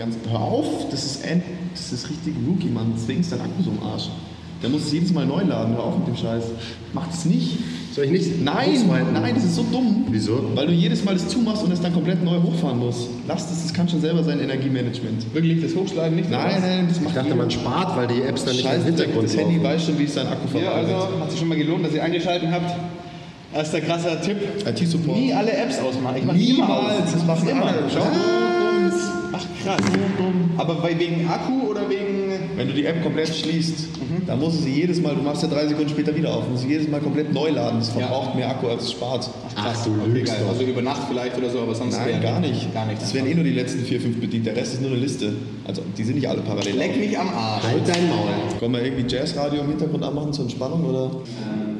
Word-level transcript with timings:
ganz. 0.00 0.16
Hör 0.28 0.40
auf, 0.40 0.88
das 0.90 1.04
ist, 1.04 1.24
end, 1.24 1.44
das 1.74 1.92
ist 1.92 2.10
richtig 2.10 2.34
Rookie, 2.48 2.68
Mann. 2.68 2.92
Deswegen 2.96 3.20
ist 3.20 3.30
dein 3.30 3.40
Akku 3.40 3.62
so 3.62 3.70
im 3.70 3.82
Arsch. 3.86 4.08
Der 4.62 4.68
muss 4.68 4.82
es 4.82 4.92
jedes 4.92 5.12
Mal 5.12 5.24
neu 5.26 5.42
laden. 5.42 5.74
Hör 5.74 5.84
auf 5.84 5.98
mit 5.98 6.08
dem 6.08 6.16
Scheiß. 6.16 6.44
Mach 6.92 7.06
das 7.06 7.24
nicht. 7.24 7.58
Soll 7.94 8.04
ich 8.04 8.10
nicht? 8.10 8.42
Nein, 8.42 8.84
nein, 9.12 9.34
das 9.34 9.44
ist 9.44 9.56
so 9.56 9.64
dumm. 9.64 10.04
Wieso? 10.10 10.42
Weil 10.54 10.66
du 10.68 10.72
jedes 10.72 11.02
Mal 11.04 11.14
das 11.14 11.26
zumachst 11.28 11.62
und 11.64 11.72
es 11.72 11.80
dann 11.80 11.92
komplett 11.92 12.22
neu 12.22 12.40
hochfahren 12.42 12.78
musst. 12.78 13.08
Lass 13.26 13.48
das, 13.48 13.62
das 13.62 13.72
kann 13.74 13.88
schon 13.88 14.00
selber 14.00 14.22
sein 14.22 14.38
Energiemanagement. 14.38 15.34
Wirklich, 15.34 15.60
das 15.62 15.74
Hochschlagen 15.74 16.14
nicht? 16.16 16.30
Nein, 16.30 16.60
nein, 16.60 16.86
das 16.88 16.98
Ich 16.98 17.02
macht 17.02 17.16
dachte, 17.16 17.28
jeder. 17.28 17.36
man 17.36 17.50
spart, 17.50 17.96
weil 17.96 18.06
die 18.06 18.22
Apps 18.22 18.44
dann 18.44 18.54
nicht 18.54 18.64
im 18.72 18.84
Hintergrund 18.84 19.24
das 19.24 19.36
Handy 19.36 19.62
weiß 19.62 19.84
schon, 19.86 19.98
wie 19.98 20.04
es 20.04 20.14
sein 20.14 20.26
Akku 20.26 20.46
Ja, 20.58 20.60
verarbeitet. 20.70 20.94
also 20.94 21.20
hat 21.20 21.30
sich 21.30 21.40
schon 21.40 21.48
mal 21.48 21.58
gelohnt, 21.58 21.84
dass 21.86 21.94
ihr 21.94 22.02
eingeschaltet 22.04 22.48
habt. 22.52 22.74
Das 23.52 23.62
ist 23.64 23.72
der 23.72 23.80
krasse 23.80 24.18
Tipp. 24.24 24.36
IT-Support. 24.66 25.18
Nie 25.18 25.32
alle 25.32 25.52
Apps 25.52 25.80
ausmachen. 25.80 26.16
Ich 26.18 26.24
mach 26.24 26.34
die 26.34 26.50
immer 26.50 26.68
aus. 26.68 26.82
Niemals, 26.92 27.12
das 27.12 27.26
machen 27.26 27.48
immer. 27.48 27.74
Schau. 27.92 28.06
Ach 29.66 29.76
krass. 29.76 29.90
Aber 30.56 30.74
bei 30.76 30.98
wegen 30.98 31.28
Akku 31.28 31.68
oder 31.70 31.88
wegen. 31.88 32.30
Wenn 32.56 32.68
du 32.68 32.74
die 32.74 32.84
App 32.84 33.02
komplett 33.02 33.28
schließt, 33.34 33.88
Mhm. 34.00 34.26
dann 34.26 34.38
musst 34.40 34.58
du 34.58 34.62
sie 34.64 34.72
jedes 34.72 35.00
Mal, 35.00 35.14
du 35.14 35.22
machst 35.22 35.42
ja 35.42 35.48
drei 35.48 35.66
Sekunden 35.66 35.88
später 35.88 36.14
wieder 36.14 36.34
auf, 36.34 36.48
musst 36.48 36.64
du 36.64 36.68
jedes 36.68 36.88
Mal 36.88 37.00
komplett 37.00 37.32
neu 37.32 37.50
laden. 37.50 37.78
Das 37.78 37.88
verbraucht 37.90 38.34
mehr 38.34 38.50
Akku 38.50 38.66
als 38.68 38.84
es 38.84 38.92
spart. 38.92 39.30
Ach 39.56 39.84
du 39.84 39.90
Okay, 39.90 40.10
lügst 40.12 40.32
geil. 40.34 40.42
doch. 40.44 40.50
Also 40.52 40.62
über 40.64 40.82
Nacht 40.82 41.02
vielleicht 41.08 41.38
oder 41.38 41.48
so, 41.50 41.60
aber 41.60 41.74
sonst 41.74 41.96
Nein, 41.96 42.08
wäre- 42.08 42.20
gar 42.20 42.40
nicht. 42.40 42.72
Gar 42.74 42.86
nicht. 42.86 43.00
Das 43.00 43.14
werden 43.14 43.30
eh 43.30 43.34
nur 43.34 43.44
die 43.44 43.52
letzten 43.52 43.80
vier, 43.84 44.00
fünf 44.00 44.20
bedient. 44.20 44.46
Der 44.46 44.56
Rest 44.56 44.74
ist 44.74 44.82
nur 44.82 44.90
eine 44.90 45.00
Liste. 45.00 45.32
Also 45.66 45.82
die 45.96 46.04
sind 46.04 46.16
nicht 46.16 46.28
alle 46.28 46.40
parallel. 46.42 46.74
Leck 46.76 46.98
mich 46.98 47.18
am 47.18 47.28
Arsch. 47.28 47.64
Halt 47.64 47.88
dein 47.88 48.08
Maul. 48.08 48.28
Wollen 48.60 48.72
wir 48.72 48.84
irgendwie 48.84 49.14
Jazzradio 49.14 49.60
im 49.62 49.68
Hintergrund 49.68 50.02
anmachen 50.04 50.32
zur 50.32 50.44
Entspannung 50.44 50.84
oder? 50.84 51.06
Basti? 51.08 51.79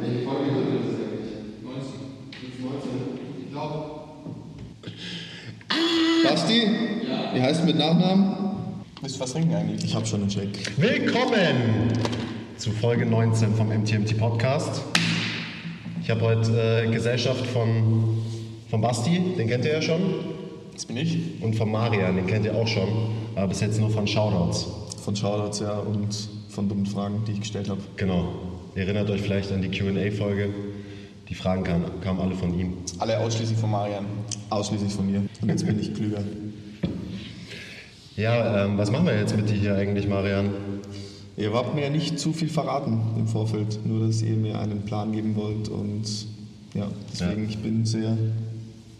Wie 7.34 7.41
heißt 7.41 7.62
du 7.62 7.66
mit 7.66 7.77
Nachnamen? 7.79 8.34
Willst 9.01 9.16
du 9.16 9.20
was 9.20 9.33
trinken 9.33 9.55
eigentlich? 9.55 9.84
Ich 9.84 9.95
habe 9.95 10.05
schon 10.07 10.20
einen 10.23 10.29
Check. 10.30 10.48
Willkommen 10.77 11.89
zu 12.56 12.70
Folge 12.70 13.06
19 13.06 13.55
vom 13.55 13.69
MTMT 13.69 14.19
Podcast. 14.19 14.83
Ich 16.03 16.11
habe 16.11 16.20
heute 16.23 16.84
äh, 16.86 16.91
Gesellschaft 16.91 17.47
von, 17.47 18.19
von 18.69 18.81
Basti, 18.81 19.20
den 19.39 19.48
kennt 19.48 19.64
ihr 19.64 19.75
ja 19.75 19.83
schon, 19.83 20.01
Das 20.73 20.84
bin 20.86 20.97
ich. 20.97 21.19
und 21.41 21.55
von 21.56 21.70
Marian, 21.70 22.17
den 22.17 22.27
kennt 22.27 22.45
ihr 22.45 22.55
auch 22.55 22.67
schon, 22.67 22.89
aber 23.36 23.48
bis 23.48 23.61
jetzt 23.61 23.78
nur 23.81 23.91
von 23.91 24.06
Shoutouts. 24.06 24.67
Von 25.05 25.14
Shoutouts, 25.17 25.61
ja, 25.61 25.78
und 25.78 26.08
von 26.48 26.69
dummen 26.69 26.86
Fragen, 26.86 27.23
die 27.27 27.33
ich 27.33 27.41
gestellt 27.41 27.69
habe. 27.69 27.81
Genau. 27.97 28.28
Ihr 28.75 28.83
erinnert 28.83 29.08
euch 29.11 29.20
vielleicht 29.23 29.53
an 29.53 29.62
die 29.62 29.69
QA-Folge. 29.70 30.51
Die 31.28 31.34
Fragen 31.34 31.62
kamen, 31.62 31.84
kamen 32.03 32.19
alle 32.20 32.34
von 32.34 32.58
ihm. 32.58 32.73
Alle 32.98 33.20
ausschließlich 33.20 33.56
von 33.56 33.70
Marian. 33.70 34.05
Ausschließlich 34.51 34.92
von 34.92 35.11
mir. 35.11 35.23
Und 35.41 35.48
jetzt 35.48 35.64
bin 35.64 35.78
ich 35.78 35.95
klüger. 35.95 36.19
Ja, 38.21 38.65
ähm, 38.67 38.77
was 38.77 38.91
machen 38.91 39.07
wir 39.07 39.19
jetzt 39.19 39.35
mit 39.37 39.49
dir 39.49 39.55
hier 39.55 39.75
eigentlich, 39.77 40.07
Marian? 40.07 40.51
Ihr 41.37 41.53
habt 41.55 41.75
mir 41.75 41.85
ja 41.85 41.91
nicht 41.91 42.19
zu 42.19 42.33
viel 42.35 42.49
verraten 42.51 43.01
im 43.17 43.27
Vorfeld, 43.27 43.79
nur 43.87 44.07
dass 44.07 44.21
ihr 44.21 44.37
mir 44.37 44.59
einen 44.59 44.83
Plan 44.83 45.13
geben 45.13 45.35
wollt 45.37 45.69
und 45.71 46.05
ja, 46.75 46.87
deswegen, 47.11 47.45
Ja. 47.45 47.48
ich 47.48 47.59
bin 47.59 47.87
sehr, 47.87 48.17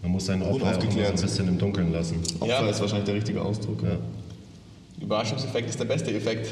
Man 0.01 0.11
muss 0.13 0.25
seinen 0.25 0.41
Opfer 0.41 0.65
auch 0.75 0.81
ein 0.81 1.15
bisschen 1.21 1.47
im 1.47 1.59
Dunkeln 1.59 1.91
lassen. 1.91 2.15
Opfer 2.39 2.47
Ja. 2.47 2.67
ist 2.67 2.81
wahrscheinlich 2.81 3.05
der 3.05 3.15
richtige 3.15 3.41
Ausdruck. 3.43 3.83
Ja. 3.83 3.97
Überraschungseffekt 4.99 5.69
ist 5.69 5.79
der 5.79 5.85
beste 5.85 6.11
Effekt. 6.11 6.51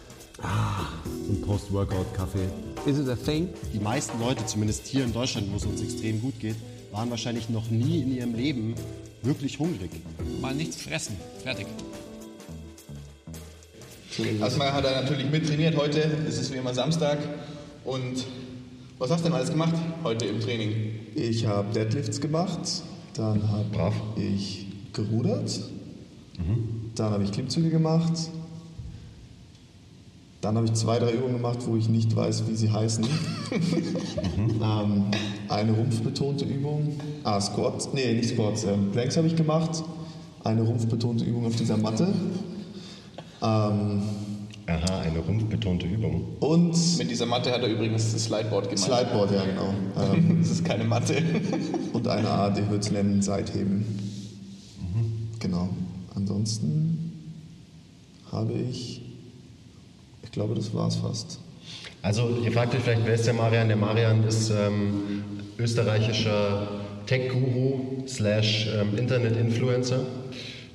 Und 1.27 1.41
Post-Workout-Kaffee. 1.45 2.47
Is 2.85 2.99
it 2.99 3.07
a 3.07 3.15
thing? 3.15 3.49
Die 3.73 3.79
meisten 3.79 4.19
Leute, 4.19 4.45
zumindest 4.45 4.87
hier 4.87 5.03
in 5.03 5.13
Deutschland, 5.13 5.51
wo 5.51 5.57
es 5.57 5.65
uns 5.65 5.81
extrem 5.81 6.21
gut 6.21 6.39
geht, 6.39 6.55
waren 6.91 7.09
wahrscheinlich 7.09 7.49
noch 7.49 7.69
nie 7.69 8.01
in 8.01 8.15
ihrem 8.15 8.33
Leben 8.33 8.75
wirklich 9.21 9.59
hungrig. 9.59 9.91
Mal 10.41 10.55
nichts 10.55 10.81
fressen. 10.81 11.15
Fertig. 11.43 11.67
Erstmal 14.39 14.73
hat 14.73 14.83
er 14.83 15.01
natürlich 15.01 15.29
mittrainiert 15.29 15.77
heute. 15.77 15.99
Es 16.27 16.37
ist 16.37 16.51
wie 16.53 16.57
immer 16.57 16.73
Samstag. 16.73 17.19
Und 17.85 18.25
was 18.97 19.09
hast 19.09 19.21
du 19.21 19.29
denn 19.29 19.33
alles 19.33 19.49
gemacht 19.49 19.73
heute 20.03 20.25
im 20.25 20.39
Training? 20.39 20.99
Ich 21.15 21.45
habe 21.47 21.73
Deadlifts 21.73 22.21
gemacht, 22.21 22.83
dann 23.13 23.47
habe 23.49 23.93
ich 24.15 24.67
gerudert, 24.93 25.59
dann 26.95 27.11
habe 27.11 27.23
ich 27.23 27.31
Klimmzüge 27.31 27.69
gemacht, 27.69 28.13
dann 30.41 30.55
habe 30.55 30.65
ich 30.65 30.73
zwei, 30.73 30.99
drei 30.99 31.11
Übungen 31.11 31.33
gemacht, 31.35 31.59
wo 31.65 31.77
ich 31.77 31.87
nicht 31.87 32.15
weiß, 32.15 32.47
wie 32.47 32.55
sie 32.55 32.71
heißen. 32.71 33.05
ähm, 34.37 35.03
eine 35.47 35.71
rumpfbetonte 35.71 36.45
Übung, 36.45 36.99
ah, 37.23 37.39
Squats, 37.39 37.89
nee, 37.93 38.13
nicht 38.13 38.29
Squats, 38.29 38.63
ähm, 38.63 38.91
Planks 38.91 39.17
habe 39.17 39.27
ich 39.27 39.35
gemacht, 39.35 39.83
eine 40.43 40.63
rumpfbetonte 40.63 41.23
Übung 41.23 41.45
auf 41.45 41.55
dieser 41.55 41.77
Matte. 41.77 42.07
Ähm, 43.43 44.01
Aha, 44.67 44.99
eine 45.01 45.19
rumpfbetonte 45.19 45.85
Übung. 45.85 46.23
und 46.39 46.97
Mit 46.97 47.11
dieser 47.11 47.25
Matte 47.25 47.51
hat 47.51 47.61
er 47.61 47.67
übrigens 47.69 48.13
das 48.13 48.23
Slideboard 48.25 48.69
gemeint. 48.69 48.79
Slideboard, 48.79 49.31
ja 49.31 49.43
genau. 49.45 49.73
Ähm, 50.13 50.37
Das 50.41 50.51
ist 50.51 50.63
keine 50.65 50.83
Matte. 50.85 51.21
Und 51.93 52.07
eine 52.07 52.29
Art, 52.29 52.57
ich 52.57 52.65
würde 52.69 52.79
es 52.79 52.91
nennen, 52.91 53.21
Seitheben. 53.21 53.85
Genau. 55.39 55.69
Ansonsten 56.15 57.11
habe 58.31 58.53
ich, 58.53 59.00
ich 60.31 60.35
glaube, 60.35 60.55
das 60.55 60.73
war 60.73 60.87
es 60.87 60.95
fast. 60.95 61.39
Also, 62.01 62.37
ihr 62.41 62.53
fragt 62.53 62.73
euch 62.73 62.79
vielleicht, 62.79 63.05
wer 63.05 63.15
ist 63.15 63.27
der 63.27 63.33
Marian? 63.33 63.67
Der 63.67 63.75
Marian 63.75 64.23
ist 64.23 64.49
ähm, 64.49 65.25
österreichischer 65.57 66.69
Tech-Guru 67.05 68.07
slash 68.07 68.69
ähm, 68.73 68.97
Internet-Influencer. 68.97 70.05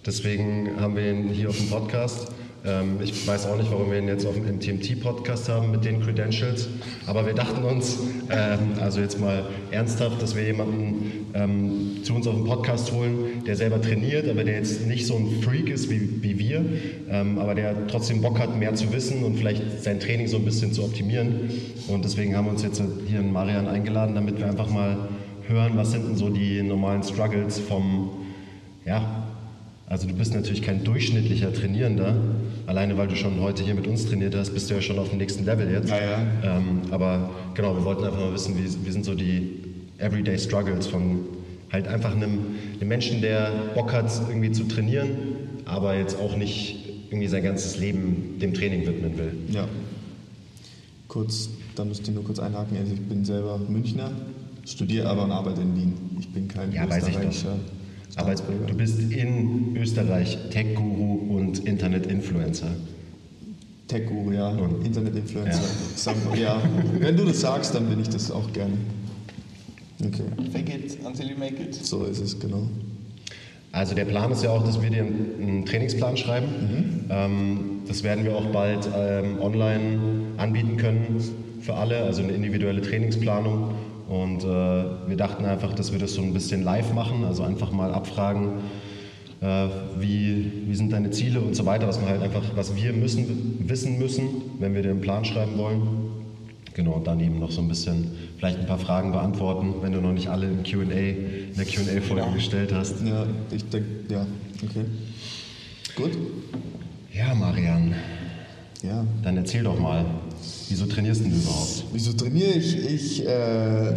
Deswegen 0.05 0.79
haben 0.79 0.95
wir 0.95 1.11
ihn 1.11 1.31
hier 1.31 1.49
auf 1.49 1.57
dem 1.57 1.71
Podcast. 1.71 2.33
Ähm, 2.67 2.99
ich 3.03 3.27
weiß 3.27 3.47
auch 3.47 3.57
nicht, 3.57 3.71
warum 3.71 3.91
wir 3.91 3.99
ihn 3.99 4.09
jetzt 4.09 4.27
auf 4.27 4.35
dem 4.35 4.45
MTMT-Podcast 4.57 5.49
haben 5.49 5.71
mit 5.71 5.85
den 5.85 6.03
Credentials. 6.03 6.69
Aber 7.07 7.25
wir 7.25 7.35
dachten 7.35 7.63
uns, 7.63 7.99
ähm, 8.31 8.73
also 8.81 9.01
jetzt 9.01 9.21
mal 9.21 9.45
ernsthaft, 9.71 10.21
dass 10.21 10.35
wir 10.35 10.43
jemanden 10.43 11.27
ähm, 11.35 11.99
zu 12.03 12.15
uns 12.15 12.27
auf 12.27 12.35
den 12.35 12.45
Podcast 12.45 12.91
holen, 12.93 13.45
der 13.47 13.55
selber 13.55 13.81
trainiert, 13.81 14.29
aber 14.29 14.43
der 14.43 14.57
jetzt 14.57 14.87
nicht 14.87 15.07
so 15.07 15.17
ein 15.17 15.43
Freak 15.43 15.69
ist 15.69 15.91
wie, 15.91 16.23
wie 16.23 16.39
wir, 16.39 16.65
ähm, 17.09 17.39
aber 17.39 17.55
der 17.55 17.87
trotzdem 17.87 18.21
Bock 18.21 18.39
hat, 18.39 18.57
mehr 18.57 18.75
zu 18.75 18.93
wissen 18.93 19.23
und 19.23 19.37
vielleicht 19.37 19.83
sein 19.83 20.01
Training 20.01 20.27
so 20.27 20.37
ein 20.39 20.45
bisschen 20.45 20.73
zu 20.73 20.83
optimieren. 20.83 21.51
Und 21.87 22.05
deswegen 22.05 22.37
haben 22.37 22.47
wir 22.47 22.53
uns 22.53 22.63
jetzt 22.63 22.83
hier 23.07 23.21
einen 23.21 23.33
Marian 23.33 23.69
eingeladen, 23.69 24.15
damit 24.17 24.39
wir 24.39 24.47
einfach 24.47 24.69
mal 24.69 25.09
hören, 25.47 25.73
was 25.77 25.93
sind 25.93 26.09
denn 26.09 26.17
so 26.17 26.31
die 26.31 26.63
normalen 26.63 27.05
Struggles 27.05 27.61
vom, 27.61 28.11
ja, 28.85 29.26
also 29.89 30.09
du 30.09 30.15
bist 30.15 30.35
natürlich 30.35 30.63
kein 30.63 30.83
durchschnittlicher 30.83 31.53
Trainierender, 31.53 32.17
alleine 32.67 32.99
weil 32.99 33.07
du 33.07 33.15
schon 33.15 33.41
heute 33.41 33.63
hier 33.63 33.75
mit 33.75 33.87
uns 33.87 34.07
trainiert 34.07 34.35
hast, 34.35 34.53
bist 34.53 34.69
du 34.69 34.75
ja 34.75 34.83
schon 34.83 34.99
auf 34.99 35.11
dem 35.11 35.19
nächsten 35.19 35.45
Level 35.45 35.71
jetzt. 35.71 35.91
Ja, 35.91 36.01
ja. 36.01 36.19
Ähm, 36.43 36.83
aber 36.91 37.31
genau, 37.55 37.77
wir 37.77 37.85
wollten 37.85 38.05
einfach 38.05 38.19
mal 38.19 38.35
wissen, 38.35 38.57
wie, 38.59 38.87
wie 38.87 38.91
sind 38.91 39.05
so 39.05 39.15
die 39.15 39.61
Everyday 39.99 40.39
Struggles 40.39 40.89
von 40.89 41.21
halt 41.73 41.87
einfach 41.87 42.13
einem, 42.15 42.39
einem 42.81 42.89
Menschen, 42.89 43.21
der 43.21 43.51
Bock 43.75 43.93
hat, 43.93 44.11
irgendwie 44.29 44.51
zu 44.51 44.65
trainieren, 44.65 45.11
aber 45.65 45.97
jetzt 45.97 46.19
auch 46.19 46.37
nicht 46.37 46.85
irgendwie 47.11 47.29
sein 47.29 47.45
ganzes 47.45 47.79
Leben 47.79 48.39
dem 48.41 48.55
Training 48.55 48.87
widmen 48.87 49.17
will. 49.17 49.33
Ja. 49.51 49.69
Kurz, 51.09 51.49
da 51.77 51.85
müsst 51.85 52.07
ihr 52.09 52.15
nur 52.15 52.25
kurz 52.25 52.41
einhaken. 52.41 52.77
Also 52.77 52.93
ich 52.93 53.01
bin 53.01 53.25
selber 53.25 53.59
Münchner, 53.69 54.11
studiere 54.67 55.09
aber 55.09 55.25
und 55.25 55.31
arbeite 55.31 55.61
in 55.61 55.77
Wien. 55.77 55.95
Ich 56.19 56.29
bin 56.29 56.49
kein 56.49 56.73
Ja, 56.73 56.89
weiß 56.89 57.09
ich 57.09 57.17
doch. 57.17 57.55
Staatsbürger. 58.23 58.67
du 58.67 58.75
bist 58.75 59.01
in 59.13 59.77
Österreich 59.77 60.39
Tech-Guru 60.51 61.37
und 61.37 61.59
Internet-Influencer. 61.67 62.69
Tech-Guru, 63.89 64.33
ja. 64.33 64.49
Und- 64.51 64.85
Internet-Influencer. 64.85 65.61
Ja. 66.35 66.37
Ja. 66.37 66.63
Wenn 66.99 67.17
du 67.17 67.25
das 67.25 67.41
sagst, 67.41 67.75
dann 67.75 67.87
bin 67.89 68.01
ich 68.01 68.09
das 68.09 68.31
auch 68.31 68.53
gerne. 68.53 68.75
Okay, 70.05 70.25
Fake 70.53 70.69
it 70.69 70.99
until 71.05 71.27
you 71.31 71.37
make 71.39 71.55
it. 71.63 71.75
so 71.75 72.05
ist 72.05 72.21
es, 72.21 72.39
genau. 72.39 72.69
Also 73.73 73.95
der 73.95 74.05
Plan 74.05 74.31
ist 74.33 74.43
ja 74.43 74.51
auch, 74.51 74.65
dass 74.65 74.81
wir 74.83 74.91
dir 74.91 75.03
einen 75.05 75.65
Trainingsplan 75.67 76.17
schreiben. 76.17 77.05
Ähm, 77.11 77.59
das 77.87 78.03
werden 78.03 78.25
wir 78.25 78.35
auch 78.37 78.47
bald 78.47 78.89
ähm, 78.97 79.39
online 79.41 79.99
anbieten 80.39 80.77
können 80.77 81.23
für 81.61 81.75
alle, 81.75 81.99
also 82.03 82.23
eine 82.23 82.33
individuelle 82.33 82.81
Trainingsplanung. 82.83 83.71
Und 84.09 84.45
äh, 84.45 84.47
wir 85.09 85.17
dachten 85.17 85.45
einfach, 85.45 85.75
dass 85.75 85.93
wir 85.93 85.99
das 85.99 86.15
so 86.15 86.23
ein 86.23 86.33
bisschen 86.33 86.63
live 86.63 86.93
machen, 86.95 87.25
also 87.25 87.43
einfach 87.43 87.73
mal 87.73 87.93
abfragen, 87.93 88.51
Äh, 89.43 89.69
wie, 90.01 90.51
wie 90.67 90.75
sind 90.75 90.91
deine 90.95 91.11
Ziele 91.11 91.41
und 91.41 91.55
so 91.55 91.67
weiter, 91.67 91.87
was 91.87 92.01
man 92.01 92.09
halt 92.09 92.23
einfach, 92.23 92.43
was 92.55 92.75
wir 92.75 92.95
müssen, 92.95 93.69
wissen 93.69 93.99
müssen, 93.99 94.29
wenn 94.61 94.75
wir 94.75 94.81
den 94.83 95.03
Plan 95.03 95.27
schreiben 95.27 95.59
wollen. 95.59 95.83
Genau, 96.73 96.93
und 96.93 97.07
dann 97.07 97.21
eben 97.21 97.39
noch 97.39 97.51
so 97.51 97.61
ein 97.61 97.69
bisschen 97.69 98.13
vielleicht 98.39 98.59
ein 98.61 98.67
paar 98.67 98.79
Fragen 98.79 99.13
beantworten, 99.13 99.75
wenn 99.83 99.93
du 99.93 100.01
noch 100.01 100.15
nicht 100.15 100.29
alle 100.29 100.47
im 100.47 100.63
QA, 100.63 100.81
in 100.81 101.55
der 101.55 101.67
QA-Folge 101.67 102.33
gestellt 102.33 102.73
hast. 102.73 103.03
Ja, 103.05 103.27
ich 103.55 103.69
denke, 103.69 103.89
ja, 104.09 104.27
okay. 104.65 104.87
Gut. 105.95 106.13
Ja, 107.13 107.35
Marian, 107.35 107.95
Ja. 108.83 109.05
dann 109.23 109.37
erzähl 109.37 109.65
doch 109.65 109.79
mal, 109.79 110.07
wieso 110.69 110.87
trainierst 110.87 111.23
denn 111.23 111.31
du 111.31 111.37
überhaupt? 111.37 111.85
Wieso 111.93 112.13
trainiere 112.13 112.53
ich? 112.53 112.77
Ich, 112.77 113.27
äh, 113.27 113.95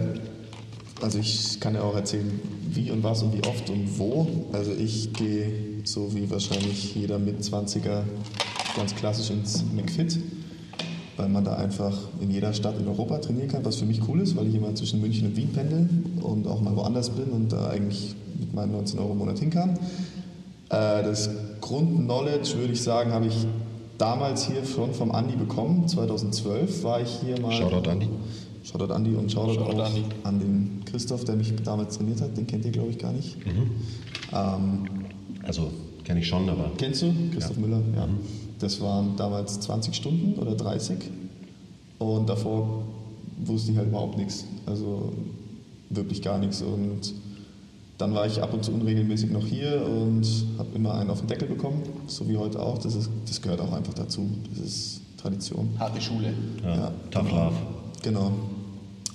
also 1.01 1.19
ich 1.19 1.59
kann 1.59 1.75
ja 1.75 1.81
auch 1.81 1.95
erzählen, 1.95 2.39
wie 2.69 2.91
und 2.91 3.03
was 3.03 3.23
und 3.23 3.33
wie 3.33 3.47
oft 3.47 3.69
und 3.69 3.97
wo. 3.97 4.27
Also 4.53 4.71
ich 4.73 5.13
gehe, 5.13 5.51
so 5.83 6.13
wie 6.13 6.29
wahrscheinlich 6.29 6.95
jeder 6.95 7.19
mit 7.19 7.41
20er, 7.41 8.03
ganz 8.75 8.95
klassisch 8.95 9.31
ins 9.31 9.63
McFit, 9.75 10.19
weil 11.17 11.29
man 11.29 11.43
da 11.43 11.55
einfach 11.55 11.97
in 12.21 12.31
jeder 12.31 12.53
Stadt 12.53 12.79
in 12.79 12.87
Europa 12.87 13.17
trainieren 13.17 13.49
kann, 13.49 13.65
was 13.65 13.77
für 13.77 13.85
mich 13.85 14.07
cool 14.07 14.21
ist, 14.21 14.35
weil 14.35 14.47
ich 14.47 14.55
immer 14.55 14.73
zwischen 14.75 15.01
München 15.01 15.27
und 15.27 15.35
Wien 15.35 15.49
pendel 15.53 15.89
und 16.21 16.47
auch 16.47 16.61
mal 16.61 16.75
woanders 16.75 17.09
bin 17.09 17.29
und 17.29 17.51
da 17.51 17.69
eigentlich 17.69 18.15
mit 18.39 18.53
meinen 18.53 18.71
19 18.71 18.99
Euro 18.99 19.11
im 19.13 19.17
Monat 19.17 19.39
hin 19.39 19.49
kann. 19.49 19.71
Äh, 20.69 21.03
Das 21.03 21.29
Grundknowledge, 21.61 22.57
würde 22.57 22.73
ich 22.73 22.81
sagen, 22.81 23.11
habe 23.11 23.25
ich 23.27 23.47
damals 23.99 24.47
hier 24.47 24.65
schon 24.65 24.93
vom 24.93 25.11
Andi 25.11 25.35
bekommen. 25.35 25.87
2012 25.87 26.83
war 26.83 27.01
ich 27.01 27.09
hier 27.23 27.39
mal. 27.39 27.51
Shoutout 27.51 27.87
Andi. 27.89 28.07
Shoutout 28.63 28.91
Andi 28.93 29.13
und 29.15 29.31
Shoutout, 29.31 29.53
Shoutout 29.53 29.81
auch 29.81 29.85
Andi. 29.85 30.03
an 30.23 30.39
den 30.39 30.81
Christoph, 30.85 31.23
der 31.25 31.35
mich 31.35 31.53
damals 31.63 31.97
trainiert 31.97 32.21
hat. 32.21 32.35
Den 32.35 32.47
kennt 32.47 32.65
ihr, 32.65 32.71
glaube 32.71 32.89
ich, 32.89 32.97
gar 32.97 33.11
nicht. 33.13 33.37
Ähm, 34.33 34.85
Also, 35.43 35.69
kenne 36.03 36.19
ich 36.19 36.27
schon, 36.27 36.49
aber 36.49 36.71
kennst 36.77 37.01
du? 37.03 37.13
Christoph 37.33 37.57
Müller, 37.57 37.81
ja. 37.95 38.07
Das 38.59 38.81
waren 38.81 39.15
damals 39.15 39.59
20 39.61 39.95
Stunden 39.95 40.37
oder 40.39 40.55
30. 40.55 40.97
Und 41.99 42.27
davor 42.29 42.83
wusste 43.45 43.71
ich 43.71 43.77
halt 43.77 43.87
überhaupt 43.87 44.17
nichts. 44.17 44.45
Also 44.65 45.13
wirklich 45.89 46.21
gar 46.21 46.37
nichts. 46.39 46.61
Und 46.61 47.13
dann 47.99 48.15
war 48.15 48.25
ich 48.25 48.41
ab 48.41 48.53
und 48.53 48.63
zu 48.63 48.71
unregelmäßig 48.71 49.29
noch 49.29 49.45
hier 49.45 49.85
und 49.85 50.25
habe 50.57 50.69
immer 50.73 50.95
einen 50.95 51.09
auf 51.09 51.19
den 51.19 51.27
Deckel 51.27 51.49
bekommen, 51.49 51.83
so 52.07 52.27
wie 52.29 52.37
heute 52.37 52.59
auch. 52.59 52.77
Das, 52.77 52.95
ist, 52.95 53.09
das 53.27 53.41
gehört 53.41 53.59
auch 53.59 53.73
einfach 53.73 53.93
dazu. 53.93 54.27
Das 54.49 54.65
ist 54.65 55.01
Tradition. 55.17 55.69
Harte 55.77 55.99
Schule. 56.01 56.33
ja, 56.63 56.75
Ja, 56.75 56.91
tough 57.11 57.27
genau. 57.29 57.43
love. 57.45 57.55
Genau. 58.01 58.31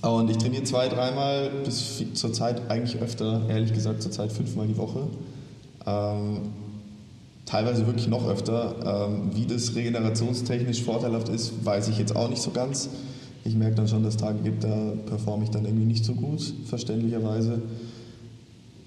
Und 0.02 0.30
ich 0.30 0.36
trainiere 0.36 0.64
zwei, 0.64 0.88
dreimal, 0.88 1.50
bis 1.64 2.04
zur 2.12 2.32
Zeit 2.34 2.70
eigentlich 2.70 3.00
öfter, 3.00 3.48
ehrlich 3.48 3.72
gesagt, 3.72 4.02
zur 4.02 4.12
Zeit 4.12 4.30
fünfmal 4.30 4.66
die 4.66 4.76
Woche. 4.76 5.00
Ähm, 5.86 6.40
teilweise 7.46 7.86
wirklich 7.86 8.06
noch 8.06 8.28
öfter. 8.28 9.08
Ähm, 9.08 9.30
wie 9.34 9.46
das 9.46 9.74
regenerationstechnisch 9.74 10.82
vorteilhaft 10.82 11.30
ist, 11.30 11.64
weiß 11.64 11.88
ich 11.88 11.96
jetzt 11.98 12.14
auch 12.14 12.28
nicht 12.28 12.42
so 12.42 12.50
ganz. 12.50 12.90
Ich 13.46 13.54
merke 13.54 13.76
dann 13.76 13.88
schon, 13.88 14.02
dass 14.02 14.16
es 14.16 14.20
Tage 14.20 14.40
gibt, 14.40 14.64
da 14.64 14.92
performe 15.06 15.44
ich 15.44 15.50
dann 15.50 15.64
irgendwie 15.64 15.86
nicht 15.86 16.04
so 16.04 16.12
gut, 16.12 16.52
verständlicherweise. 16.66 17.62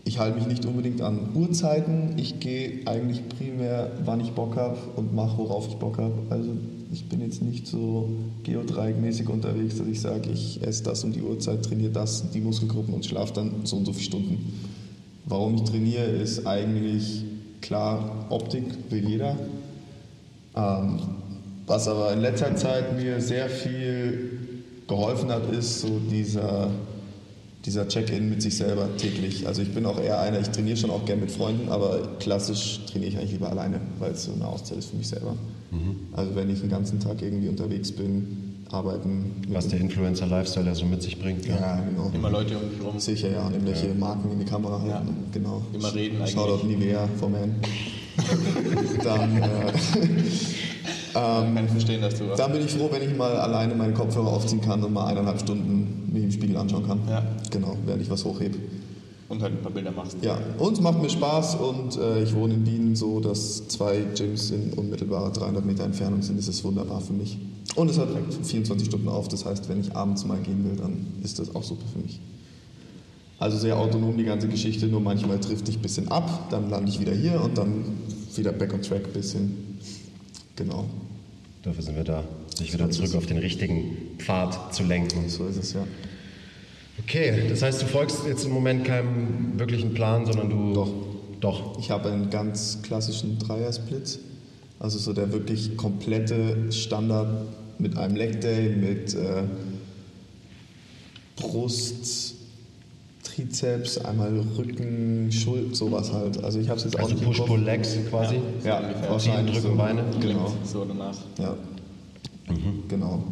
Ich 0.08 0.20
halte 0.20 0.38
mich 0.38 0.48
nicht 0.48 0.66
unbedingt 0.66 1.02
an 1.02 1.20
Uhrzeiten. 1.36 2.14
Ich 2.16 2.40
gehe 2.40 2.88
eigentlich 2.88 3.28
primär, 3.28 3.92
wann 4.06 4.22
ich 4.22 4.32
Bock 4.32 4.56
habe 4.56 4.78
und 4.96 5.14
mache, 5.14 5.38
worauf 5.38 5.68
ich 5.68 5.76
Bock 5.76 5.98
habe. 5.98 6.14
Also 6.30 6.52
ich 6.94 7.10
bin 7.10 7.20
jetzt 7.20 7.42
nicht 7.42 7.68
so 7.68 8.08
geodreieckmäßig 8.44 9.28
unterwegs, 9.28 9.78
dass 9.78 9.88
ich 9.88 10.00
sage, 10.00 10.30
ich 10.32 10.64
esse 10.64 10.84
das 10.84 11.04
um 11.04 11.12
die 11.12 11.22
Uhrzeit, 11.22 11.66
trainiere 11.66 11.92
das, 11.92 12.32
die 12.32 12.40
Muskelgruppen 12.40 12.94
und 12.94 13.06
schlafe 13.06 13.34
dann 13.34 13.52
so 13.66 13.76
und 13.76 13.86
so 13.86 13.92
viele 13.92 14.06
Stunden. 14.06 14.54
Warum 15.26 15.56
ich 15.56 15.64
trainiere, 15.64 16.06
ist 16.06 16.48
eigentlich 16.48 17.26
klar, 17.60 18.28
Optik 18.30 18.64
will 18.90 19.10
jeder. 19.10 19.36
Ähm, 20.56 21.00
was 21.66 21.90
aber 21.90 22.14
in 22.14 22.22
letzter 22.22 22.56
Zeit 22.56 22.96
mir 22.96 23.20
sehr 23.20 23.50
viel 23.50 24.64
geholfen 24.88 25.30
hat, 25.32 25.52
ist 25.52 25.82
so 25.82 26.00
dieser, 26.10 26.70
dieser 27.68 27.88
Check-in 27.88 28.30
mit 28.30 28.42
sich 28.42 28.58
selber 28.58 28.88
täglich. 28.98 29.46
Also 29.46 29.62
ich 29.62 29.74
bin 29.74 29.86
auch 29.86 30.00
eher 30.00 30.20
einer, 30.20 30.40
ich 30.40 30.50
trainiere 30.50 30.78
schon 30.78 30.90
auch 30.90 31.06
gern 31.06 31.20
mit 31.20 31.32
Freunden, 31.32 31.70
aber 31.70 32.16
klassisch 32.20 32.80
trainiere 32.90 33.12
ich 33.12 33.18
eigentlich 33.18 33.34
lieber 33.34 33.50
alleine, 33.50 33.80
weil 34.00 34.12
es 34.14 34.24
so 34.24 34.32
eine 34.34 34.48
Auszeit 34.48 34.80
ist 34.80 34.90
für 34.90 34.96
mich 34.96 35.08
selber. 35.08 35.36
Also 36.14 36.34
wenn 36.36 36.50
ich 36.50 36.62
den 36.62 36.70
ganzen 36.70 37.00
Tag 37.00 37.22
irgendwie 37.22 37.50
unterwegs 37.50 37.92
bin, 37.92 38.56
arbeiten. 38.72 39.44
Was 39.50 39.68
der 39.68 39.80
Influencer-Lifestyle 39.80 40.66
ja 40.66 40.76
so 40.76 40.86
mit 40.86 41.02
sich 41.02 41.20
bringt. 41.20 41.46
ja, 41.46 41.82
genau. 41.82 42.12
Immer 42.14 42.30
Leute 42.30 42.58
um 42.58 42.70
dich 42.70 42.82
rum. 42.84 43.00
Sicher, 43.00 43.30
ja, 43.32 43.46
und 43.46 43.54
irgendwelche 43.54 43.94
Marken 43.94 44.32
in 44.32 44.40
die 44.40 44.46
Kamera 44.46 44.82
halten. 44.82 45.08
Ja. 45.08 45.30
Genau. 45.34 45.62
Immer 45.74 45.94
reden 45.94 46.18
eigentlich. 46.18 46.32
Shoutout 46.32 46.66
Nivea 46.66 47.08
for 47.20 47.30
Man. 47.30 47.56
Dann, 49.04 49.38
äh, 49.38 49.72
kann 51.20 51.66
ich 51.66 51.72
verstehen, 51.72 52.02
dass 52.02 52.16
du. 52.16 52.26
dann 52.36 52.52
bin 52.52 52.62
ich 52.62 52.72
froh, 52.72 52.90
wenn 52.92 53.02
ich 53.02 53.16
mal 53.16 53.36
alleine 53.38 53.76
meinen 53.76 53.94
Kopfhörer 53.94 54.28
aufziehen 54.28 54.62
kann 54.62 54.84
und 54.84 54.94
mal 54.94 55.08
eineinhalb 55.08 55.40
Stunden 55.40 56.10
mich 56.12 56.24
im 56.24 56.32
Spiegel 56.32 56.58
anschauen 56.58 56.86
kann. 56.88 57.02
Ja. 57.10 57.24
Genau, 57.52 57.78
während 57.86 58.02
ich 58.02 58.10
was 58.10 58.24
hochhebe. 58.26 58.58
und 59.30 59.42
halt 59.42 59.54
ein 59.54 59.62
paar 59.62 59.72
Bilder 59.72 59.92
machst. 59.92 60.18
Ja, 60.22 60.38
und 60.58 60.74
es 60.74 60.82
macht 60.82 61.02
mir 61.02 61.10
Spaß 61.10 61.56
und 61.56 61.98
äh, 61.98 62.24
ich 62.24 62.34
wohne 62.34 62.54
in 62.54 62.66
Wien 62.66 62.96
so, 62.96 63.20
dass 63.20 63.68
zwei 63.68 64.00
Gyms 64.16 64.52
in 64.52 64.74
unmittelbarer 64.74 65.32
300 65.32 65.66
Meter 65.66 65.84
Entfernung 65.84 66.22
sind. 66.22 66.40
Das 66.40 66.48
ist 66.48 66.64
wunderbar 66.64 67.02
für 67.02 67.14
mich. 67.14 67.38
Und 67.76 67.90
es 67.90 67.98
hat 67.98 68.08
24 68.44 68.88
Stunden 68.88 69.10
auf, 69.10 69.28
das 69.28 69.46
heißt, 69.46 69.70
wenn 69.70 69.82
ich 69.82 69.96
abends 69.96 70.26
mal 70.26 70.40
gehen 70.40 70.64
will, 70.64 70.78
dann 70.78 71.08
ist 71.24 71.40
das 71.40 71.54
auch 71.54 71.64
super 71.64 71.86
für 71.92 72.00
mich. 72.00 72.20
Also 73.40 73.58
sehr 73.58 73.78
autonom 73.78 74.18
die 74.18 74.24
ganze 74.24 74.48
Geschichte, 74.48 74.88
nur 74.88 75.00
manchmal 75.00 75.40
trifft 75.40 75.68
dich 75.68 75.78
ein 75.78 75.82
bisschen 75.82 76.08
ab, 76.08 76.50
dann 76.50 76.70
lande 76.72 76.90
ich 76.90 77.00
wieder 77.00 77.14
hier 77.14 77.40
und 77.40 77.58
dann 77.58 77.84
wieder 78.36 78.52
back 78.52 78.74
on 78.74 78.82
track 78.82 79.06
ein 79.06 79.14
bisschen. 79.14 79.78
Genau, 80.56 80.86
Dafür 81.68 81.84
sind 81.84 81.98
wir 81.98 82.06
da, 82.06 82.24
dich 82.58 82.74
wieder 82.74 82.90
zurück 82.90 83.14
auf 83.16 83.26
den 83.26 83.40
richtigen 83.40 83.98
Pfad 84.20 84.74
zu 84.74 84.84
lenken. 84.84 85.28
so 85.28 85.46
ist 85.48 85.58
es 85.58 85.74
ja. 85.74 85.86
Okay, 87.04 87.44
das 87.50 87.62
heißt, 87.62 87.82
du 87.82 87.88
folgst 87.88 88.20
jetzt 88.26 88.46
im 88.46 88.52
Moment 88.52 88.86
keinem 88.86 89.60
wirklichen 89.60 89.94
Plan, 89.94 90.26
sondern 90.26 90.50
du. 90.50 90.74
Doch. 90.74 90.94
Doch. 91.42 91.78
Ich 91.78 91.92
habe 91.92 92.10
einen 92.10 92.30
ganz 92.30 92.80
klassischen 92.84 93.38
Dreiersplit. 93.38 94.18
Also 94.80 94.98
so 94.98 95.12
der 95.12 95.34
wirklich 95.34 95.76
komplette 95.76 96.72
Standard 96.72 97.28
mit 97.80 97.98
einem 97.98 98.16
Leg 98.16 98.40
Day, 98.40 98.70
mit 98.70 99.14
äh, 99.14 99.44
Brust, 101.36 102.37
Trizeps, 103.28 103.98
einmal 104.00 104.40
Rücken, 104.58 105.32
Schulter, 105.32 105.76
sowas 105.76 106.12
halt. 106.14 106.44
Also 106.44 106.60
ich 106.60 106.70
habe 106.70 106.78
es 106.78 106.86
jetzt 106.86 106.96
auch 106.98 107.04
Also 107.04 107.14
nicht 107.14 107.24
im 107.24 107.28
Kopf. 107.30 107.38
Push-Pull-Legs 107.40 107.98
quasi. 108.10 108.36
Ja, 108.64 108.80
ungefähr. 108.80 109.10
wahrscheinlich 109.10 109.56
Ziehen, 109.56 109.64
drücken, 109.64 109.78
so. 109.78 109.84
Beine. 109.84 110.04
Genau. 110.20 110.54
So 110.64 110.86
danach. 110.86 111.16
Ja. 111.40 111.56
Genau. 112.88 113.24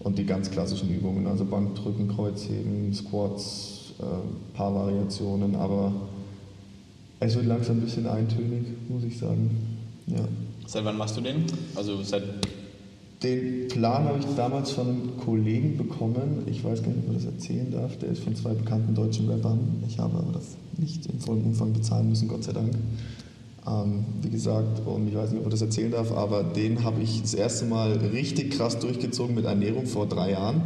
Und 0.00 0.18
die 0.18 0.24
ganz 0.24 0.50
klassischen 0.50 0.94
Übungen, 0.94 1.26
also 1.26 1.44
Bankdrücken, 1.44 2.08
Kreuzheben, 2.08 2.92
Squats, 2.94 3.92
äh, 4.00 4.56
paar 4.56 4.74
Variationen, 4.74 5.54
aber 5.54 5.92
es 7.20 7.34
wird 7.36 7.46
langsam 7.46 7.78
ein 7.78 7.80
bisschen 7.82 8.06
eintönig, 8.06 8.64
muss 8.88 9.04
ich 9.04 9.18
sagen. 9.18 9.78
Ja. 10.06 10.26
Seit 10.66 10.84
wann 10.84 10.96
machst 10.98 11.16
du 11.16 11.20
den? 11.20 11.44
Also 11.74 12.02
seit. 12.02 12.22
Den 13.24 13.68
Plan 13.68 14.04
habe 14.04 14.18
ich 14.18 14.26
damals 14.36 14.70
von 14.70 14.86
einem 14.86 15.16
Kollegen 15.24 15.76
bekommen. 15.78 16.42
Ich 16.46 16.62
weiß 16.62 16.82
gar 16.82 16.90
nicht, 16.90 16.98
ob 17.00 17.06
man 17.06 17.16
das 17.16 17.24
erzählen 17.24 17.70
darf. 17.70 17.96
Der 17.98 18.10
ist 18.10 18.22
von 18.22 18.36
zwei 18.36 18.52
bekannten 18.52 18.94
deutschen 18.94 19.28
Rappern. 19.30 19.82
Ich 19.88 19.98
habe 19.98 20.18
aber 20.18 20.32
das 20.32 20.56
nicht 20.76 21.06
im 21.06 21.18
vollen 21.18 21.42
Umfang 21.42 21.72
bezahlen 21.72 22.10
müssen, 22.10 22.28
Gott 22.28 22.44
sei 22.44 22.52
Dank. 22.52 22.74
Ähm, 23.66 24.04
wie 24.20 24.28
gesagt, 24.28 24.82
und 24.86 25.08
ich 25.08 25.14
weiß 25.16 25.30
nicht, 25.30 25.38
ob 25.38 25.44
man 25.44 25.50
das 25.50 25.62
erzählen 25.62 25.90
darf, 25.90 26.12
aber 26.12 26.42
den 26.42 26.84
habe 26.84 27.00
ich 27.00 27.22
das 27.22 27.32
erste 27.32 27.64
Mal 27.64 27.92
richtig 27.92 28.50
krass 28.50 28.78
durchgezogen 28.78 29.34
mit 29.34 29.46
Ernährung 29.46 29.86
vor 29.86 30.06
drei 30.06 30.32
Jahren. 30.32 30.60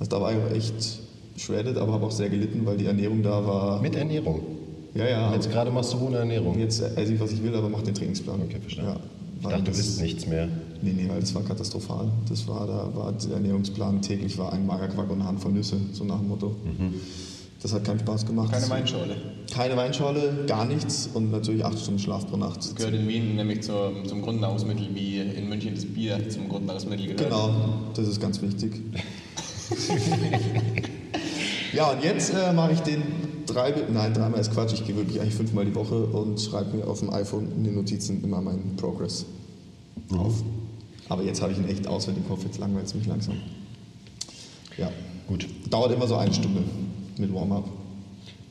Also 0.00 0.10
da 0.10 0.20
war 0.20 0.32
ich 0.32 0.38
auch 0.38 0.56
echt 0.56 1.00
shredded, 1.36 1.76
aber 1.76 1.92
habe 1.92 2.06
auch 2.06 2.10
sehr 2.10 2.30
gelitten, 2.30 2.64
weil 2.64 2.78
die 2.78 2.86
Ernährung 2.86 3.22
da 3.22 3.46
war. 3.46 3.82
Mit 3.82 3.94
Ernährung. 3.94 4.40
Ja, 4.94 5.06
ja. 5.06 5.34
Jetzt 5.34 5.50
gerade 5.50 5.70
machst 5.70 5.92
du 5.92 5.98
ohne 5.98 6.18
Ernährung. 6.18 6.58
Jetzt 6.58 6.80
esse 6.80 7.12
ich, 7.12 7.20
was 7.20 7.32
ich 7.32 7.42
will, 7.42 7.54
aber 7.54 7.68
mache 7.68 7.84
den 7.84 7.94
Trainingsplan. 7.94 8.40
Okay, 8.42 8.60
verstanden. 8.60 8.92
Ja, 8.92 9.00
Ich 9.40 9.48
dachte, 9.48 9.62
du 9.64 9.70
isst 9.70 10.00
nichts 10.00 10.26
mehr. 10.26 10.48
Nee, 10.82 10.92
nee, 10.92 11.08
weil 11.08 11.20
das 11.20 11.34
war 11.34 11.42
katastrophal. 11.42 12.10
Das 12.28 12.46
war, 12.48 12.66
da 12.66 12.90
war 12.94 13.12
der 13.12 13.34
Ernährungsplan 13.34 14.02
täglich 14.02 14.36
war 14.36 14.52
ein 14.52 14.66
Magerquark 14.66 15.08
und 15.10 15.20
eine 15.20 15.28
Handvoll 15.28 15.52
Nüsse, 15.52 15.76
so 15.92 16.04
nach 16.04 16.18
dem 16.18 16.28
Motto. 16.28 16.56
Das 17.62 17.72
hat 17.72 17.84
keinen 17.84 18.00
Spaß 18.00 18.26
gemacht. 18.26 18.52
Keine 18.52 18.68
Weinschorle. 18.68 19.16
Keine 19.54 19.76
Weinschorle, 19.76 20.44
gar 20.48 20.64
nichts 20.64 21.08
und 21.14 21.30
natürlich 21.30 21.64
acht 21.64 21.78
Stunden 21.78 22.00
Schlaf 22.00 22.26
pro 22.26 22.36
Nacht. 22.36 22.58
Das 22.58 22.74
gehört 22.74 22.94
in 22.94 23.06
Wien 23.06 23.36
nämlich 23.36 23.62
zum, 23.62 24.04
zum 24.06 24.22
Grundnahrungsmittel, 24.22 24.88
wie 24.92 25.20
in 25.20 25.48
München 25.48 25.74
das 25.74 25.84
Bier 25.84 26.28
zum 26.28 26.48
Grundnahrungsmittel 26.48 27.06
gehört. 27.06 27.22
Genau, 27.22 27.54
das 27.94 28.08
ist 28.08 28.20
ganz 28.20 28.42
wichtig. 28.42 28.80
ja, 31.72 31.92
und 31.92 32.02
jetzt 32.02 32.34
äh, 32.34 32.52
mache 32.52 32.72
ich 32.72 32.80
den 32.80 33.02
drei, 33.46 33.72
nein, 33.92 34.12
dreimal 34.12 34.40
ist 34.40 34.52
Quatsch, 34.52 34.72
ich 34.72 34.84
gehe 34.84 34.96
wirklich 34.96 35.20
eigentlich 35.20 35.36
fünfmal 35.36 35.64
die 35.64 35.74
Woche 35.74 35.94
und 35.94 36.40
schreibe 36.40 36.76
mir 36.76 36.86
auf 36.88 36.98
dem 36.98 37.10
iPhone 37.10 37.52
in 37.56 37.62
den 37.62 37.76
Notizen 37.76 38.24
immer 38.24 38.40
meinen 38.40 38.74
Progress 38.76 39.24
auf. 40.16 40.42
Aber 41.12 41.22
jetzt 41.24 41.42
habe 41.42 41.52
ich 41.52 41.58
ihn 41.58 41.68
echt 41.68 41.86
auswendig 41.86 42.24
im 42.24 42.30
Kopf, 42.30 42.42
jetzt 42.42 42.58
langweilt 42.58 42.86
es 42.86 42.94
mich 42.94 43.06
langsam. 43.06 43.34
Ja, 44.78 44.90
Gut. 45.28 45.46
dauert 45.68 45.92
immer 45.92 46.06
so 46.06 46.16
eine 46.16 46.32
Stunde 46.32 46.62
mit 47.18 47.34
Warm-up. 47.34 47.68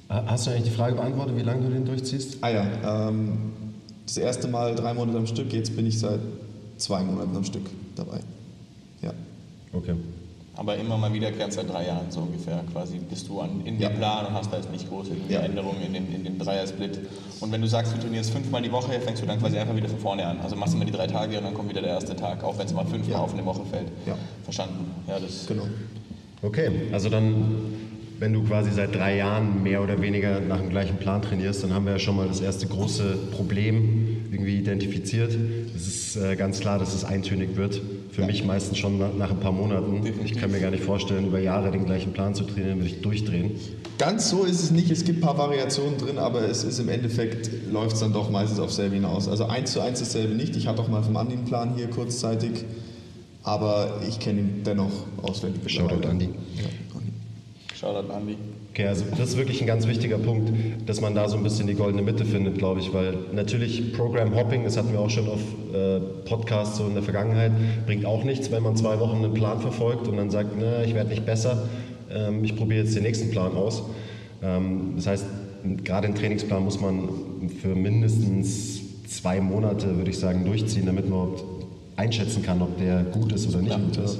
Hast 0.07 0.45
du 0.45 0.51
eigentlich 0.51 0.65
die 0.65 0.75
Frage 0.75 0.95
beantwortet, 0.95 1.35
wie 1.37 1.41
lange 1.41 1.63
du 1.63 1.73
den 1.73 1.85
durchziehst? 1.85 2.37
Ah 2.41 2.49
ja, 2.49 3.07
ähm, 3.09 3.51
das 4.05 4.17
erste 4.17 4.47
Mal 4.47 4.75
drei 4.75 4.93
Monate 4.93 5.17
am 5.17 5.25
Stück, 5.25 5.51
jetzt 5.53 5.75
bin 5.75 5.87
ich 5.87 5.97
seit 5.97 6.19
zwei 6.77 7.01
Monaten 7.01 7.35
am 7.35 7.43
Stück 7.43 7.63
dabei. 7.95 8.19
Ja. 9.01 9.11
Okay. 9.73 9.95
Aber 10.58 10.75
immer 10.75 10.98
mal 10.98 11.13
wiederkehrend 11.13 11.53
seit 11.53 11.70
drei 11.70 11.88
Jahren 11.88 12.12
so 12.12 12.20
ungefähr 12.22 12.62
quasi 12.74 13.00
bist 13.00 13.27
du 13.29 13.39
an, 13.39 13.62
in 13.65 13.79
Ja. 13.79 13.88
dem 13.89 13.98
Plan 13.98 14.25
und 14.25 14.34
hast 14.34 14.51
da 14.51 14.58
jetzt 14.58 14.70
nicht 14.72 14.88
große 14.89 15.12
Ja. 15.29 15.39
Änderungen 15.39 15.81
in 15.81 15.93
dem, 15.93 16.13
in 16.13 16.24
dem 16.25 16.38
Dreier-Split. 16.38 17.00
Und 17.39 17.51
wenn 17.53 17.62
du 17.62 17.67
sagst, 17.67 17.93
du 17.96 18.00
trainierst 18.00 18.31
fünfmal 18.31 18.62
die 18.62 18.72
Woche, 18.72 19.00
fängst 19.00 19.22
du 19.24 19.25
dann 19.25 19.39
quasi 19.39 19.58
einfach 19.58 19.75
wieder 19.75 19.88
von 19.88 20.00
vorne 20.00 20.25
an. 20.25 20.39
Also 20.41 20.55
machst 20.58 20.74
du 20.74 20.77
immer 20.77 20.86
die 20.86 20.91
drei 20.91 21.08
Tage 21.08 21.38
und 21.38 21.46
dann 21.46 21.53
kommt 21.53 21.70
wieder 21.70 21.81
der 21.81 21.91
erste 21.91 22.15
Tag, 22.17 22.43
auch 22.43 22.58
wenn 22.58 22.65
es 22.65 22.74
mal 22.74 22.86
fünfmal 22.86 23.13
Ja. 23.17 23.20
auf 23.24 23.34
eine 23.34 23.46
Woche 23.46 23.62
fällt. 23.72 23.88
Ja. 24.05 24.15
Verstanden. 24.43 24.91
Ja, 25.08 25.20
das 25.20 25.48
Genau. 25.48 25.63
Okay, 26.43 26.70
also 26.91 27.08
dann, 27.10 27.65
wenn 28.21 28.33
du 28.33 28.43
quasi 28.43 28.69
seit 28.69 28.93
drei 28.93 29.17
Jahren 29.17 29.63
mehr 29.63 29.81
oder 29.81 29.99
weniger 29.99 30.39
nach 30.41 30.59
dem 30.59 30.69
gleichen 30.69 30.97
Plan 30.97 31.23
trainierst, 31.23 31.63
dann 31.63 31.73
haben 31.73 31.85
wir 31.85 31.93
ja 31.93 31.99
schon 31.99 32.15
mal 32.15 32.27
das 32.27 32.39
erste 32.39 32.67
große 32.67 33.17
Problem 33.31 34.27
irgendwie 34.31 34.59
identifiziert. 34.59 35.35
Es 35.75 35.87
ist 35.87 36.17
äh, 36.17 36.35
ganz 36.35 36.59
klar, 36.59 36.77
dass 36.77 36.93
es 36.93 37.03
eintönig 37.03 37.55
wird. 37.55 37.81
Für 38.11 38.23
mich 38.23 38.45
meistens 38.45 38.77
schon 38.77 38.99
nach, 38.99 39.11
nach 39.17 39.31
ein 39.31 39.39
paar 39.39 39.51
Monaten. 39.51 40.05
Ich 40.23 40.37
kann 40.37 40.51
mir 40.51 40.59
gar 40.59 40.69
nicht 40.69 40.83
vorstellen, 40.83 41.25
über 41.25 41.39
Jahre 41.39 41.71
den 41.71 41.85
gleichen 41.85 42.13
Plan 42.13 42.35
zu 42.35 42.43
trainieren, 42.43 42.77
würde 42.77 42.89
ich 42.89 43.01
durchdrehen. 43.01 43.53
Ganz 43.97 44.29
so 44.29 44.43
ist 44.43 44.61
es 44.61 44.69
nicht. 44.69 44.91
Es 44.91 45.03
gibt 45.03 45.17
ein 45.17 45.25
paar 45.25 45.39
Variationen 45.39 45.97
drin, 45.97 46.19
aber 46.19 46.41
es 46.47 46.63
ist 46.63 46.77
im 46.77 46.89
Endeffekt, 46.89 47.49
läuft 47.71 47.95
es 47.95 48.01
dann 48.01 48.13
doch 48.13 48.29
meistens 48.29 48.59
auf 48.59 48.71
selbe 48.71 48.93
hinaus. 48.93 49.27
Also 49.27 49.45
eins 49.45 49.71
zu 49.71 49.81
eins 49.81 49.97
dasselbe 49.97 50.35
nicht. 50.35 50.55
Ich 50.55 50.67
hatte 50.67 50.83
auch 50.83 50.89
mal 50.89 51.01
vom 51.01 51.17
Andi 51.17 51.33
einen 51.33 51.45
Plan 51.45 51.73
hier 51.75 51.89
kurzzeitig, 51.89 52.65
aber 53.41 53.99
ich 54.07 54.19
kenne 54.19 54.41
ihn 54.41 54.61
dennoch 54.63 55.07
auswendig. 55.23 55.63
Shoutout. 55.71 56.07
Andi. 56.07 56.25
Ja. 56.25 56.69
Shoutout 57.81 58.13
Andi. 58.13 58.38
Okay, 58.73 58.85
also 58.85 59.05
das 59.09 59.29
ist 59.29 59.38
wirklich 59.38 59.59
ein 59.59 59.65
ganz 59.65 59.88
wichtiger 59.88 60.19
Punkt, 60.19 60.53
dass 60.85 61.01
man 61.01 61.15
da 61.15 61.27
so 61.27 61.35
ein 61.35 61.41
bisschen 61.41 61.65
die 61.65 61.73
goldene 61.73 62.03
Mitte 62.03 62.25
findet, 62.25 62.59
glaube 62.59 62.79
ich, 62.79 62.93
weil 62.93 63.15
natürlich 63.33 63.91
Program 63.93 64.35
Hopping, 64.35 64.63
das 64.63 64.77
hatten 64.77 64.93
wir 64.93 65.00
auch 65.00 65.09
schon 65.09 65.27
auf 65.27 65.39
äh, 65.73 66.00
Podcasts 66.25 66.77
so 66.77 66.85
in 66.85 66.93
der 66.93 67.01
Vergangenheit, 67.01 67.51
bringt 67.88 68.05
auch 68.05 68.23
nichts, 68.23 68.51
wenn 68.51 68.61
man 68.61 68.75
zwei 68.75 69.00
Wochen 69.00 69.25
einen 69.25 69.33
Plan 69.33 69.59
verfolgt 69.59 70.07
und 70.07 70.17
dann 70.17 70.29
sagt, 70.29 70.51
na, 70.59 70.83
ich 70.83 70.93
werde 70.93 71.09
nicht 71.09 71.25
besser, 71.25 71.67
ähm, 72.13 72.43
ich 72.43 72.55
probiere 72.55 72.83
jetzt 72.83 72.95
den 72.95 73.01
nächsten 73.01 73.31
Plan 73.31 73.55
aus. 73.55 73.81
Ähm, 74.43 74.93
das 74.95 75.07
heißt, 75.07 75.25
gerade 75.83 76.07
den 76.07 76.15
Trainingsplan 76.15 76.63
muss 76.63 76.79
man 76.79 77.09
für 77.61 77.73
mindestens 77.73 79.07
zwei 79.07 79.41
Monate, 79.41 79.97
würde 79.97 80.11
ich 80.11 80.19
sagen, 80.19 80.45
durchziehen, 80.45 80.85
damit 80.85 81.09
man 81.09 81.29
überhaupt 81.29 81.43
einschätzen 81.95 82.43
kann, 82.43 82.61
ob 82.61 82.77
der 82.77 83.03
gut 83.05 83.33
ist 83.33 83.50
oder 83.50 83.63
nicht 83.63 83.75
gut 83.75 83.97
ist. 83.97 84.19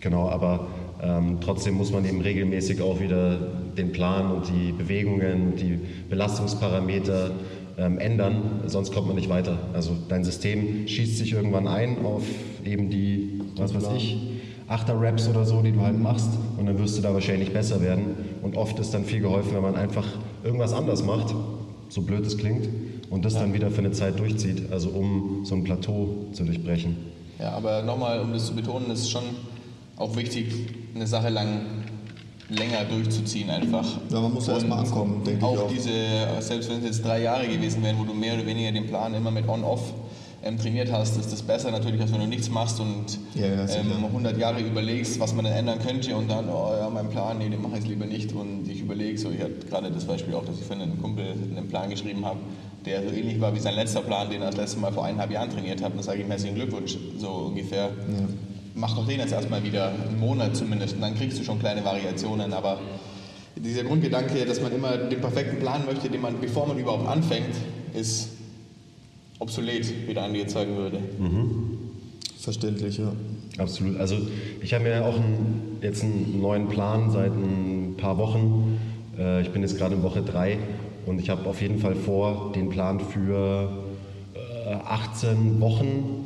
Genau, 0.00 0.30
aber 0.30 0.66
ähm, 1.02 1.38
trotzdem 1.40 1.74
muss 1.74 1.92
man 1.92 2.04
eben 2.04 2.20
regelmäßig 2.20 2.82
auch 2.82 3.00
wieder 3.00 3.38
den 3.76 3.92
Plan 3.92 4.32
und 4.32 4.48
die 4.48 4.72
Bewegungen, 4.72 5.54
die 5.56 5.78
Belastungsparameter 6.08 7.30
ähm, 7.78 7.98
ändern, 7.98 8.62
sonst 8.66 8.92
kommt 8.92 9.06
man 9.06 9.16
nicht 9.16 9.28
weiter. 9.28 9.58
Also 9.72 9.96
dein 10.08 10.24
System 10.24 10.86
schießt 10.86 11.18
sich 11.18 11.32
irgendwann 11.32 11.66
ein 11.66 12.04
auf 12.04 12.24
eben 12.64 12.90
die, 12.90 13.40
was 13.56 13.74
weiß 13.74 13.88
ich, 13.96 14.18
Achter-Raps 14.68 15.28
oder 15.28 15.44
so, 15.44 15.62
die 15.62 15.72
du 15.72 15.80
halt 15.80 15.98
machst 15.98 16.30
und 16.58 16.66
dann 16.66 16.78
wirst 16.78 16.98
du 16.98 17.02
da 17.02 17.14
wahrscheinlich 17.14 17.52
besser 17.52 17.80
werden. 17.80 18.14
Und 18.42 18.56
oft 18.56 18.78
ist 18.78 18.92
dann 18.92 19.04
viel 19.04 19.20
geholfen, 19.20 19.54
wenn 19.54 19.62
man 19.62 19.76
einfach 19.76 20.06
irgendwas 20.44 20.72
anders 20.72 21.02
macht, 21.02 21.34
so 21.88 22.02
blöd 22.02 22.24
es 22.26 22.36
klingt, 22.36 22.68
und 23.10 23.24
das 23.24 23.34
dann 23.34 23.52
wieder 23.52 23.70
für 23.70 23.78
eine 23.78 23.90
Zeit 23.90 24.18
durchzieht, 24.20 24.70
also 24.70 24.90
um 24.90 25.40
so 25.44 25.56
ein 25.56 25.64
Plateau 25.64 26.26
zu 26.32 26.44
durchbrechen. 26.44 26.96
Ja, 27.40 27.52
aber 27.52 27.82
nochmal, 27.82 28.20
um 28.20 28.32
das 28.32 28.46
zu 28.46 28.54
betonen, 28.54 28.90
ist 28.90 29.10
schon 29.10 29.24
auch 29.96 30.14
wichtig, 30.16 30.46
eine 30.94 31.06
Sache 31.06 31.28
lang 31.28 31.60
länger 32.48 32.84
durchzuziehen 32.84 33.48
einfach. 33.50 33.86
Ja, 34.10 34.20
man 34.20 34.34
muss 34.34 34.46
ja 34.48 34.54
erst 34.54 34.66
mal 34.68 34.80
Und 34.80 34.86
ankommen, 34.86 35.24
denke 35.24 35.38
ich 35.38 35.44
auch. 35.44 35.64
auch. 35.64 35.70
diese, 35.70 35.90
selbst 36.40 36.68
wenn 36.68 36.78
es 36.78 36.84
jetzt 36.84 37.04
drei 37.04 37.22
Jahre 37.22 37.46
gewesen 37.46 37.82
wären, 37.82 37.98
wo 37.98 38.04
du 38.04 38.12
mehr 38.14 38.34
oder 38.34 38.46
weniger 38.46 38.72
den 38.72 38.86
Plan 38.88 39.14
immer 39.14 39.30
mit 39.30 39.48
On-Off 39.48 39.92
ähm, 40.42 40.58
trainiert 40.58 40.90
hast, 40.90 41.16
ist 41.16 41.32
das 41.32 41.42
besser 41.42 41.70
natürlich, 41.70 42.00
als 42.00 42.12
wenn 42.12 42.20
du 42.20 42.26
nichts 42.26 42.50
machst 42.50 42.80
und 42.80 43.18
Ja, 43.34 43.46
ja, 43.46 43.66
ähm, 43.76 44.04
100 44.04 44.36
Jahre 44.38 44.60
überlegst, 44.60 45.20
was 45.20 45.32
man 45.34 45.44
denn 45.44 45.54
ändern 45.54 45.78
könnte 45.78 46.16
und 46.16 46.28
dann, 46.28 46.48
oh 46.48 46.72
ja, 46.76 46.88
mein 46.90 47.08
Plan, 47.10 47.38
nee, 47.38 47.48
den 47.48 47.62
mache 47.62 47.78
ich 47.78 47.86
lieber 47.86 48.06
nicht 48.06 48.32
und 48.32 48.66
ich 48.68 48.80
überlege 48.80 49.16
so, 49.18 49.30
ich 49.30 49.40
hatte 49.42 49.66
gerade 49.68 49.90
das 49.92 50.04
Beispiel 50.06 50.34
auch, 50.34 50.44
dass 50.44 50.58
ich 50.58 50.64
für 50.64 50.72
einen 50.72 51.00
Kumpel 51.00 51.26
einen 51.56 51.68
Plan 51.68 51.88
geschrieben 51.90 52.24
habe, 52.24 52.40
der 52.84 53.02
so 53.06 53.10
ähnlich 53.14 53.40
war 53.40 53.54
wie 53.54 53.60
sein 53.60 53.74
letzter 53.74 54.00
Plan, 54.00 54.28
den 54.30 54.40
er 54.40 54.46
das 54.48 54.56
letzte 54.56 54.80
Mal 54.80 54.92
vor 54.92 55.04
eineinhalb 55.04 55.30
Jahren 55.30 55.50
trainiert 55.50 55.82
hat 55.82 55.92
und 55.92 55.98
da 55.98 56.02
sage 56.02 56.18
ich 56.18 56.24
ihm 56.24 56.30
herzlichen 56.30 56.56
Glückwunsch, 56.56 56.96
so 57.18 57.28
ungefähr. 57.28 57.90
Mach 58.74 58.94
doch 58.94 59.06
den 59.06 59.18
jetzt 59.18 59.32
erstmal 59.32 59.62
wieder, 59.64 59.88
einen 59.88 60.18
Monat 60.20 60.56
zumindest, 60.56 60.94
und 60.94 61.02
dann 61.02 61.14
kriegst 61.14 61.38
du 61.38 61.44
schon 61.44 61.58
kleine 61.58 61.84
Variationen, 61.84 62.52
aber 62.52 62.78
dieser 63.56 63.84
Grundgedanke, 63.84 64.44
dass 64.44 64.60
man 64.60 64.72
immer 64.72 64.96
den 64.96 65.20
perfekten 65.20 65.58
Plan 65.58 65.84
möchte, 65.84 66.08
den 66.08 66.20
man, 66.20 66.40
bevor 66.40 66.66
man 66.66 66.78
überhaupt 66.78 67.08
anfängt, 67.08 67.54
ist 67.94 68.28
obsolet, 69.38 70.06
wie 70.06 70.14
der 70.14 70.24
Andi 70.24 70.40
jetzt 70.40 70.52
sagen 70.52 70.76
würde. 70.76 70.98
Verständlich, 72.38 72.98
ja. 72.98 73.12
Absolut. 73.58 73.98
Also 73.98 74.16
ich 74.62 74.72
habe 74.72 74.84
mir 74.84 75.04
auch 75.04 75.16
einen, 75.16 75.78
jetzt 75.82 76.02
einen 76.02 76.40
neuen 76.40 76.68
Plan 76.68 77.10
seit 77.10 77.32
ein 77.32 77.94
paar 77.98 78.16
Wochen. 78.16 78.78
Äh, 79.18 79.42
ich 79.42 79.50
bin 79.50 79.62
jetzt 79.62 79.76
gerade 79.76 79.94
in 79.94 80.02
Woche 80.02 80.22
drei 80.22 80.58
und 81.04 81.18
ich 81.20 81.28
habe 81.28 81.48
auf 81.48 81.60
jeden 81.60 81.78
Fall 81.78 81.94
vor, 81.94 82.52
den 82.54 82.70
Plan 82.70 83.00
für 83.00 83.70
äh, 84.34 84.72
18 84.72 85.60
Wochen 85.60 86.19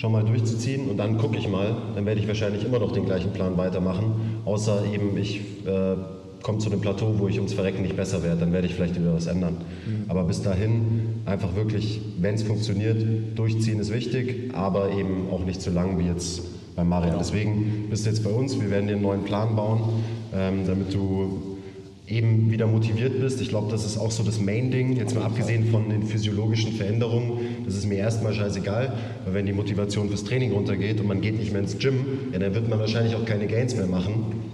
schon 0.00 0.12
mal 0.12 0.24
durchzuziehen 0.24 0.88
und 0.88 0.96
dann 0.96 1.18
gucke 1.18 1.36
ich 1.36 1.46
mal. 1.46 1.76
Dann 1.94 2.06
werde 2.06 2.20
ich 2.20 2.26
wahrscheinlich 2.26 2.64
immer 2.64 2.78
noch 2.78 2.92
den 2.92 3.04
gleichen 3.04 3.34
Plan 3.34 3.58
weitermachen, 3.58 4.40
außer 4.46 4.84
eben 4.94 5.14
ich 5.18 5.40
äh, 5.66 5.96
komme 6.42 6.58
zu 6.58 6.70
einem 6.70 6.80
Plateau, 6.80 7.16
wo 7.18 7.28
ich 7.28 7.36
ums 7.36 7.52
Verrecken 7.52 7.82
nicht 7.82 7.96
besser 7.96 8.22
werde. 8.22 8.40
Dann 8.40 8.52
werde 8.54 8.66
ich 8.66 8.74
vielleicht 8.74 8.98
wieder 8.98 9.12
was 9.12 9.26
ändern. 9.26 9.58
Aber 10.08 10.24
bis 10.24 10.42
dahin 10.42 11.20
einfach 11.26 11.54
wirklich, 11.54 12.00
wenn 12.18 12.34
es 12.34 12.42
funktioniert, 12.42 13.04
durchziehen 13.34 13.78
ist 13.78 13.92
wichtig, 13.92 14.54
aber 14.54 14.90
eben 14.92 15.28
auch 15.30 15.44
nicht 15.44 15.60
zu 15.60 15.70
lang 15.70 15.98
wie 15.98 16.06
jetzt 16.06 16.40
bei 16.76 16.82
Marian. 16.82 17.18
Deswegen 17.18 17.88
bist 17.90 18.06
du 18.06 18.10
jetzt 18.10 18.24
bei 18.24 18.30
uns. 18.30 18.58
Wir 18.58 18.70
werden 18.70 18.86
dir 18.86 18.94
einen 18.94 19.02
neuen 19.02 19.24
Plan 19.24 19.54
bauen, 19.54 19.82
ähm, 20.34 20.66
damit 20.66 20.94
du 20.94 21.49
eben 22.10 22.50
wieder 22.50 22.66
motiviert 22.66 23.20
bist. 23.20 23.40
Ich 23.40 23.48
glaube, 23.48 23.70
das 23.70 23.84
ist 23.84 23.96
auch 23.96 24.10
so 24.10 24.22
das 24.22 24.40
Main-Ding, 24.40 24.96
jetzt 24.96 25.14
mal 25.14 25.22
abgesehen 25.22 25.70
von 25.70 25.88
den 25.88 26.02
physiologischen 26.02 26.72
Veränderungen. 26.72 27.64
Das 27.64 27.76
ist 27.76 27.86
mir 27.86 27.98
erstmal 27.98 28.34
scheißegal, 28.34 28.92
weil 29.24 29.34
wenn 29.34 29.46
die 29.46 29.52
Motivation 29.52 30.08
fürs 30.08 30.24
Training 30.24 30.52
runtergeht 30.52 31.00
und 31.00 31.06
man 31.06 31.20
geht 31.20 31.38
nicht 31.38 31.52
mehr 31.52 31.60
ins 31.62 31.78
Gym, 31.78 32.04
ja, 32.32 32.38
dann 32.38 32.54
wird 32.54 32.68
man 32.68 32.80
wahrscheinlich 32.80 33.14
auch 33.14 33.24
keine 33.24 33.46
Gains 33.46 33.76
mehr 33.76 33.86
machen. 33.86 34.50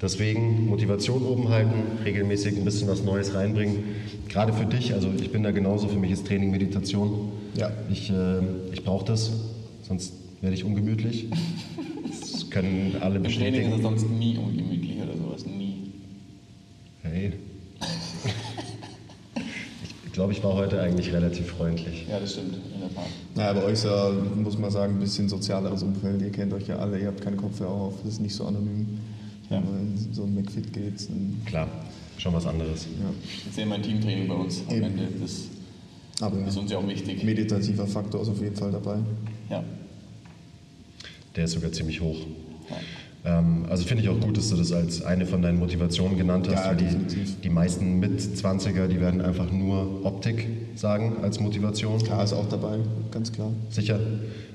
Deswegen 0.00 0.66
Motivation 0.66 1.22
oben 1.22 1.48
halten, 1.48 1.74
regelmäßig 2.04 2.56
ein 2.56 2.64
bisschen 2.64 2.88
was 2.88 3.04
Neues 3.04 3.34
reinbringen. 3.34 3.84
Gerade 4.28 4.52
für 4.52 4.66
dich, 4.66 4.94
also 4.94 5.08
ich 5.16 5.30
bin 5.30 5.42
da 5.42 5.50
genauso, 5.50 5.88
für 5.88 5.98
mich 5.98 6.10
ist 6.10 6.26
Training 6.26 6.50
Meditation. 6.50 7.30
Ja. 7.56 7.70
Ich, 7.90 8.10
äh, 8.10 8.40
ich 8.72 8.82
brauche 8.84 9.04
das, 9.04 9.32
sonst 9.82 10.12
werde 10.40 10.54
ich 10.54 10.64
ungemütlich. 10.64 11.26
Das 12.10 12.50
können 12.50 12.96
alle 13.00 13.16
Im 13.16 13.24
Training 13.24 13.30
ist 13.30 13.70
bestätigen. 13.70 13.72
es 13.74 13.82
sonst 13.82 14.10
nie 14.10 14.36
ungemütlich 14.38 14.96
oder 15.02 15.16
sowas, 15.16 15.46
nie. 15.46 15.92
Hey. 17.02 17.32
Ich 20.06 20.11
glaube, 20.22 20.32
ich 20.34 20.44
war 20.44 20.54
heute 20.54 20.80
eigentlich 20.80 21.12
relativ 21.12 21.48
freundlich. 21.48 22.06
Ja, 22.08 22.20
das 22.20 22.34
stimmt, 22.34 22.54
in 22.72 22.80
der 22.80 22.94
Tat. 22.94 23.06
Naja, 23.34 23.52
bei 23.54 23.64
euch 23.64 23.72
ist 23.72 23.84
ja, 23.84 24.10
muss 24.36 24.56
man 24.56 24.70
sagen, 24.70 24.94
ein 24.94 25.00
bisschen 25.00 25.28
sozialeres 25.28 25.82
Umfeld. 25.82 26.22
Ihr 26.22 26.30
kennt 26.30 26.52
euch 26.52 26.68
ja 26.68 26.76
alle, 26.76 27.00
ihr 27.00 27.08
habt 27.08 27.20
keine 27.20 27.36
Kopfhörer 27.36 27.72
auf, 27.72 27.94
das 28.04 28.14
ist 28.14 28.20
nicht 28.20 28.32
so 28.34 28.44
anonym. 28.44 28.86
Ja. 29.50 29.60
Wenn 29.60 29.96
in 29.96 30.14
so 30.14 30.22
ein 30.22 30.32
McFit 30.34 30.72
geht, 30.72 31.08
dann, 31.10 31.42
Klar, 31.44 31.66
schon 32.18 32.32
was 32.34 32.46
anderes. 32.46 32.84
ja. 32.84 33.10
Jetzt 33.44 33.56
sehen 33.56 33.68
wir 33.68 33.74
ein 33.74 33.82
Teamtraining 33.82 34.28
bei 34.28 34.34
uns 34.34 34.62
am 34.68 34.74
Eben. 34.76 34.84
Ende. 34.84 35.08
Das 35.20 35.42
Aber 36.20 36.46
ist 36.46 36.56
uns 36.56 36.70
ja 36.70 36.78
auch 36.78 36.86
wichtig. 36.86 37.24
meditativer 37.24 37.88
Faktor 37.88 38.22
ist 38.22 38.28
auf 38.28 38.40
jeden 38.40 38.54
Fall 38.54 38.70
dabei. 38.70 38.98
Ja. 39.50 39.64
Der 41.34 41.44
ist 41.46 41.52
sogar 41.52 41.72
ziemlich 41.72 42.00
hoch. 42.00 42.18
Ja. 43.24 43.38
Ähm, 43.38 43.66
also 43.68 43.84
finde 43.84 44.02
ich 44.02 44.08
auch 44.08 44.18
gut, 44.18 44.36
dass 44.36 44.48
du 44.50 44.56
das 44.56 44.72
als 44.72 45.02
eine 45.04 45.26
von 45.26 45.42
deinen 45.42 45.58
Motivationen 45.58 46.16
genannt 46.18 46.48
hast, 46.48 46.64
Ja, 46.64 46.70
weil 46.70 46.76
die, 46.76 46.84
definitiv. 46.84 47.40
die 47.40 47.48
meisten 47.50 48.00
Mit-20er, 48.00 48.88
die 48.88 49.00
werden 49.00 49.20
einfach 49.20 49.50
nur 49.52 50.04
Optik 50.04 50.48
sagen 50.74 51.16
als 51.22 51.38
Motivation. 51.40 51.98
Klar 52.02 52.24
ist 52.24 52.32
auch 52.32 52.48
dabei, 52.48 52.78
ganz 53.10 53.30
klar. 53.32 53.50
Sicher. 53.70 53.98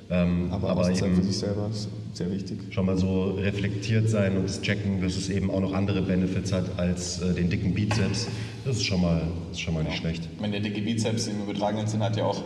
Ähm, 0.10 0.48
Aber, 0.52 0.70
aber 0.70 0.82
Auszeit 0.82 0.98
für 1.00 1.06
eben 1.08 1.24
sich 1.24 1.38
selber 1.38 1.68
ist 1.70 1.90
sehr 2.14 2.32
wichtig. 2.32 2.58
schon 2.70 2.86
mal 2.86 2.98
so 2.98 3.32
reflektiert 3.32 4.10
sein 4.10 4.38
und 4.38 4.46
das 4.46 4.62
checken, 4.62 5.02
dass 5.02 5.18
es 5.18 5.30
eben 5.30 5.52
auch 5.52 5.60
noch 5.60 5.74
andere 5.74 6.02
Benefits 6.02 6.54
hat 6.54 6.66
als 6.78 7.22
äh, 7.22 7.34
den 7.34 7.50
dicken 7.50 7.74
Bizeps. 7.74 8.28
Das 8.64 8.78
ist 8.78 8.86
schon 8.86 9.02
mal, 9.02 9.22
das 9.50 9.58
ist 9.58 9.62
schon 9.62 9.74
mal 9.74 9.84
nicht 9.84 9.98
schlecht. 9.98 10.28
Ich 10.34 10.40
meine, 10.42 10.54
der 10.54 10.62
dicke 10.62 10.82
Bizeps 10.82 11.28
im 11.28 11.42
übertragenen 11.44 11.88
Sinn 11.88 12.02
hat 12.02 12.16
ja 12.16 12.24
auch 12.26 12.42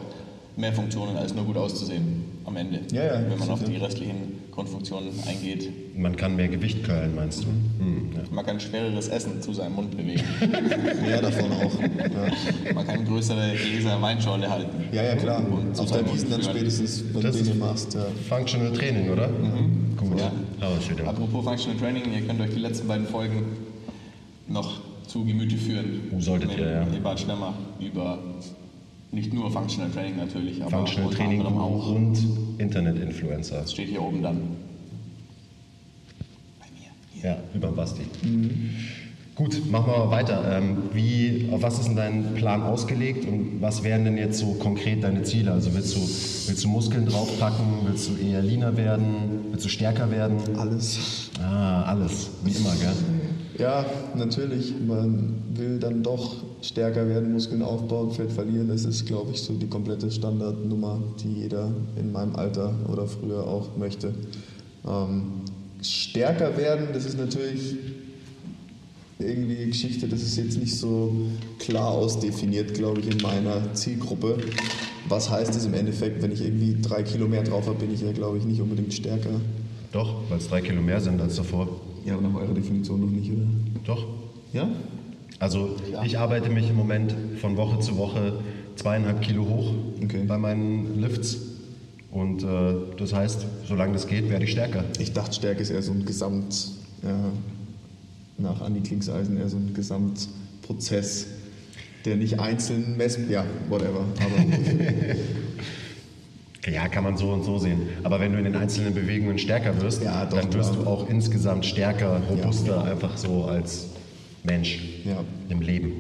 mehr 0.57 0.73
Funktionen, 0.73 1.15
als 1.17 1.35
nur 1.35 1.45
gut 1.45 1.57
auszusehen 1.57 2.23
am 2.45 2.55
Ende. 2.57 2.79
Ja, 2.91 3.03
ja, 3.05 3.29
Wenn 3.29 3.39
man 3.39 3.49
auf 3.49 3.63
die 3.63 3.77
restlichen 3.77 4.39
Grundfunktionen 4.51 5.09
eingeht. 5.27 5.69
Man 5.97 6.15
kann 6.15 6.35
mehr 6.35 6.47
Gewicht 6.47 6.83
curlen, 6.83 7.15
meinst 7.15 7.43
du? 7.43 7.47
Hm, 7.47 8.09
ja. 8.13 8.21
Man 8.31 8.45
kann 8.45 8.59
schwereres 8.59 9.07
Essen 9.07 9.41
zu 9.41 9.53
seinem 9.53 9.75
Mund 9.75 9.91
bewegen. 9.95 10.23
Mehr 11.05 11.21
davon 11.21 11.51
auch. 11.51 11.71
Ja, 11.81 12.73
Man 12.73 12.85
kann 12.87 13.05
größere 13.05 13.53
Gläser 13.53 14.01
Weinschorle 14.01 14.49
halten. 14.49 14.83
ja, 14.91 15.03
ja 15.03 15.15
klar. 15.15 15.39
Und 15.47 15.79
Auf 15.79 15.89
Mund 15.91 16.13
Wiesen 16.13 16.29
dann 16.31 16.43
spätestens, 16.43 17.03
wenn 17.13 17.21
Das 17.21 17.37
du 17.37 17.43
Dinge 17.43 17.55
machst. 17.55 17.93
Ja. 17.93 18.05
Functional 18.27 18.73
Training, 18.73 19.09
oder? 19.09 19.29
Gut. 19.97 20.19
Ja. 20.19 20.31
Wieder. 20.89 21.07
Apropos 21.07 21.43
Functional 21.43 21.77
Training, 21.79 22.03
ihr 22.13 22.21
könnt 22.21 22.41
euch 22.41 22.53
die 22.53 22.59
letzten 22.59 22.87
beiden 22.87 23.07
Folgen 23.07 23.43
noch 24.47 24.81
zu 25.07 25.23
Gemüte 25.25 25.57
führen. 25.57 26.01
Oh, 26.15 26.19
solltet 26.19 26.49
Mit 26.49 26.59
ihr, 26.59 26.69
ja. 26.69 26.87
Ebert 26.95 27.19
Schlemmer 27.19 27.53
über 27.79 28.19
Nicht 29.11 29.33
nur 29.33 29.51
Functional 29.51 29.91
Training 29.91 30.15
natürlich, 30.17 30.61
aber 30.61 30.71
Functional 30.71 31.13
Training 31.13 31.41
auch. 31.41 31.93
und 31.93 32.17
Internet-Influencer. 32.57 33.61
Das 33.61 33.73
steht 33.73 33.89
hier 33.89 34.01
oben 34.01 34.21
dann. 34.21 34.37
Bei 36.59 36.65
mir. 36.73 36.91
Hier. 37.11 37.31
Ja, 37.31 37.37
über 37.53 37.71
Basti. 37.73 38.03
Gut, 39.35 39.69
machen 39.69 39.91
wir 39.91 39.97
mal 40.05 40.11
weiter. 40.11 40.57
Ähm, 40.57 40.77
wie, 40.93 41.49
auf 41.51 41.61
was 41.61 41.79
ist 41.79 41.87
denn 41.87 41.95
dein 41.97 42.35
Plan 42.35 42.61
ausgelegt 42.61 43.25
und 43.27 43.61
was 43.61 43.83
wären 43.83 44.05
denn 44.05 44.17
jetzt 44.17 44.39
so 44.39 44.53
konkret 44.53 45.03
deine 45.03 45.23
Ziele? 45.23 45.51
Also 45.51 45.73
willst 45.73 45.95
du, 45.95 45.99
willst 45.99 46.63
du 46.63 46.69
Muskeln 46.69 47.05
draufpacken? 47.05 47.65
Willst 47.85 48.09
du 48.09 48.15
eher 48.15 48.41
leaner 48.41 48.77
werden? 48.77 49.45
Willst 49.49 49.65
du 49.65 49.69
stärker 49.69 50.09
werden? 50.11 50.37
Alles. 50.57 51.31
Ah, 51.41 51.83
alles. 51.83 52.29
Wie 52.43 52.51
immer, 52.51 52.73
gell? 52.75 52.93
Ja, 53.57 53.85
natürlich. 54.15 54.73
Man 54.87 55.43
will 55.53 55.79
dann 55.79 56.03
doch 56.03 56.37
stärker 56.61 57.07
werden, 57.07 57.33
Muskeln 57.33 57.61
aufbauen, 57.61 58.11
Fett 58.11 58.31
verlieren. 58.31 58.67
Das 58.67 58.85
ist, 58.85 59.05
glaube 59.05 59.31
ich, 59.31 59.41
so 59.41 59.53
die 59.53 59.67
komplette 59.67 60.09
Standardnummer, 60.09 60.99
die 61.23 61.41
jeder 61.41 61.71
in 61.97 62.11
meinem 62.11 62.35
Alter 62.35 62.73
oder 62.91 63.07
früher 63.07 63.45
auch 63.45 63.77
möchte. 63.77 64.13
Ähm, 64.87 65.23
stärker 65.81 66.57
werden, 66.57 66.87
das 66.93 67.05
ist 67.05 67.17
natürlich 67.17 67.75
irgendwie 69.19 69.67
Geschichte, 69.67 70.07
das 70.07 70.21
ist 70.21 70.35
jetzt 70.37 70.57
nicht 70.57 70.75
so 70.75 71.11
klar 71.59 71.89
ausdefiniert, 71.89 72.73
glaube 72.73 73.01
ich, 73.01 73.11
in 73.11 73.21
meiner 73.21 73.73
Zielgruppe. 73.73 74.37
Was 75.07 75.29
heißt 75.29 75.55
es 75.55 75.65
im 75.65 75.73
Endeffekt, 75.73 76.21
wenn 76.21 76.31
ich 76.31 76.41
irgendwie 76.41 76.77
drei 76.81 77.03
Kilo 77.03 77.27
mehr 77.27 77.43
drauf 77.43 77.67
habe, 77.67 77.79
bin 77.79 77.93
ich 77.93 78.01
ja, 78.01 78.11
glaube 78.11 78.37
ich, 78.37 78.45
nicht 78.45 78.61
unbedingt 78.61 78.93
stärker. 78.93 79.41
Doch, 79.91 80.21
weil 80.29 80.37
es 80.37 80.47
drei 80.47 80.61
Kilo 80.61 80.81
mehr 80.81 81.01
sind 81.01 81.21
als 81.21 81.35
davor. 81.35 81.67
Ja, 82.05 82.13
aber 82.15 82.27
nach 82.27 82.35
eurer 82.35 82.53
Definition 82.53 83.01
noch 83.01 83.09
nicht, 83.09 83.31
oder? 83.31 83.45
Doch. 83.85 84.05
Ja? 84.53 84.69
Also 85.39 85.75
ich 86.05 86.17
arbeite 86.17 86.49
mich 86.49 86.69
im 86.69 86.75
Moment 86.75 87.15
von 87.39 87.57
Woche 87.57 87.79
zu 87.79 87.97
Woche 87.97 88.33
zweieinhalb 88.75 89.21
Kilo 89.21 89.45
hoch 89.47 89.73
Okay. 90.03 90.23
bei 90.27 90.37
meinen 90.37 90.99
Lifts. 90.99 91.37
Und 92.11 92.43
äh, 92.43 92.73
das 92.97 93.13
heißt, 93.13 93.45
solange 93.67 93.93
das 93.93 94.07
geht, 94.07 94.29
werde 94.29 94.43
ich 94.45 94.51
stärker. 94.51 94.83
Ich 94.99 95.13
dachte, 95.13 95.33
Stärke 95.33 95.61
ist 95.61 95.69
eher 95.69 95.81
so 95.81 95.91
ein 95.93 96.05
Gesamt, 96.05 96.71
ja, 97.03 97.17
nach 98.37 98.61
Andi 98.61 98.81
Klingseisen, 98.81 99.37
eher 99.37 99.47
so 99.47 99.57
ein 99.57 99.73
Gesamtprozess, 99.73 101.27
der 102.05 102.17
nicht 102.17 102.39
einzeln 102.39 102.97
messen, 102.97 103.29
ja, 103.31 103.45
whatever. 103.69 104.03
Aber 104.19 104.43
Ja, 106.67 106.87
kann 106.87 107.03
man 107.03 107.17
so 107.17 107.29
und 107.31 107.43
so 107.43 107.57
sehen. 107.57 107.89
Aber 108.03 108.19
wenn 108.19 108.33
du 108.33 108.37
in 108.37 108.43
den 108.45 108.55
einzelnen 108.55 108.93
Bewegungen 108.93 109.39
stärker 109.39 109.81
wirst, 109.81 110.03
Ja, 110.03 110.25
doch, 110.25 110.39
dann 110.39 110.53
wirst 110.53 110.73
klar. 110.73 110.83
du 110.83 110.89
auch 110.89 111.09
insgesamt 111.09 111.65
stärker, 111.65 112.21
robuster, 112.29 112.83
einfach 112.83 113.17
so 113.17 113.45
als 113.45 113.87
Mensch 114.43 114.79
Ja. 115.05 115.23
im 115.49 115.61
Leben. 115.61 115.91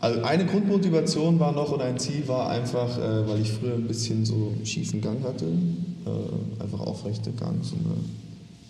also 0.00 0.22
eine 0.22 0.44
Grundmotivation 0.44 1.38
war 1.40 1.52
noch 1.52 1.72
oder 1.72 1.84
ein 1.84 1.98
Ziel 1.98 2.26
war 2.28 2.50
einfach, 2.50 2.98
äh, 2.98 3.26
weil 3.28 3.40
ich 3.40 3.52
früher 3.52 3.74
ein 3.74 3.86
bisschen 3.86 4.26
so 4.26 4.52
einen 4.54 4.66
schiefen 4.66 5.00
Gang 5.00 5.22
hatte, 5.24 5.46
äh, 5.46 6.62
einfach 6.62 6.80
aufrechte 6.80 7.30
Gang, 7.32 7.62
so 7.62 7.76
eine 7.76 7.94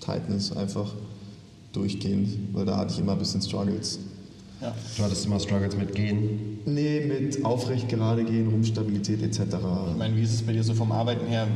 Tightness 0.01 0.55
einfach 0.57 0.95
durchgehend, 1.73 2.29
weil 2.53 2.67
da 2.67 2.77
hatte 2.77 2.93
ich 2.95 3.01
immer 3.01 3.13
ein 3.13 3.19
bisschen 3.19 3.41
Struggles. 3.43 3.99
Ja. 4.65 4.75
Du 4.97 5.03
hattest 5.05 5.27
immer 5.27 5.39
Struggles 5.39 5.77
mit 5.77 5.95
Gehen. 5.95 6.59
Nee, 6.65 7.01
mit 7.01 7.45
aufrecht 7.45 7.89
gerade 7.91 8.25
gehen, 8.25 8.49
Rumpfstabilität 8.49 9.23
etc. 9.23 9.41
Ich 9.91 9.99
meine, 9.99 10.17
wie 10.17 10.23
ist 10.23 10.33
es 10.33 10.43
bei 10.43 10.53
dir 10.53 10.65
so 10.65 10.73
vom 10.73 10.91
Arbeiten 10.93 11.27
her? 11.27 11.47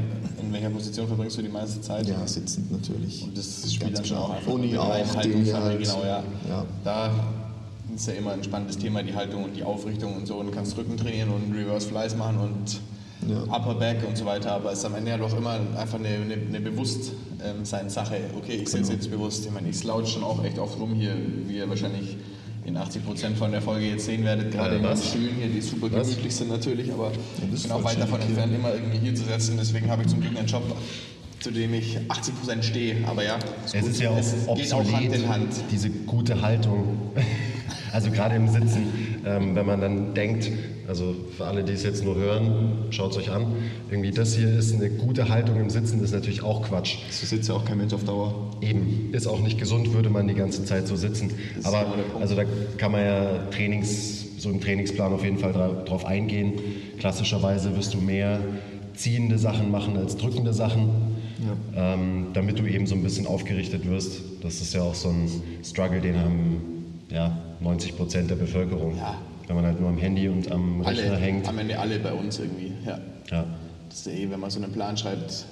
In 0.42 0.52
welcher 0.52 0.68
Position 0.68 1.06
verbringst 1.06 1.38
du 1.38 1.42
die 1.42 1.48
meiste 1.48 1.80
Zeit? 1.80 2.06
Ja, 2.06 2.26
sitzend 2.26 2.70
natürlich. 2.70 3.22
Und 3.22 3.36
das 3.38 3.72
spielt 3.72 3.96
dann 3.96 4.04
schon 4.04 4.18
auch 4.18 4.30
einfach 4.30 4.52
Uni 4.52 4.76
auch, 4.76 4.94
Dinge 5.22 5.52
halt. 5.54 5.78
genau, 5.80 6.02
ja. 6.04 6.22
Ja. 6.48 6.66
Da 6.84 7.10
ist 7.94 8.06
ja 8.06 8.12
immer 8.14 8.32
ein 8.32 8.44
spannendes 8.44 8.76
Thema, 8.76 9.02
die 9.02 9.14
Haltung 9.14 9.44
und 9.44 9.56
die 9.56 9.62
Aufrichtung 9.62 10.14
und 10.14 10.26
so. 10.26 10.34
Und 10.36 10.46
du 10.48 10.52
kannst 10.52 10.76
Rücken 10.76 10.98
trainieren 10.98 11.30
und 11.30 11.56
Reverse 11.56 11.88
Flies 11.88 12.14
machen 12.14 12.36
und 12.38 12.80
Ja. 13.28 13.42
Upper 13.44 13.74
Back 13.76 14.06
und 14.06 14.16
so 14.18 14.26
weiter. 14.26 14.52
Aber 14.52 14.72
es 14.72 14.80
ist 14.80 14.84
am 14.84 14.94
Ende 14.94 15.10
ja 15.12 15.16
doch 15.16 15.34
immer 15.36 15.58
einfach 15.76 15.98
eine, 15.98 16.08
eine, 16.08 16.34
eine 16.34 16.60
Bewusstseinssache. 16.60 18.14
Okay, 18.36 18.52
ich 18.56 18.64
Genau. 18.66 18.76
sitze 18.76 18.92
jetzt 18.92 19.10
bewusst. 19.10 19.46
Ich 19.46 19.50
meine, 19.52 19.70
ich 19.70 19.76
slouch 19.78 20.06
schon 20.06 20.22
auch 20.22 20.44
echt 20.44 20.58
oft 20.58 20.78
rum 20.78 20.92
hier, 20.94 21.14
wie 21.46 21.56
ihr 21.56 21.68
wahrscheinlich 21.68 22.16
in 22.68 22.76
80 22.76 23.04
Prozent 23.04 23.37
von 23.38 23.50
der 23.50 23.62
Folge 23.62 23.87
jetzt 23.87 24.04
sehen 24.04 24.24
werdet, 24.24 24.52
gerade 24.52 24.74
Äh, 24.76 24.78
in 24.78 24.83
den? 24.85 24.96
Stühlen 24.96 25.35
hier, 25.38 25.48
die 25.48 25.61
super 25.61 25.90
Was? 25.92 26.09
gemütlich 26.09 26.35
sind 26.35 26.50
natürlich, 26.50 26.92
aber 26.92 27.11
das 27.50 27.61
ich 27.61 27.62
bin 27.64 27.72
auch 27.72 27.83
weit 27.85 28.00
davon 28.00 28.20
entfernt, 28.20 28.54
immer 28.54 28.74
irgendwie 28.74 28.98
hier 28.98 29.14
zu 29.14 29.24
sitzen. 29.24 29.57
Deswegen 29.59 29.90
habe 29.90 30.02
ich 30.02 30.09
zum 30.09 30.20
Glück 30.20 30.37
einen 30.37 30.46
Job, 30.46 30.62
zu 31.40 31.50
dem 31.50 31.72
ich 31.74 31.98
80 32.09 32.35
Prozent 32.38 32.64
stehe. 32.64 32.96
Aber 33.07 33.24
ja, 33.24 33.38
Es 33.64 33.74
ist 33.74 34.00
ja 34.00 34.11
auch 34.11 34.18
es 34.18 34.46
geht 34.57 34.72
auch 34.72 34.92
Hand 34.92 35.14
in 35.14 35.28
Hand. 35.28 35.48
diese 35.72 35.90
gute 35.90 36.40
Haltung. 36.42 36.98
Also 37.90 38.11
gerade 38.11 38.37
im 38.37 38.46
Sitzen, 38.48 39.08
ähm, 39.28 39.54
wenn 39.54 39.66
man 39.66 39.80
dann 39.80 40.14
denkt, 40.14 40.50
also 40.88 41.14
für 41.36 41.44
alle, 41.44 41.62
die 41.62 41.74
es 41.74 41.82
jetzt 41.82 42.02
nur 42.02 42.16
hören, 42.16 42.86
schaut 42.90 43.10
es 43.10 43.18
euch 43.18 43.30
an, 43.30 43.46
irgendwie 43.90 44.10
das 44.10 44.34
hier 44.34 44.48
ist 44.48 44.74
eine 44.74 44.88
gute 44.88 45.28
Haltung 45.28 45.60
im 45.60 45.68
Sitzen, 45.68 46.02
ist 46.02 46.12
natürlich 46.12 46.42
auch 46.42 46.62
Quatsch. 46.62 46.96
So 47.10 47.26
sitzt 47.26 47.48
ja 47.48 47.54
auch 47.54 47.64
kein 47.66 47.76
Mensch 47.76 47.92
auf 47.92 48.04
Dauer. 48.04 48.50
Eben, 48.62 49.10
ist 49.12 49.26
auch 49.26 49.40
nicht 49.40 49.58
gesund, 49.58 49.92
würde 49.92 50.08
man 50.08 50.26
die 50.28 50.34
ganze 50.34 50.64
Zeit 50.64 50.88
so 50.88 50.96
sitzen. 50.96 51.30
Aber 51.64 51.80
genau 51.80 52.20
also 52.20 52.34
da 52.34 52.44
kann 52.78 52.92
man 52.92 53.02
ja 53.02 53.38
Trainings, 53.50 54.24
so 54.38 54.48
im 54.50 54.60
Trainingsplan 54.60 55.12
auf 55.12 55.22
jeden 55.22 55.38
Fall 55.38 55.52
dra 55.52 55.68
drauf 55.84 56.06
eingehen. 56.06 56.54
Klassischerweise 56.98 57.76
wirst 57.76 57.92
du 57.92 57.98
mehr 57.98 58.40
ziehende 58.94 59.38
Sachen 59.38 59.70
machen 59.70 59.96
als 59.96 60.16
drückende 60.16 60.54
Sachen, 60.54 60.88
ähm, 61.76 62.28
damit 62.32 62.58
du 62.58 62.64
eben 62.64 62.86
so 62.86 62.94
ein 62.94 63.02
bisschen 63.02 63.26
aufgerichtet 63.26 63.86
wirst. 63.86 64.20
Das 64.42 64.60
ist 64.60 64.74
ja 64.74 64.82
auch 64.82 64.94
so 64.94 65.10
ein 65.10 65.28
Struggle, 65.62 66.00
den 66.00 66.18
haben 66.18 66.62
ja, 67.10 67.38
90 67.61 67.97
Prozent 67.97 68.31
der 68.31 68.37
Bevölkerung. 68.37 68.97
Ja. 68.97 69.18
Wenn 69.47 69.57
man 69.57 69.64
halt 69.64 69.81
nur 69.81 69.88
am 69.88 69.99
Handy 69.99 70.29
und 70.29 70.51
am 70.51 70.83
Rechner 70.83 71.12
Alle, 71.12 71.16
hängt. 71.16 71.49
am 71.49 71.59
Ende 71.59 71.79
alle 71.79 71.99
bei 71.99 72.12
uns 72.12 72.38
irgendwie. 72.38 72.73
Ja. 72.87 72.99
Ja. 73.31 73.47
Das 73.88 74.01
ist 74.01 74.07
ja 74.07 74.12
eh, 74.12 74.31
wenn 74.31 74.40
man 74.40 74.51
so 74.51 74.62
einen 74.62 74.73
Plan 74.73 74.97
schreibt, 74.97 75.47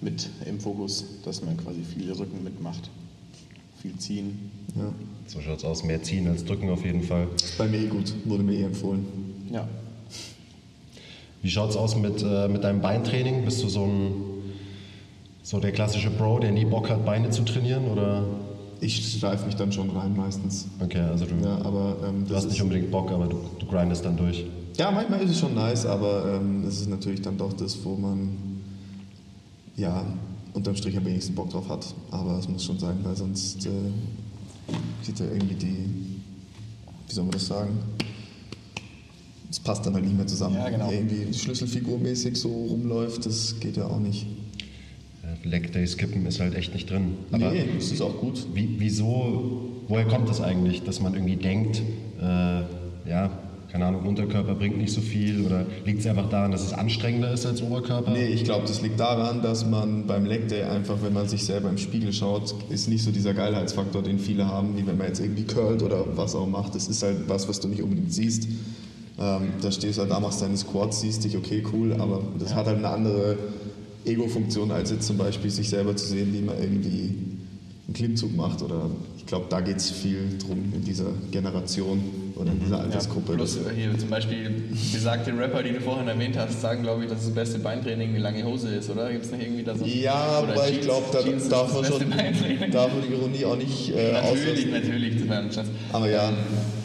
mit 0.00 0.28
im 0.46 0.60
Fokus, 0.60 1.04
dass 1.24 1.42
man 1.42 1.56
quasi 1.56 1.82
viel 1.82 2.12
Rücken 2.12 2.44
mitmacht. 2.44 2.90
Viel 3.80 3.96
ziehen. 3.96 4.50
Ja. 4.76 4.92
So 5.26 5.40
schaut's 5.40 5.64
aus. 5.64 5.84
Mehr 5.84 6.02
ziehen 6.02 6.28
als 6.28 6.44
drücken 6.44 6.68
auf 6.70 6.84
jeden 6.84 7.02
Fall. 7.02 7.28
Ist 7.36 7.56
bei 7.56 7.66
mir 7.66 7.78
eh 7.78 7.86
gut, 7.86 8.12
wurde 8.24 8.42
mir 8.42 8.58
eh 8.58 8.64
empfohlen. 8.64 9.06
Ja. 9.50 9.66
Wie 11.40 11.50
schaut's 11.50 11.76
aus 11.76 11.96
mit, 11.96 12.22
äh, 12.22 12.48
mit 12.48 12.62
deinem 12.64 12.80
Beintraining? 12.80 13.44
Bist 13.44 13.62
du 13.62 13.68
so 13.68 13.84
ein 13.84 14.12
so 15.42 15.58
der 15.58 15.72
klassische 15.72 16.10
Bro, 16.10 16.38
der 16.38 16.52
nie 16.52 16.64
Bock 16.64 16.88
hat, 16.88 17.04
Beine 17.04 17.30
zu 17.30 17.42
trainieren? 17.42 17.86
Oder 17.86 18.24
Ich 18.82 19.16
streife 19.16 19.46
mich 19.46 19.54
dann 19.54 19.70
schon 19.70 19.90
rein 19.90 20.16
meistens. 20.16 20.66
okay, 20.80 20.98
also 20.98 21.24
du, 21.24 21.36
Ja, 21.40 21.56
aber 21.64 21.96
ähm, 22.04 22.26
du 22.26 22.34
hast 22.34 22.48
nicht 22.48 22.60
unbedingt 22.60 22.90
Bock, 22.90 23.12
aber 23.12 23.26
du, 23.28 23.38
du 23.60 23.66
grindest 23.66 24.04
dann 24.04 24.16
durch. 24.16 24.44
ja, 24.76 24.90
manchmal 24.90 25.20
ist 25.22 25.30
es 25.30 25.38
schon 25.38 25.54
nice, 25.54 25.86
aber 25.86 26.34
ähm, 26.34 26.64
es 26.66 26.80
ist 26.80 26.90
natürlich 26.90 27.22
dann 27.22 27.38
doch 27.38 27.52
das, 27.52 27.78
wo 27.84 27.94
man 27.94 28.30
ja 29.76 30.04
unterm 30.52 30.74
Strich 30.74 30.96
am 30.96 31.04
wenigsten 31.04 31.32
Bock 31.34 31.50
drauf 31.50 31.68
hat. 31.68 31.94
Aber 32.10 32.38
es 32.38 32.48
muss 32.48 32.64
schon 32.64 32.78
sein, 32.80 32.96
weil 33.04 33.14
sonst 33.14 33.64
äh, 33.66 33.70
sieht 35.02 35.20
ja 35.20 35.26
irgendwie 35.26 35.54
die, 35.54 35.86
wie 37.06 37.12
soll 37.14 37.22
man 37.22 37.32
das 37.32 37.46
sagen? 37.46 37.78
Es 39.48 39.60
passt 39.60 39.86
dann 39.86 39.94
halt 39.94 40.04
nicht 40.04 40.16
mehr 40.16 40.26
zusammen. 40.26 40.56
Ja, 40.56 40.68
genau. 40.68 40.90
Irgendwie 40.90 41.32
schlüsselfigurmäßig 41.32 42.36
so 42.36 42.48
rumläuft, 42.48 43.26
das 43.26 43.60
geht 43.60 43.76
ja 43.76 43.86
auch 43.86 44.00
nicht. 44.00 44.26
Ja, 45.44 45.50
Leg 45.50 45.72
Day 45.72 45.86
skippen 45.86 46.26
ist 46.26 46.40
halt 46.40 46.54
echt 46.54 46.72
nicht 46.74 46.90
drin. 46.90 47.16
Aber 47.30 47.50
nee, 47.50 47.64
das 47.74 47.92
ist 47.92 48.00
auch 48.00 48.18
gut. 48.18 48.46
wie, 48.54 48.76
wieso, 48.78 49.70
woher 49.88 50.06
kommt 50.06 50.28
das 50.28 50.40
eigentlich, 50.40 50.82
dass 50.82 51.00
man 51.00 51.14
irgendwie 51.14 51.36
denkt, 51.36 51.82
äh, 52.20 52.62
ja, 53.08 53.30
keine 53.72 53.86
Ahnung, 53.86 54.04
Unterkörper 54.04 54.54
bringt 54.54 54.76
nicht 54.76 54.92
so 54.92 55.00
viel 55.00 55.46
oder 55.46 55.64
liegt 55.86 56.00
es 56.00 56.06
einfach 56.06 56.28
daran, 56.28 56.50
dass 56.50 56.62
es 56.62 56.74
anstrengender 56.74 57.32
ist 57.32 57.46
als 57.46 57.62
Oberkörper? 57.62 58.10
Nee, 58.10 58.26
ich 58.26 58.44
glaube, 58.44 58.66
das 58.66 58.82
liegt 58.82 59.00
daran, 59.00 59.40
dass 59.40 59.64
man 59.66 60.06
beim 60.06 60.26
Leg 60.26 60.48
Day 60.48 60.64
einfach, 60.64 60.98
wenn 61.02 61.14
man 61.14 61.26
sich 61.26 61.44
selber 61.44 61.70
im 61.70 61.78
Spiegel 61.78 62.12
schaut, 62.12 62.54
ist 62.68 62.88
nicht 62.88 63.02
so 63.02 63.10
dieser 63.10 63.32
Geilheitsfaktor, 63.32 64.02
den 64.02 64.18
viele 64.18 64.46
haben, 64.46 64.76
wie 64.76 64.86
wenn 64.86 64.98
man 64.98 65.06
jetzt 65.06 65.20
irgendwie 65.20 65.44
curlt 65.44 65.82
oder 65.82 66.04
was 66.16 66.34
auch 66.34 66.46
macht. 66.46 66.74
Das 66.74 66.86
ist 66.86 67.02
halt 67.02 67.28
was, 67.28 67.48
was 67.48 67.60
du 67.60 67.68
nicht 67.68 67.82
unbedingt 67.82 68.12
siehst. 68.12 68.46
Ähm, 69.18 69.48
da 69.62 69.72
stehst 69.72 69.96
du 69.96 70.02
halt 70.02 70.10
da, 70.10 70.20
machst 70.20 70.42
deine 70.42 70.56
Squats, 70.58 71.00
siehst 71.00 71.24
dich, 71.24 71.34
okay, 71.36 71.62
cool, 71.72 71.94
aber 71.94 72.22
das 72.38 72.54
hat 72.54 72.66
halt 72.66 72.76
eine 72.76 72.88
andere 72.88 73.38
Ego-Funktion, 74.04 74.70
als 74.70 74.90
jetzt 74.90 75.06
zum 75.06 75.16
Beispiel 75.18 75.50
sich 75.50 75.68
selber 75.68 75.94
zu 75.96 76.06
sehen, 76.06 76.32
wie 76.32 76.40
man 76.42 76.56
irgendwie 76.60 77.10
einen 77.86 77.94
Klimmzug 77.94 78.34
macht. 78.36 78.62
Oder 78.62 78.90
ich 79.16 79.26
glaube, 79.26 79.46
da 79.48 79.60
geht 79.60 79.76
es 79.76 79.90
viel 79.90 80.36
drum 80.44 80.72
in 80.74 80.84
dieser 80.84 81.06
Generation 81.30 82.00
oder 82.34 82.50
in 82.50 82.60
dieser 82.60 82.80
Altersgruppe. 82.80 83.32
Ja, 83.32 83.36
plus 83.36 83.58
Das- 83.62 83.72
hier 83.74 83.96
zum 83.98 84.08
Beispiel 84.08 84.50
besagte 84.92 85.36
Rapper, 85.38 85.62
die 85.62 85.72
du 85.72 85.80
vorhin 85.80 86.08
erwähnt 86.08 86.36
hast, 86.36 86.60
sagen, 86.60 86.82
glaube 86.82 87.04
ich, 87.04 87.10
dass 87.10 87.24
das 87.24 87.30
beste 87.34 87.58
Beintraining 87.58 88.10
eine 88.10 88.18
lange 88.18 88.44
Hose 88.44 88.68
ist, 88.74 88.90
oder? 88.90 89.12
Gibt 89.12 89.24
es 89.26 89.30
nicht 89.30 89.42
irgendwie 89.42 89.62
da 89.62 89.76
so 89.76 89.84
Ja, 89.84 90.40
oder 90.42 90.52
aber 90.54 90.68
ich 90.70 90.80
glaube, 90.80 91.04
da 91.12 91.20
darf 91.48 91.72
man 91.74 91.84
schon, 91.84 92.10
darf 92.72 92.92
man 92.92 93.02
die 93.06 93.14
Ironie 93.14 93.44
auch 93.44 93.56
nicht 93.56 93.90
äh, 93.94 94.12
Natürlich, 94.12 94.66
natürlich. 94.70 95.12
Aber 95.92 96.10
ja, 96.10 96.32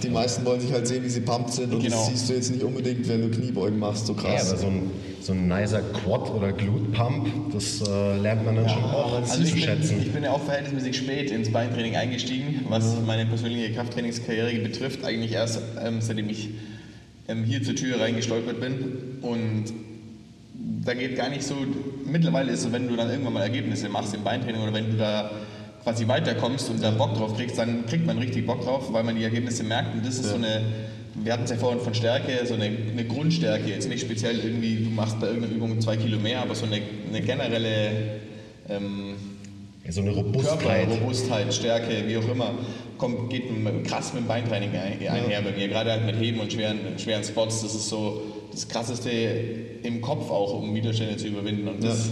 die 0.03 0.09
meisten 0.09 0.45
wollen 0.45 0.61
sich 0.61 0.71
halt 0.71 0.85
sehen, 0.87 1.03
wie 1.03 1.09
sie 1.09 1.21
pumped 1.21 1.53
sind 1.53 1.73
und 1.73 1.81
Genau. 1.81 1.95
das 1.97 2.07
siehst 2.09 2.29
du 2.29 2.33
jetzt 2.33 2.51
nicht 2.51 2.63
unbedingt, 2.63 3.07
wenn 3.07 3.21
du 3.21 3.35
Kniebeugen 3.35 3.79
machst, 3.79 4.05
so 4.07 4.13
Ja, 4.13 4.19
krass. 4.19 4.51
aber 4.51 4.59
so 4.61 4.67
ein, 4.67 4.91
so 5.21 5.33
ein 5.33 5.47
nicer 5.47 5.81
Quad- 5.81 6.29
oder 6.29 6.51
Glute-Pump, 6.53 7.53
das 7.53 7.81
äh, 7.87 8.17
lernt 8.17 8.45
man 8.45 8.55
dann 8.55 8.69
schon 8.69 8.83
auch 8.83 9.13
Also 9.15 9.41
ich 9.41 9.49
zu 9.49 9.55
bin, 9.55 9.63
schätzen. 9.63 10.01
ich 10.01 10.11
bin 10.11 10.23
ja 10.23 10.31
auch 10.31 10.43
verhältnismäßig 10.43 10.97
spät 10.97 11.31
ins 11.31 11.51
Beintraining 11.51 11.95
eingestiegen, 11.95 12.65
was 12.69 12.95
meine 13.05 13.25
persönliche 13.25 13.73
Krafttrainingskarriere 13.73 14.59
betrifft. 14.59 15.03
Eigentlich 15.03 15.33
erst, 15.33 15.61
ähm, 15.83 16.01
seitdem 16.01 16.29
ich 16.29 16.49
ähm, 17.27 17.43
hier 17.43 17.63
zur 17.63 17.75
Tür 17.75 17.99
reingestolpert 17.99 18.59
bin 18.61 19.19
und 19.21 19.65
da 20.85 20.93
geht 20.93 21.15
gar 21.17 21.29
nicht 21.29 21.43
so, 21.43 21.55
mittlerweile 22.05 22.51
ist 22.51 22.59
es 22.59 22.65
so, 22.65 22.71
wenn 22.71 22.87
du 22.87 22.95
dann 22.95 23.09
irgendwann 23.09 23.33
mal 23.33 23.41
Ergebnisse 23.43 23.89
machst 23.89 24.13
im 24.15 24.23
Beintraining 24.23 24.61
oder 24.61 24.73
wenn 24.73 24.91
du 24.91 24.97
da 24.97 25.31
quasi 25.83 26.07
weiterkommst 26.07 26.69
und 26.69 26.81
da 26.81 26.91
Bock 26.91 27.13
drauf 27.15 27.35
kriegst, 27.35 27.57
dann 27.57 27.85
kriegt 27.85 28.05
man 28.05 28.17
richtig 28.17 28.45
Bock 28.45 28.63
drauf, 28.63 28.91
weil 28.93 29.03
man 29.03 29.15
die 29.15 29.23
Ergebnisse 29.23 29.63
merkt 29.63 29.93
und 29.95 30.05
das 30.05 30.15
ist 30.15 30.29
so 30.29 30.35
eine, 30.35 30.61
wir 31.23 31.33
hatten 31.33 31.43
es 31.43 31.49
ja 31.51 31.57
vorhin 31.57 31.79
von 31.81 31.93
Stärke, 31.93 32.45
so 32.45 32.53
eine, 32.53 32.65
eine 32.65 33.05
Grundstärke, 33.05 33.69
jetzt 33.69 33.89
nicht 33.89 34.01
speziell 34.01 34.39
irgendwie, 34.39 34.83
du 34.83 34.89
machst 34.89 35.19
bei 35.19 35.27
irgendeiner 35.27 35.55
Übung 35.55 35.79
zwei 35.81 35.97
Kilo 35.97 36.19
mehr, 36.19 36.41
aber 36.41 36.55
so 36.55 36.65
eine, 36.65 36.79
eine 37.09 37.21
generelle 37.21 37.89
ähm, 38.69 39.15
So 39.89 40.01
eine 40.01 40.11
Robustheit. 40.11 40.59
Körperrobustheit, 40.59 41.53
Stärke, 41.53 42.03
wie 42.07 42.17
auch 42.17 42.29
immer, 42.29 42.51
kommt, 42.97 43.29
geht 43.29 43.43
krass 43.85 44.13
mit 44.13 44.23
dem 44.23 44.27
Beintraining 44.27 44.69
ein- 44.71 45.07
einher 45.07 45.41
bei 45.41 45.51
mir. 45.51 45.67
Gerade 45.67 45.91
halt 45.91 46.05
mit 46.05 46.19
Heben 46.19 46.39
und 46.39 46.51
schweren, 46.51 46.79
schweren 46.97 47.23
Spots, 47.23 47.61
das 47.61 47.73
ist 47.75 47.89
so 47.89 48.21
das 48.51 48.67
Krasseste 48.67 49.09
im 49.83 50.01
Kopf 50.01 50.29
auch, 50.29 50.53
um 50.61 50.73
Widerstände 50.75 51.17
zu 51.17 51.27
überwinden. 51.27 51.67
Und 51.67 51.83
das, 51.83 52.09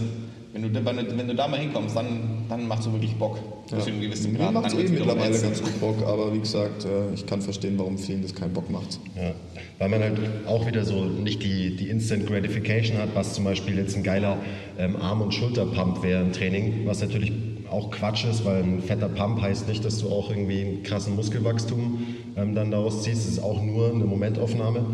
wenn, 0.55 0.61
du, 0.63 0.69
da- 0.69 0.85
wenn, 0.85 1.05
du, 1.05 1.17
wenn 1.17 1.27
du 1.27 1.35
da 1.35 1.47
mal 1.49 1.59
hinkommst, 1.59 1.95
dann, 1.97 2.45
dann 2.47 2.65
macht 2.67 2.79
es 2.79 2.91
wirklich 2.91 3.13
Bock. 3.15 3.37
Bis 3.69 3.83
zu 3.83 3.89
einem 3.91 3.99
gewissen 3.99 4.31
Mir 4.33 4.51
macht 4.51 4.67
es 4.67 4.73
eh 4.73 4.87
mittlerweile 4.87 5.37
ganz 5.37 5.61
gut 5.61 5.79
Bock, 5.81 5.97
aber 6.07 6.33
wie 6.33 6.39
gesagt, 6.39 6.85
äh, 6.85 7.13
ich 7.13 7.25
kann 7.25 7.41
verstehen, 7.41 7.73
warum 7.77 7.97
vielen 7.97 8.21
das 8.21 8.33
keinen 8.33 8.53
Bock 8.53 8.69
macht. 8.69 8.99
Ja, 9.17 9.33
weil 9.79 9.89
man 9.89 9.99
halt 10.01 10.17
auch 10.47 10.65
wieder 10.65 10.85
so 10.85 11.03
nicht 11.03 11.43
die, 11.43 11.75
die 11.75 11.89
Instant 11.89 12.25
Gratification 12.25 12.97
hat, 12.99 13.09
was 13.15 13.33
zum 13.33 13.43
Beispiel 13.43 13.77
jetzt 13.77 13.97
ein 13.97 14.03
geiler 14.03 14.37
ähm, 14.79 14.95
Arm- 14.95 15.21
und 15.21 15.33
Schulterpump 15.33 16.01
wäre 16.03 16.21
im 16.21 16.31
Training, 16.31 16.83
was 16.85 17.01
natürlich 17.01 17.33
auch 17.69 17.91
Quatsch 17.91 18.23
ist, 18.23 18.45
weil 18.45 18.63
ein 18.63 18.81
fetter 18.81 19.09
Pump 19.09 19.41
heißt 19.41 19.67
nicht, 19.67 19.83
dass 19.83 19.97
du 19.97 20.07
auch 20.09 20.29
irgendwie 20.29 20.61
einen 20.61 20.83
krassen 20.83 21.15
Muskelwachstum 21.17 21.99
ähm, 22.37 22.55
dann 22.55 22.71
daraus 22.71 23.03
ziehst. 23.03 23.23
Es 23.25 23.33
ist 23.33 23.39
auch 23.43 23.61
nur 23.61 23.89
eine 23.93 24.05
Momentaufnahme. 24.05 24.85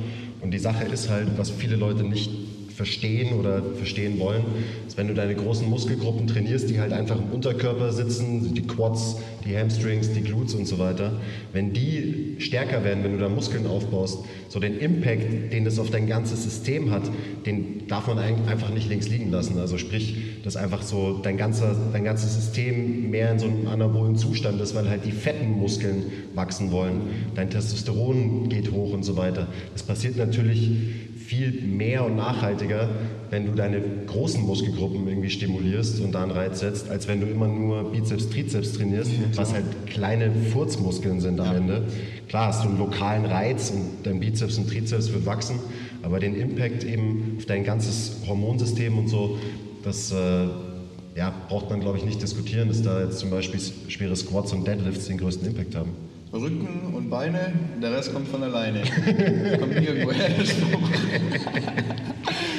Und 0.41 0.52
die 0.52 0.58
Sache 0.60 0.86
ist 0.86 1.08
halt, 1.10 1.28
was 1.38 1.52
viele 1.52 1.76
Leute 1.76 2.04
nicht 2.04 2.32
verstehen 2.82 3.34
oder 3.39 3.62
verstehen 3.76 4.17
wollen, 4.17 4.41
ist, 4.88 4.98
wenn 4.98 5.08
du 5.08 5.13
deine 5.13 5.36
großen 5.36 5.70
Muskelgruppen 5.70 6.26
trainierst, 6.26 6.67
die 6.67 6.80
halt 6.80 6.94
einfach 6.94 7.15
im 7.17 7.30
Unterkörper 7.32 7.94
sitzen, 7.94 8.56
die 8.56 8.63
Quads, 8.63 9.17
die 9.46 9.56
Hamstrings, 9.56 10.12
die 10.13 10.22
Glutes 10.22 10.56
und 10.56 10.65
so 10.65 10.80
weiter, 10.80 11.13
wenn 11.54 11.74
die 11.74 12.38
stärker 12.39 12.84
werden, 12.84 13.04
wenn 13.04 13.12
du 13.13 13.20
da 13.20 13.30
Muskeln 13.30 13.67
aufbaust, 13.67 14.20
so 14.50 14.60
den 14.60 14.80
Impact, 14.80 15.54
den 15.54 15.63
das 15.63 15.78
auf 15.78 15.91
dein 15.91 16.08
ganzes 16.08 16.44
System 16.44 16.89
hat, 16.89 17.04
den 17.46 17.88
darf 17.88 18.08
man 18.08 18.17
ein- 18.17 18.48
einfach 18.48 18.74
nicht 18.74 18.89
links 18.89 19.08
liegen 19.10 19.30
lassen. 19.30 19.60
Also 19.60 19.78
sprich, 19.78 20.15
dass 20.44 20.56
einfach 20.56 20.82
so 20.82 21.20
dein, 21.22 21.38
ganzer, 21.38 21.76
dein 21.94 22.04
ganzes 22.04 22.34
System 22.34 23.12
mehr 23.12 23.32
in 23.32 23.38
so 23.38 23.46
einem 23.46 23.67
anabolen 23.67 24.15
Zustand 24.15 24.60
ist, 24.60 24.74
weil 24.74 24.89
halt 24.89 25.06
die 25.06 25.12
fetten 25.12 25.52
Muskeln 25.52 26.04
wachsen 26.34 26.72
wollen. 26.72 27.02
Dein 27.36 27.52
Testosteron 27.52 28.50
geht 28.50 28.72
hoch 28.72 28.91
und 28.91 29.04
so 29.04 29.17
weiter. 29.17 29.48
Das 29.74 29.84
passiert 29.84 30.17
natürlich 30.17 30.72
viel 31.32 31.62
mehr 31.62 32.04
und 32.06 32.17
nachhaltiger, 32.17 32.89
wenn 33.30 33.46
du 33.46 33.54
deine 33.54 33.82
großen 34.06 34.44
Muskelgruppen 34.44 35.08
irgendwie 35.08 35.30
stimulierst 35.30 36.02
und 36.02 36.12
da 36.12 36.24
einen 36.24 36.32
Reiz 36.32 36.60
setzt, 36.60 36.89
als 36.89 37.08
wenn 37.08 37.22
du 37.22 37.28
immer 37.28 37.48
nur 37.48 37.89
Bizeps, 37.89 38.30
Trizeps 38.30 38.74
trainierst, 38.74 39.12
was 39.38 39.54
halt 39.54 39.63
kleine 39.86 40.30
Furzmuskeln 40.52 41.22
sind 41.22 41.39
am 41.39 41.56
Ende. 41.56 41.84
Klar 42.28 42.48
hast 42.48 42.65
du 42.65 42.67
einen 42.67 42.80
lokalen 42.80 43.26
Reiz 43.26 43.72
und 43.72 44.06
dein 44.06 44.20
Bizeps 44.20 44.58
und 44.58 44.70
Trizeps 44.70 45.13
wird 45.13 45.26
wachsen, 45.26 45.56
aber 46.02 46.20
den 46.20 46.36
Impact 46.36 46.84
eben 46.84 47.36
auf 47.38 47.46
dein 47.46 47.63
ganzes 47.63 48.17
Hormonsystem 48.28 48.98
und 48.98 49.08
so, 49.08 49.38
das 49.86 50.12
äh, 50.12 50.48
ja, 51.15 51.34
braucht 51.48 51.70
man 51.70 51.80
glaube 51.80 51.98
ich 51.98 52.04
nicht 52.04 52.22
diskutieren, 52.22 52.67
dass 52.67 52.82
da 52.82 53.02
jetzt 53.06 53.20
zum 53.20 53.30
Beispiel 53.30 53.62
schwere 53.88 54.17
Squats 54.17 54.52
und 54.52 54.67
Deadlifts 54.67 55.08
den 55.08 55.17
größten 55.17 55.48
Impact 55.48 55.76
haben. 55.76 56.11
Rücken 56.34 56.94
und 56.96 57.10
Beine, 57.10 57.54
der 57.82 57.91
Rest 57.91 58.13
kommt 58.13 58.28
von 58.28 58.41
alleine. 58.41 58.82
kommt 59.60 59.76
nirgendwo 59.80 60.12
her. 60.12 60.34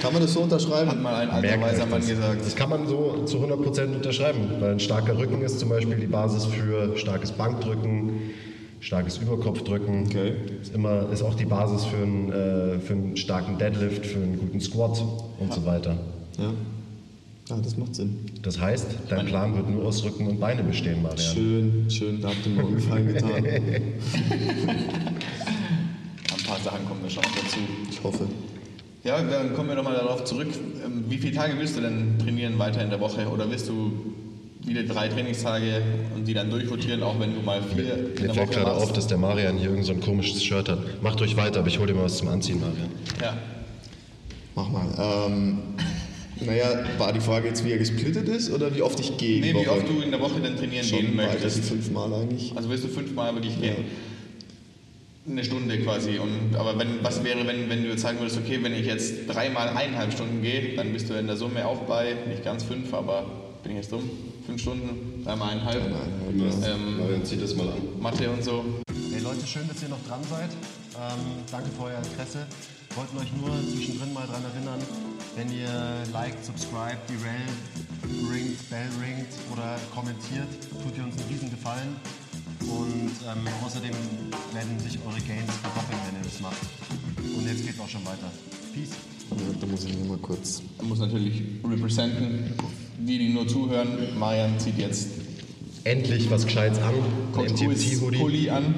Kann 0.03 0.13
man 0.13 0.23
das 0.23 0.35
so 0.35 0.41
unterschreiben? 0.41 0.91
Hat 0.91 1.01
mal 1.01 1.15
ein 1.15 1.31
alter 1.31 1.61
weiser 1.61 1.87
Mann 1.87 2.01
das. 2.01 2.09
gesagt. 2.09 2.45
Das 2.45 2.55
kann 2.55 2.69
man 2.69 2.87
so 2.87 3.25
zu 3.25 3.39
100% 3.39 3.95
unterschreiben, 3.95 4.41
weil 4.61 4.73
ein 4.73 4.81
starker 4.81 5.17
Rücken 5.17 5.41
ist 5.43 5.59
zum 5.59 5.71
Beispiel 5.71 5.97
die 5.97 6.07
Basis 6.07 6.45
für 6.45 6.97
starkes 6.99 7.33
Bankdrücken, 7.33 8.33
starkes 8.81 9.19
Überkopfdrücken. 9.19 10.07
Okay. 10.07 10.35
Ist, 10.61 10.75
immer, 10.75 11.11
ist 11.11 11.23
auch 11.23 11.35
die 11.35 11.47
Basis 11.47 11.85
für 11.85 12.03
einen, 12.03 12.33
äh, 12.33 12.81
für 12.81 12.93
einen 12.93 13.17
starken 13.17 13.57
Deadlift, 13.57 14.05
für 14.05 14.19
einen 14.19 14.39
guten 14.39 14.61
Squat 14.61 15.03
und 15.39 15.55
so 15.55 15.65
weiter. 15.65 15.97
Ja. 16.39 16.53
Ja, 17.49 17.57
das 17.57 17.77
macht 17.77 17.95
Sinn. 17.95 18.19
Das 18.43 18.59
heißt, 18.61 18.87
dein 19.09 19.27
Plan 19.27 19.55
wird 19.57 19.69
nur 19.69 19.85
aus 19.85 20.05
Rücken 20.05 20.27
und 20.29 20.39
Beine 20.41 20.63
bestehen, 20.63 21.03
Marian. 21.03 21.19
Schön, 21.19 21.91
schön, 21.91 22.21
da 22.21 22.29
habt 22.29 22.47
ihr 22.47 22.53
mir 22.53 22.61
einen 22.63 22.75
Gefallen 22.77 23.07
getan. 23.09 23.45
Ein 24.65 25.17
paar 26.47 26.61
Sachen 26.61 26.87
kommen 26.87 27.01
da 27.03 27.11
schon 27.11 27.23
noch 27.23 27.35
dazu. 27.35 27.59
Ich 27.91 28.03
hoffe. 28.03 28.27
Ja, 29.05 29.21
dann 29.21 29.55
kommen 29.55 29.69
wir 29.69 29.77
nochmal 29.77 29.95
darauf 29.95 30.25
zurück. 30.25 30.49
Ähm, 30.85 31.05
Wie 31.09 31.19
viele 31.19 31.35
Tage 31.35 31.55
willst 31.59 31.77
du 31.77 31.81
denn 31.81 32.19
trainieren 32.19 32.59
weiter 32.59 32.83
in 32.83 32.91
der 32.91 33.01
Woche? 33.01 33.29
Oder 33.29 33.51
willst 33.51 33.69
du 33.69 33.93
wieder 34.65 34.85
drei 34.85 35.09
Trainingstage 35.09 35.83
und 36.15 36.27
die 36.29 36.35
dann 36.35 36.49
durchrotieren, 36.49 37.03
auch 37.03 37.19
wenn 37.19 37.35
du 37.35 37.41
mal 37.41 37.61
vier 37.63 38.17
in 38.17 38.27
Mir 38.29 38.35
fällt 38.35 38.53
gerade 38.53 38.67
machst? 38.71 38.83
auf, 38.85 38.93
dass 38.93 39.09
der 39.09 39.19
Marian 39.19 39.59
hier 39.59 39.71
irgend 39.71 39.87
so 39.87 39.93
ein 39.93 40.01
komisches 40.01 40.45
Shirt 40.45 40.69
hat. 40.69 41.03
Macht 41.03 41.21
euch 41.21 41.37
weiter, 41.37 41.59
aber 41.59 41.69
ich 41.69 41.79
hole 41.81 41.89
dir 41.89 41.95
mal 41.99 42.05
was 42.05 42.19
zum 42.19 42.29
Anziehen, 42.29 42.61
Marian. 42.61 42.89
Ja. 43.21 43.37
Mach 44.55 44.69
mal. 44.69 44.87
Ähm, 45.27 45.59
naja, 46.47 46.85
war 46.99 47.13
die 47.13 47.21
Frage 47.21 47.49
jetzt, 47.49 47.65
wie 47.65 47.73
er 47.73 47.79
gesplittet 47.79 48.29
ist 48.29 48.51
oder 48.53 48.75
wie 48.75 48.83
oft 48.83 48.99
ich 49.01 49.17
gehe? 49.17 49.41
Nee, 49.41 49.55
wie 49.55 49.69
oft 49.69 49.89
du 49.89 50.01
in 50.01 50.11
der 50.11 50.21
Woche 50.21 50.41
denn 50.41 50.57
trainieren 50.57 50.87
gehen 50.87 51.01
Schon 51.01 51.13
wie 51.13 51.17
möchtest. 51.17 51.65
fünfmal 51.65 52.13
eigentlich. 52.13 52.53
Also 52.57 52.69
willst 52.69 52.85
du 52.85 52.89
fünfmal 52.89 53.35
wirklich 53.35 53.61
gehen? 53.61 53.77
Eine 55.29 55.45
Stunde 55.45 55.79
quasi. 55.81 56.19
Und, 56.19 56.57
aber 56.57 56.79
wenn, 56.79 57.03
was 57.03 57.23
wäre, 57.23 57.47
wenn, 57.47 57.71
wenn 57.71 57.83
du 57.85 57.91
jetzt 57.91 58.03
sagen 58.03 58.19
würdest, 58.19 58.39
okay, 58.39 58.59
wenn 58.63 58.75
ich 58.75 58.87
jetzt 58.87 59.29
dreimal 59.29 59.69
eineinhalb 59.69 60.13
Stunden 60.13 60.43
gehe, 60.43 60.75
dann 60.75 60.93
bist 60.93 61.09
du 61.09 61.15
in 61.15 61.27
der 61.27 61.37
Summe 61.37 61.67
auch 61.67 61.81
bei, 61.83 62.17
nicht 62.29 62.45
ganz 62.45 62.65
fünf, 62.65 62.93
aber 62.93 63.27
bin 63.63 63.73
ich 63.73 63.79
jetzt 63.79 63.93
dumm? 63.93 64.11
Fünf 64.47 64.61
Stunden, 64.61 65.23
dreimal 65.25 65.51
eineinhalb. 65.51 65.81
Ähm, 65.85 66.99
Marian, 66.99 67.25
zieh 67.25 67.37
das 67.37 67.55
mal 67.55 67.69
an. 67.69 67.77
Mathe 68.01 68.29
und 68.29 68.43
so. 68.43 68.65
Hey 69.13 69.21
Leute, 69.23 69.47
schön, 69.47 69.69
dass 69.69 69.81
ihr 69.83 69.89
noch 69.89 70.05
dran 70.09 70.21
seid. 70.29 70.51
Ähm, 70.97 71.45
danke 71.51 71.71
für 71.71 71.85
euer 71.85 71.99
Interesse. 71.99 72.47
Wollten 72.95 73.19
euch 73.19 73.33
nur 73.41 73.51
zwischendrin 73.73 74.13
mal 74.13 74.27
dran 74.27 74.45
erinnern, 74.45 74.81
wenn 75.37 75.51
ihr 75.53 76.05
liked, 76.13 76.45
subscribe, 76.45 76.99
die 77.09 77.17
Rail 77.25 77.49
ringt, 78.31 78.71
Bell 78.71 78.89
ringt 79.01 79.33
oder 79.53 79.79
kommentiert, 79.95 80.49
tut 80.71 80.97
ihr 80.97 81.05
uns 81.05 81.17
einen 81.19 81.29
riesen 81.29 81.51
Gefallen. 81.51 81.97
Und 82.61 83.17
ähm, 83.27 83.49
außerdem 83.65 83.97
werden 84.53 84.79
sich 84.79 84.99
eure 85.07 85.21
Gains 85.21 85.53
verdoppeln, 85.63 85.99
wenn 86.07 86.21
ihr 86.21 86.25
das 86.25 86.41
macht. 86.41 86.63
Und 87.37 87.47
jetzt 87.47 87.65
geht's 87.65 87.81
auch 87.81 87.89
schon 87.89 88.05
weiter. 88.05 88.31
Peace. 88.75 88.91
Ja, 89.31 89.55
da 89.61 89.67
muss 89.67 89.85
ich 89.85 89.97
nur 89.97 90.09
mal 90.09 90.19
kurz. 90.19 90.63
Er 90.79 90.85
muss 90.85 90.99
natürlich 90.99 91.43
representen. 91.65 92.53
Die, 92.99 93.19
die 93.19 93.31
nur 93.31 93.49
zuhören, 93.49 94.17
Marian 94.19 94.61
zieht 94.61 94.79
jetzt 94.79 95.09
Endlich 95.85 96.31
was 96.31 96.45
Gescheites 96.45 96.79
an. 96.79 96.95
MTMT-Hoodie. 97.35 98.19
Pulli 98.19 98.51
an. 98.51 98.75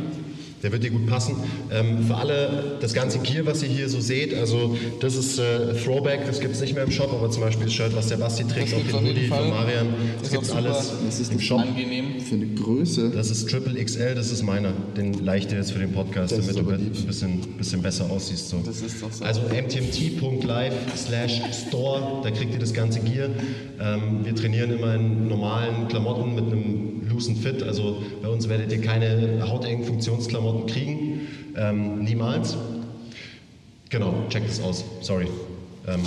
Der 0.65 0.73
wird 0.73 0.83
dir 0.83 0.91
gut 0.91 1.07
passen. 1.07 1.37
Ähm, 1.71 2.07
für 2.07 2.15
alle 2.15 2.79
das 2.81 2.95
ganze 2.95 3.19
Gear, 3.19 3.45
was 3.45 3.63
ihr 3.63 3.69
hier 3.69 3.89
so 3.91 4.01
seht, 4.01 4.33
also 4.35 4.75
das 4.99 5.15
ist 5.15 5.39
äh, 5.39 5.75
Throwback, 5.85 6.21
das 6.27 6.41
gibt 6.41 6.55
es 6.55 6.63
nicht 6.63 6.75
mehr 6.75 6.85
im 6.85 6.91
Shop, 6.91 7.13
aber 7.13 7.31
zum 7.31 7.43
Beispiel 7.43 7.67
das 7.67 7.75
Shirt, 7.75 7.95
was 7.95 8.09
der 8.09 8.17
Basti 8.17 8.45
trägt, 8.45 8.73
Das 8.73 8.81
auch 8.81 8.99
den 9.01 9.09
Hoodie 9.09 9.27
von 9.27 9.51
Marian, 9.51 9.89
das 10.23 10.31
super. 10.31 10.57
alles 10.57 10.93
Das 11.05 11.21
ist 11.21 11.33
im 11.33 11.41
Shop. 11.41 11.61
Angenehm. 11.61 12.19
Für 12.19 12.37
eine 12.37 12.47
Größe. 12.47 13.11
Das 13.11 13.31
ist 13.31 13.51
Triple 13.51 13.83
XL, 13.85 14.15
das 14.15 14.31
ist 14.31 14.43
meiner. 14.43 14.73
Den 14.97 15.23
leichte 15.23 15.55
jetzt 15.55 15.73
für 15.73 15.81
den 15.81 15.93
Podcast, 15.93 16.33
Das 16.33 16.47
damit 16.47 16.57
du 16.57 16.71
ein 16.71 16.91
bisschen, 17.07 17.41
bisschen 17.59 17.83
besser 17.83 18.11
aussiehst. 18.11 18.49
So. 18.49 18.63
Das 18.65 18.81
ist 18.81 19.03
doch 19.03 19.13
so. 19.13 19.23
Also 19.23 19.43
mtmt.live 19.43 20.73
slash 20.97 21.43
store, 21.69 22.23
da 22.23 22.31
kriegt 22.31 22.55
ihr 22.55 22.61
das 22.61 22.73
ganze 22.73 23.01
Gear. 23.01 23.29
Ähm, 23.81 24.25
wir 24.25 24.35
trainieren 24.35 24.73
immer 24.73 24.95
in 24.95 25.29
normalen 25.29 25.89
Klamotten 25.89 26.35
mit 26.35 26.45
einem 26.47 27.03
loosen 27.11 27.37
Fit. 27.37 27.63
Also 27.63 28.03
bei 28.23 28.29
uns 28.29 28.49
werdet 28.49 28.73
ihr 28.73 28.81
keine 28.81 29.47
hautengen 29.47 29.85
Funktionsklamotten 29.85 30.54
kriegen. 30.63 31.21
Ähm, 31.57 32.03
niemals. 32.05 32.57
Genau, 33.91 34.15
checkt 34.29 34.49
es 34.51 34.61
aus. 34.61 34.85
Sorry. 35.03 35.27
Ähm, 35.87 36.01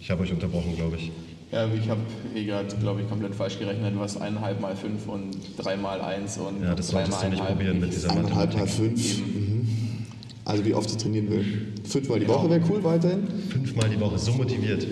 ich 0.00 0.10
habe 0.10 0.22
euch 0.22 0.32
unterbrochen, 0.32 0.76
glaube 0.76 0.96
ich. 0.96 1.10
Ja, 1.50 1.66
ich 1.66 1.88
habe 1.88 2.00
eh 2.34 2.44
gerade, 2.44 2.76
glaube 2.76 3.00
ich, 3.00 3.08
komplett 3.08 3.34
falsch 3.34 3.58
gerechnet. 3.58 3.94
Du 3.94 4.00
hast 4.00 4.18
eineinhalb 4.18 4.60
mal 4.60 4.76
fünf 4.76 5.08
und 5.08 5.30
drei 5.56 5.76
mal 5.76 6.00
eins 6.00 6.36
und 6.36 6.62
Ja, 6.62 6.74
das 6.74 6.88
drei 6.88 7.04
solltest 7.06 7.18
mal 7.22 7.24
du 7.24 7.30
nicht 7.30 7.40
eineinhalb. 7.40 7.56
probieren 7.58 7.80
mit 7.80 7.92
dieser 7.92 8.10
Eineinhalb 8.10 8.52
mal 8.54 8.60
Mathematik. 8.66 8.74
fünf. 9.00 9.18
Mhm. 9.18 9.68
Also 10.44 10.64
wie 10.64 10.74
oft 10.74 10.90
ich 10.90 10.96
trainieren 10.98 11.30
will. 11.30 11.44
Fünfmal 11.84 12.20
die 12.20 12.28
Woche 12.28 12.50
wäre 12.50 12.60
cool 12.70 12.84
weiterhin. 12.84 13.26
Fünfmal 13.50 13.88
die 13.88 13.98
Woche, 14.00 14.18
so 14.18 14.32
motiviert. 14.32 14.86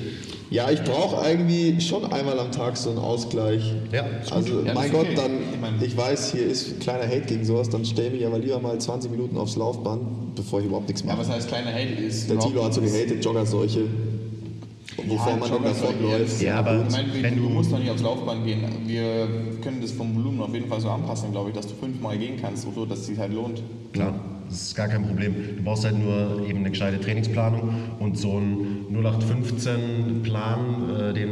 Ja, 0.50 0.70
ich 0.70 0.82
brauche 0.84 1.28
irgendwie 1.28 1.80
schon 1.80 2.04
einmal 2.12 2.38
am 2.38 2.52
Tag 2.52 2.76
so 2.76 2.90
einen 2.90 2.98
Ausgleich. 3.00 3.72
Ja, 3.92 4.04
Also 4.30 4.62
Ja, 4.64 4.74
mein 4.74 4.92
Gott, 4.92 5.06
okay. 5.06 5.14
dann, 5.16 5.82
Ich 5.82 5.96
weiß, 5.96 6.32
hier 6.32 6.46
ist 6.46 6.78
kleiner 6.80 7.04
Hate 7.04 7.22
gegen 7.22 7.44
sowas, 7.44 7.68
dann 7.68 7.84
stell 7.84 8.10
mich 8.10 8.24
aber 8.24 8.38
lieber 8.38 8.60
mal 8.60 8.78
20 8.78 9.10
Minuten 9.10 9.36
aufs 9.38 9.56
Laufband, 9.56 10.36
bevor 10.36 10.60
ich 10.60 10.66
überhaupt 10.66 10.86
nichts 10.88 11.02
Ja, 11.02 11.08
mache. 11.08 11.18
was 11.20 11.30
heißt 11.30 11.48
kleiner 11.48 11.72
Hate 11.72 12.00
ist? 12.00 12.30
Der 12.30 12.38
Tilo 12.38 12.64
hat 12.64 12.74
so 12.74 12.80
gehatet, 12.80 13.24
Joggerseuche. 13.24 13.80
Bevor 14.96 15.16
Ja, 15.16 15.36
man 15.36 15.40
dann 15.40 15.50
Jogger 15.50 15.68
davon 15.68 15.94
eher- 15.96 16.18
läuft. 16.18 16.42
Ja, 16.42 16.56
aber 16.58 16.84
Ich 16.88 16.92
meine, 16.96 17.22
wenn 17.22 17.36
du, 17.36 17.42
du- 17.42 17.48
musst 17.50 17.72
doch 17.72 17.78
nicht 17.78 17.90
aufs 17.90 18.02
Laufband 18.02 18.44
gehen. 18.44 18.60
Wir 18.86 19.28
können 19.62 19.80
das 19.80 19.92
vom 19.92 20.14
Volumen 20.14 20.40
auf 20.40 20.52
jeden 20.54 20.68
Fall 20.68 20.80
so 20.80 20.88
anpassen, 20.90 21.32
glaube 21.32 21.50
ich, 21.50 21.56
dass 21.56 21.66
du 21.66 21.74
fünfmal 21.74 22.16
gehen 22.18 22.36
kannst, 22.40 22.66
so 22.74 22.84
dass 22.86 23.00
es 23.00 23.06
sich 23.06 23.18
halt 23.18 23.32
lohnt. 23.34 23.62
Klar, 23.92 24.14
das 24.48 24.62
ist 24.62 24.74
gar 24.76 24.88
kein 24.88 25.06
Problem. 25.06 25.34
Du 25.56 25.62
brauchst 25.62 25.84
halt 25.84 25.98
nur 25.98 26.46
eben 26.48 26.58
eine 26.60 26.70
gescheite 26.70 27.00
Trainingsplanung 27.00 27.70
und 27.98 28.16
so 28.18 28.32
einen 28.36 28.86
0815-Plan, 28.90 30.60
äh, 31.10 31.12
den 31.14 31.30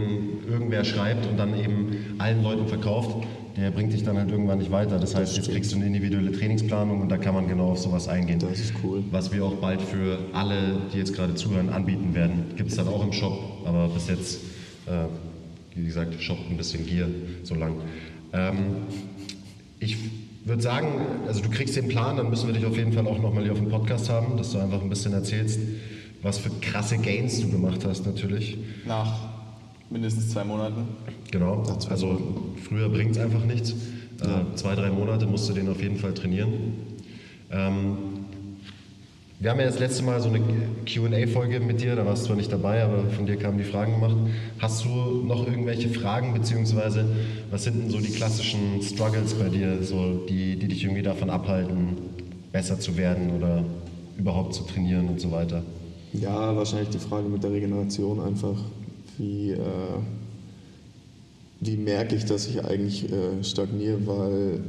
irgendwer 0.50 0.84
schreibt 0.84 1.26
und 1.26 1.36
dann 1.38 1.58
eben 1.58 2.16
allen 2.18 2.42
Leuten 2.42 2.66
verkauft, 2.66 3.26
der 3.56 3.70
bringt 3.70 3.92
dich 3.92 4.02
dann 4.02 4.18
halt 4.18 4.30
irgendwann 4.30 4.58
nicht 4.58 4.70
weiter. 4.70 4.98
Das 4.98 5.14
heißt, 5.14 5.36
jetzt 5.36 5.50
kriegst 5.50 5.72
du 5.72 5.76
eine 5.76 5.86
individuelle 5.86 6.32
Trainingsplanung 6.32 7.00
und 7.00 7.08
da 7.08 7.18
kann 7.18 7.34
man 7.34 7.46
genau 7.46 7.70
auf 7.70 7.78
sowas 7.78 8.08
eingehen. 8.08 8.40
Das 8.40 8.58
ist 8.58 8.74
cool. 8.82 9.04
Was 9.10 9.32
wir 9.32 9.44
auch 9.44 9.54
bald 9.54 9.80
für 9.80 10.18
alle, 10.32 10.80
die 10.92 10.98
jetzt 10.98 11.14
gerade 11.14 11.34
zuhören, 11.34 11.68
anbieten 11.68 12.14
werden. 12.14 12.46
Gibt 12.56 12.70
es 12.70 12.76
dann 12.76 12.88
auch 12.88 13.04
im 13.04 13.12
Shop, 13.12 13.38
aber 13.64 13.88
bis 13.88 14.08
jetzt, 14.08 14.40
äh, 14.86 15.06
wie 15.74 15.84
gesagt, 15.84 16.20
shoppt 16.20 16.50
ein 16.50 16.56
bisschen 16.56 16.84
Gier 16.86 17.08
so 17.44 17.54
lang. 17.54 17.74
Ähm, 18.32 18.56
ich 19.78 19.98
würde 20.44 20.62
sagen, 20.62 20.88
also 21.26 21.40
du 21.40 21.48
kriegst 21.48 21.76
den 21.76 21.88
Plan, 21.88 22.16
dann 22.16 22.30
müssen 22.30 22.48
wir 22.48 22.54
dich 22.54 22.66
auf 22.66 22.76
jeden 22.76 22.92
Fall 22.92 23.06
auch 23.06 23.20
nochmal 23.20 23.44
hier 23.44 23.52
auf 23.52 23.58
dem 23.58 23.70
Podcast 23.70 24.10
haben, 24.10 24.36
dass 24.36 24.52
du 24.52 24.58
einfach 24.58 24.82
ein 24.82 24.88
bisschen 24.88 25.12
erzählst, 25.12 25.60
was 26.22 26.38
für 26.38 26.50
krasse 26.60 26.98
Gains 26.98 27.40
du 27.40 27.50
gemacht 27.50 27.84
hast 27.84 28.04
natürlich. 28.04 28.58
Nach 28.86 29.33
mindestens 29.90 30.30
zwei 30.30 30.44
Monaten. 30.44 30.88
Genau, 31.30 31.62
also 31.88 32.20
früher 32.62 32.88
bringt 32.88 33.12
es 33.12 33.18
einfach 33.18 33.44
nichts. 33.44 33.72
Äh, 34.20 34.56
zwei, 34.56 34.74
drei 34.74 34.90
Monate 34.90 35.26
musst 35.26 35.48
du 35.48 35.52
den 35.52 35.68
auf 35.68 35.80
jeden 35.82 35.98
Fall 35.98 36.14
trainieren. 36.14 36.52
Ähm, 37.50 37.96
wir 39.40 39.50
haben 39.50 39.60
ja 39.60 39.66
das 39.66 39.78
letzte 39.78 40.02
Mal 40.04 40.20
so 40.20 40.28
eine 40.28 40.40
QA-Folge 40.86 41.60
mit 41.60 41.80
dir, 41.80 41.96
da 41.96 42.06
warst 42.06 42.22
du 42.22 42.28
zwar 42.28 42.36
nicht 42.36 42.52
dabei, 42.52 42.82
aber 42.82 43.10
von 43.10 43.26
dir 43.26 43.36
kamen 43.36 43.58
die 43.58 43.64
Fragen 43.64 44.00
gemacht. 44.00 44.16
Hast 44.58 44.84
du 44.84 44.88
noch 44.88 45.46
irgendwelche 45.46 45.88
Fragen, 45.90 46.32
beziehungsweise 46.32 47.04
was 47.50 47.64
sind 47.64 47.82
denn 47.82 47.90
so 47.90 47.98
die 47.98 48.12
klassischen 48.12 48.80
Struggles 48.80 49.34
bei 49.34 49.48
dir, 49.48 49.82
so 49.82 50.24
die, 50.28 50.56
die 50.56 50.68
dich 50.68 50.84
irgendwie 50.84 51.02
davon 51.02 51.30
abhalten, 51.30 51.96
besser 52.52 52.78
zu 52.78 52.96
werden 52.96 53.32
oder 53.36 53.64
überhaupt 54.16 54.54
zu 54.54 54.62
trainieren 54.64 55.08
und 55.08 55.20
so 55.20 55.30
weiter? 55.30 55.62
Ja, 56.12 56.56
wahrscheinlich 56.56 56.90
die 56.90 56.98
Frage 56.98 57.28
mit 57.28 57.42
der 57.42 57.50
Regeneration 57.50 58.20
einfach. 58.20 58.56
Wie, 59.18 59.52
äh, 59.52 59.58
wie 61.60 61.76
merke 61.76 62.16
ich, 62.16 62.24
dass 62.24 62.46
ich 62.46 62.64
eigentlich 62.64 63.10
äh, 63.12 63.42
stagniere, 63.42 64.06
weil, 64.06 64.60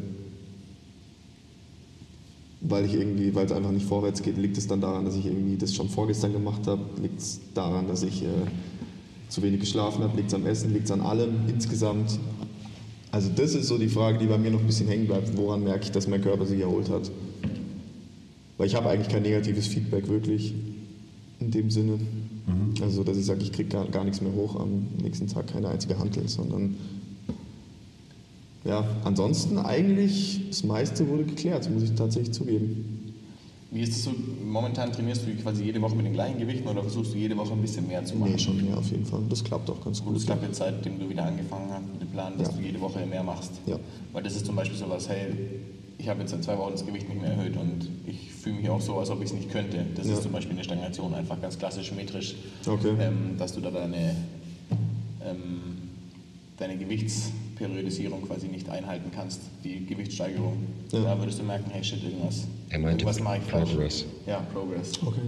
weil 2.62 2.86
ich 2.86 2.94
irgendwie, 2.94 3.34
weil 3.34 3.46
es 3.46 3.52
einfach 3.52 3.72
nicht 3.72 3.86
vorwärts 3.86 4.22
geht, 4.22 4.38
liegt 4.38 4.58
es 4.58 4.68
dann 4.68 4.82
daran, 4.82 5.06
dass 5.06 5.16
ich 5.16 5.26
irgendwie 5.26 5.58
das 5.58 5.74
schon 5.74 5.90
vorgestern 5.90 6.34
gemacht 6.34 6.68
habe, 6.68 6.82
liegt 7.02 7.20
es 7.20 7.40
daran, 7.54 7.88
dass 7.88 8.04
ich 8.04 8.24
äh, 8.24 8.28
zu 9.30 9.42
wenig 9.42 9.60
geschlafen 9.60 10.04
habe, 10.04 10.16
liegt 10.16 10.30
es 10.30 10.34
am 10.34 10.46
Essen, 10.46 10.74
liegt 10.74 10.86
es 10.86 10.92
an 10.92 11.02
allem 11.02 11.48
insgesamt. 11.48 12.20
Also 13.12 13.30
das 13.36 13.56
ist 13.56 13.68
so 13.68 13.78
die 13.78 13.88
Frage, 13.88 14.18
die 14.18 14.26
bei 14.26 14.38
mir 14.38 14.52
noch 14.52 14.60
ein 14.60 14.68
bisschen 14.68 14.88
hängen 14.88 15.08
bleibt. 15.08 15.36
Woran 15.38 15.64
merke 15.64 15.86
ich, 15.86 15.92
dass 15.92 16.08
mein 16.08 16.22
Körper 16.22 16.46
sich 16.46 16.60
erholt 16.60 16.90
hat? 16.90 17.10
Weil 18.58 18.68
ich 18.68 18.76
habe 18.76 18.90
eigentlich 18.90 19.10
kein 19.10 19.24
negatives 19.24 19.68
Feedback 19.68 20.08
wirklich 20.08 20.54
in 21.40 21.52
dem 21.52 21.70
Sinne. 21.70 22.00
Also, 22.82 23.04
dass 23.04 23.18
ich 23.18 23.26
sage, 23.26 23.42
ich 23.42 23.52
kriege 23.52 23.70
gar, 23.70 23.86
gar 23.88 24.04
nichts 24.04 24.22
mehr 24.22 24.34
hoch 24.34 24.60
am 24.60 24.88
nächsten 25.02 25.28
Tag, 25.28 25.48
keine 25.48 25.70
einzige 25.70 25.98
Hantel, 25.98 26.28
sondern 26.28 26.76
ja, 28.64 28.84
ansonsten 29.04 29.58
eigentlich 29.60 30.42
das 30.50 30.64
meiste 30.64 31.08
wurde 31.08 31.24
geklärt, 31.26 31.70
muss 31.72 31.84
ich 31.84 31.92
tatsächlich 31.94 32.34
zugeben. 32.34 33.14
Wie 33.72 33.82
ist 33.82 33.90
es 33.96 34.04
so? 34.06 34.12
Momentan 34.46 34.92
trainierst 34.92 35.26
du 35.28 35.32
quasi 35.36 35.64
jede 35.66 35.82
Woche 35.82 35.96
mit 35.96 36.06
den 36.06 36.14
gleichen 36.14 36.40
Gewichten 36.40 36.68
oder 36.68 36.82
versuchst 36.82 37.14
du 37.14 37.18
jede 37.18 37.36
Woche 37.36 37.52
ein 37.54 37.62
bisschen 37.62 37.88
mehr 37.88 38.06
zu 38.06 38.16
machen? 38.16 38.32
Nee, 38.32 38.38
schon 38.40 38.64
mehr 38.64 38.78
auf 38.78 38.90
jeden 38.90 39.06
Fall. 39.06 39.22
Das 39.30 39.44
klappt 39.44 39.70
auch 39.70 39.84
ganz 39.84 40.00
Und 40.00 40.08
gut. 40.08 40.18
es 40.18 40.26
klappt 40.26 40.44
jetzt 40.44 40.58
seitdem 40.58 41.00
du 41.00 41.10
wieder 41.10 41.26
angefangen 41.26 41.70
hast 41.72 41.84
mit 41.92 42.02
dem 42.02 42.08
Plan, 42.10 42.34
dass 42.38 42.50
Ja. 42.50 42.54
du 42.58 42.62
jede 42.64 42.80
Woche 42.80 43.06
mehr 43.06 43.24
machst. 43.24 43.52
Ja. 43.66 43.78
Weil 44.14 44.24
das 44.24 44.36
ist 44.36 44.46
zum 44.46 44.56
Beispiel 44.56 44.78
sowas, 44.78 45.10
hey, 45.10 45.28
ich 45.98 46.08
habe 46.10 46.22
jetzt 46.22 46.32
seit 46.32 46.44
zwei 46.44 46.58
Wochen 46.58 46.72
das 46.74 46.86
Gewicht 46.86 47.08
nicht 47.10 47.22
mehr 47.22 47.32
erhöht 47.32 47.56
und 47.58 47.88
ich 48.06 48.32
fühle 48.32 48.56
mich 48.58 48.70
auch 48.70 48.82
so, 48.82 48.98
als 49.00 49.10
ob 49.10 49.20
ich 49.20 49.26
es 49.28 49.34
nicht 49.34 49.50
könnte. 49.52 49.86
Das 49.96 50.08
Ja. 50.08 50.14
ist 50.14 50.24
zum 50.24 50.32
Beispiel 50.32 50.54
eine 50.54 50.64
Stagnation, 50.64 51.14
einfach 51.14 51.42
ganz 51.42 51.58
klassisch 51.58 51.92
metrisch, 51.94 52.36
Okay. 52.68 52.94
ähm, 53.00 53.38
dass 53.38 53.54
du 53.54 53.62
da 53.62 53.72
deine, 53.72 54.16
ähm, 55.24 55.62
deine 56.58 56.78
Gewichtsperiodisierung 56.78 58.22
quasi 58.24 58.48
nicht 58.48 58.70
einhalten 58.70 59.10
kannst, 59.14 59.42
die 59.64 59.86
Gewichtssteigerung. 59.86 60.58
Ja. 60.92 61.02
Da 61.02 61.20
würdest 61.20 61.40
du 61.40 61.44
merken, 61.44 61.70
hey 61.72 61.84
shit, 61.84 62.04
irgendwas, 62.04 62.46
Er 62.70 62.80
meinte 62.80 63.04
irgendwas 63.06 63.20
mache 63.24 63.38
ich 63.38 63.44
falsch. 63.44 63.70
Progress. 63.72 64.06
Ja, 64.28 64.40
Progress. 64.54 64.92
Okay. 65.04 65.20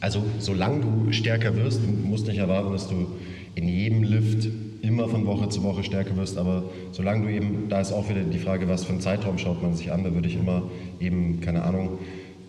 Also 0.00 0.22
solange 0.38 0.80
du 0.82 1.12
stärker 1.12 1.54
wirst, 1.56 1.80
du 1.82 1.88
musst 1.88 2.26
nicht 2.26 2.38
erwarten, 2.38 2.70
dass 2.72 2.88
du 2.88 3.06
in 3.54 3.68
jedem 3.68 4.02
Lift 4.02 4.48
immer 4.86 5.08
von 5.08 5.26
Woche 5.26 5.48
zu 5.48 5.62
Woche 5.62 5.84
stärker 5.84 6.16
wirst, 6.16 6.38
aber 6.38 6.64
solange 6.92 7.26
du 7.26 7.32
eben, 7.32 7.68
da 7.68 7.80
ist 7.80 7.92
auch 7.92 8.08
wieder 8.08 8.22
die 8.22 8.38
Frage, 8.38 8.68
was 8.68 8.84
für 8.84 8.92
einen 8.92 9.00
Zeitraum 9.00 9.38
schaut 9.38 9.62
man 9.62 9.74
sich 9.74 9.92
an, 9.92 10.04
da 10.04 10.14
würde 10.14 10.28
ich 10.28 10.36
immer 10.36 10.62
eben, 11.00 11.40
keine 11.40 11.62
Ahnung, 11.64 11.98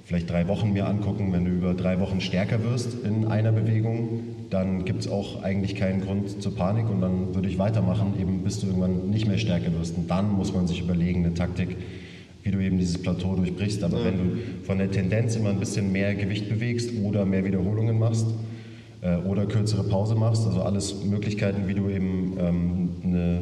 vielleicht 0.08 0.30
drei 0.30 0.48
Wochen 0.48 0.72
mir 0.72 0.88
angucken, 0.88 1.34
wenn 1.34 1.44
du 1.44 1.52
über 1.52 1.74
drei 1.74 2.00
Wochen 2.00 2.22
stärker 2.22 2.64
wirst 2.64 3.04
in 3.04 3.26
einer 3.26 3.52
Bewegung, 3.52 4.22
dann 4.50 4.86
gibt 4.86 5.02
es 5.02 5.10
auch 5.10 5.44
eigentlich 5.44 5.76
keinen 5.76 6.00
Grund 6.02 6.42
zur 6.42 6.56
Panik 6.56 6.90
und 6.90 7.02
dann 7.02 7.36
würde 7.36 7.50
ich 7.50 7.60
weitermachen, 7.60 8.14
eben 8.18 8.40
bis 8.44 8.60
du 8.60 8.68
irgendwann 8.68 9.10
nicht 9.10 9.28
mehr 9.28 9.38
stärker 9.38 9.74
wirst. 9.78 9.98
Und 9.98 10.10
dann 10.10 10.32
muss 10.32 10.54
man 10.54 10.66
sich 10.66 10.80
überlegen, 10.80 11.26
eine 11.26 11.34
Taktik, 11.34 11.76
wie 12.44 12.52
du 12.52 12.60
eben 12.60 12.78
dieses 12.78 13.02
Plateau 13.02 13.36
durchbrichst. 13.36 13.84
Aber 13.84 14.02
wenn 14.06 14.18
du 14.18 14.38
von 14.64 14.78
der 14.78 14.90
Tendenz 14.90 15.36
immer 15.36 15.50
ein 15.50 15.60
bisschen 15.60 15.92
mehr 15.92 16.16
Gewicht 16.16 16.48
bewegst 16.48 16.92
oder 17.04 17.26
mehr 17.26 17.44
Wiederholungen 17.44 18.00
machst 18.00 18.28
oder 19.16 19.46
kürzere 19.46 19.84
Pause 19.84 20.16
machst, 20.16 20.46
also 20.46 20.62
alles 20.62 21.04
Möglichkeiten, 21.04 21.68
wie 21.68 21.74
du 21.74 21.90
eben 21.90 22.34
ähm, 22.40 22.90
eine 23.04 23.42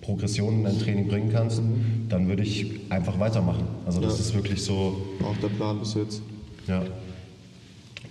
Progression 0.00 0.54
in 0.58 0.64
dein 0.64 0.78
Training 0.78 1.08
bringen 1.08 1.30
kannst, 1.32 1.60
dann 2.08 2.28
würde 2.28 2.42
ich 2.42 2.66
einfach 2.90 3.18
weitermachen. 3.20 3.64
Also 3.86 4.00
das 4.00 4.14
Ja. 4.14 4.20
ist 4.20 4.34
wirklich 4.34 4.62
so, 4.62 4.96
Auch 5.24 5.36
der 5.40 5.48
Plan 5.48 5.78
bis 5.78 5.94
jetzt. 5.94 6.22
ja. 6.66 6.82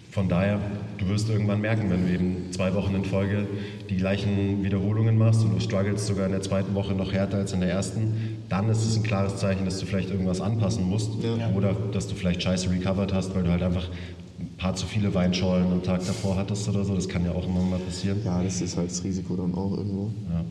Von 0.10 0.28
daher, 0.28 0.60
du 0.98 1.08
wirst 1.08 1.30
irgendwann 1.30 1.62
merken, 1.62 1.90
wenn 1.90 2.06
du 2.06 2.14
eben 2.14 2.36
zwei 2.52 2.74
Wochen 2.76 2.94
in 2.96 3.06
Folge 3.06 3.48
die 3.90 3.96
gleichen 3.96 4.62
Wiederholungen 4.62 5.18
machst 5.18 5.42
und 5.42 5.54
du 5.56 5.62
struggles 5.62 6.06
sogar 6.06 6.26
in 6.26 6.34
der 6.34 6.42
zweiten 6.42 6.76
Woche 6.76 6.94
noch 6.94 7.14
härter 7.14 7.38
als 7.38 7.54
in 7.54 7.62
der 7.62 7.70
ersten, 7.70 8.14
dann 8.50 8.68
ist 8.70 8.86
es 8.86 8.98
ein 8.98 9.04
klares 9.04 9.38
Zeichen, 9.38 9.64
dass 9.64 9.80
du 9.80 9.86
vielleicht 9.86 10.10
irgendwas 10.12 10.42
anpassen 10.42 10.84
musst 10.90 11.12
Ja. 11.24 11.50
oder 11.56 11.74
dass 11.94 12.10
du 12.10 12.16
vielleicht 12.16 12.44
scheiße 12.44 12.70
recovered 12.70 13.14
hast, 13.14 13.34
weil 13.36 13.44
du 13.44 13.52
halt 13.52 13.64
einfach 13.64 13.86
ein 13.88 14.21
paar 14.62 14.76
zu 14.76 14.86
viele 14.86 15.14
Weinschollen 15.14 15.72
am 15.72 15.82
Tag 15.82 16.06
davor 16.06 16.38
hattest 16.38 16.70
oder 16.70 16.86
so. 16.86 16.94
Das 16.94 17.10
kann 17.10 17.26
ja 17.26 17.32
auch 17.32 17.48
immer 17.48 17.64
mal 17.64 17.80
passieren. 17.80 18.22
Ja, 18.24 18.44
das 18.44 18.62
ist 18.62 18.78
halt 18.78 18.92
das 18.92 19.04
Risiko 19.04 19.36
dann 19.36 19.56
auch 19.56 19.76
irgendwo. 19.76 20.12
Ja. 20.30 20.46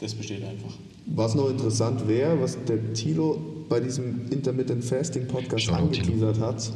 Das 0.00 0.14
besteht 0.14 0.44
einfach. 0.44 0.74
Was 1.06 1.34
noch 1.34 1.48
interessant 1.48 2.06
wäre, 2.06 2.38
was 2.40 2.58
der 2.68 2.92
Tilo 2.92 3.40
bei 3.68 3.80
diesem 3.80 4.30
Intermittent 4.30 4.84
Fasting 4.84 5.26
Podcast 5.26 5.64
Thilo. 5.64 5.78
angeteasert 5.78 6.38
hat, 6.38 6.70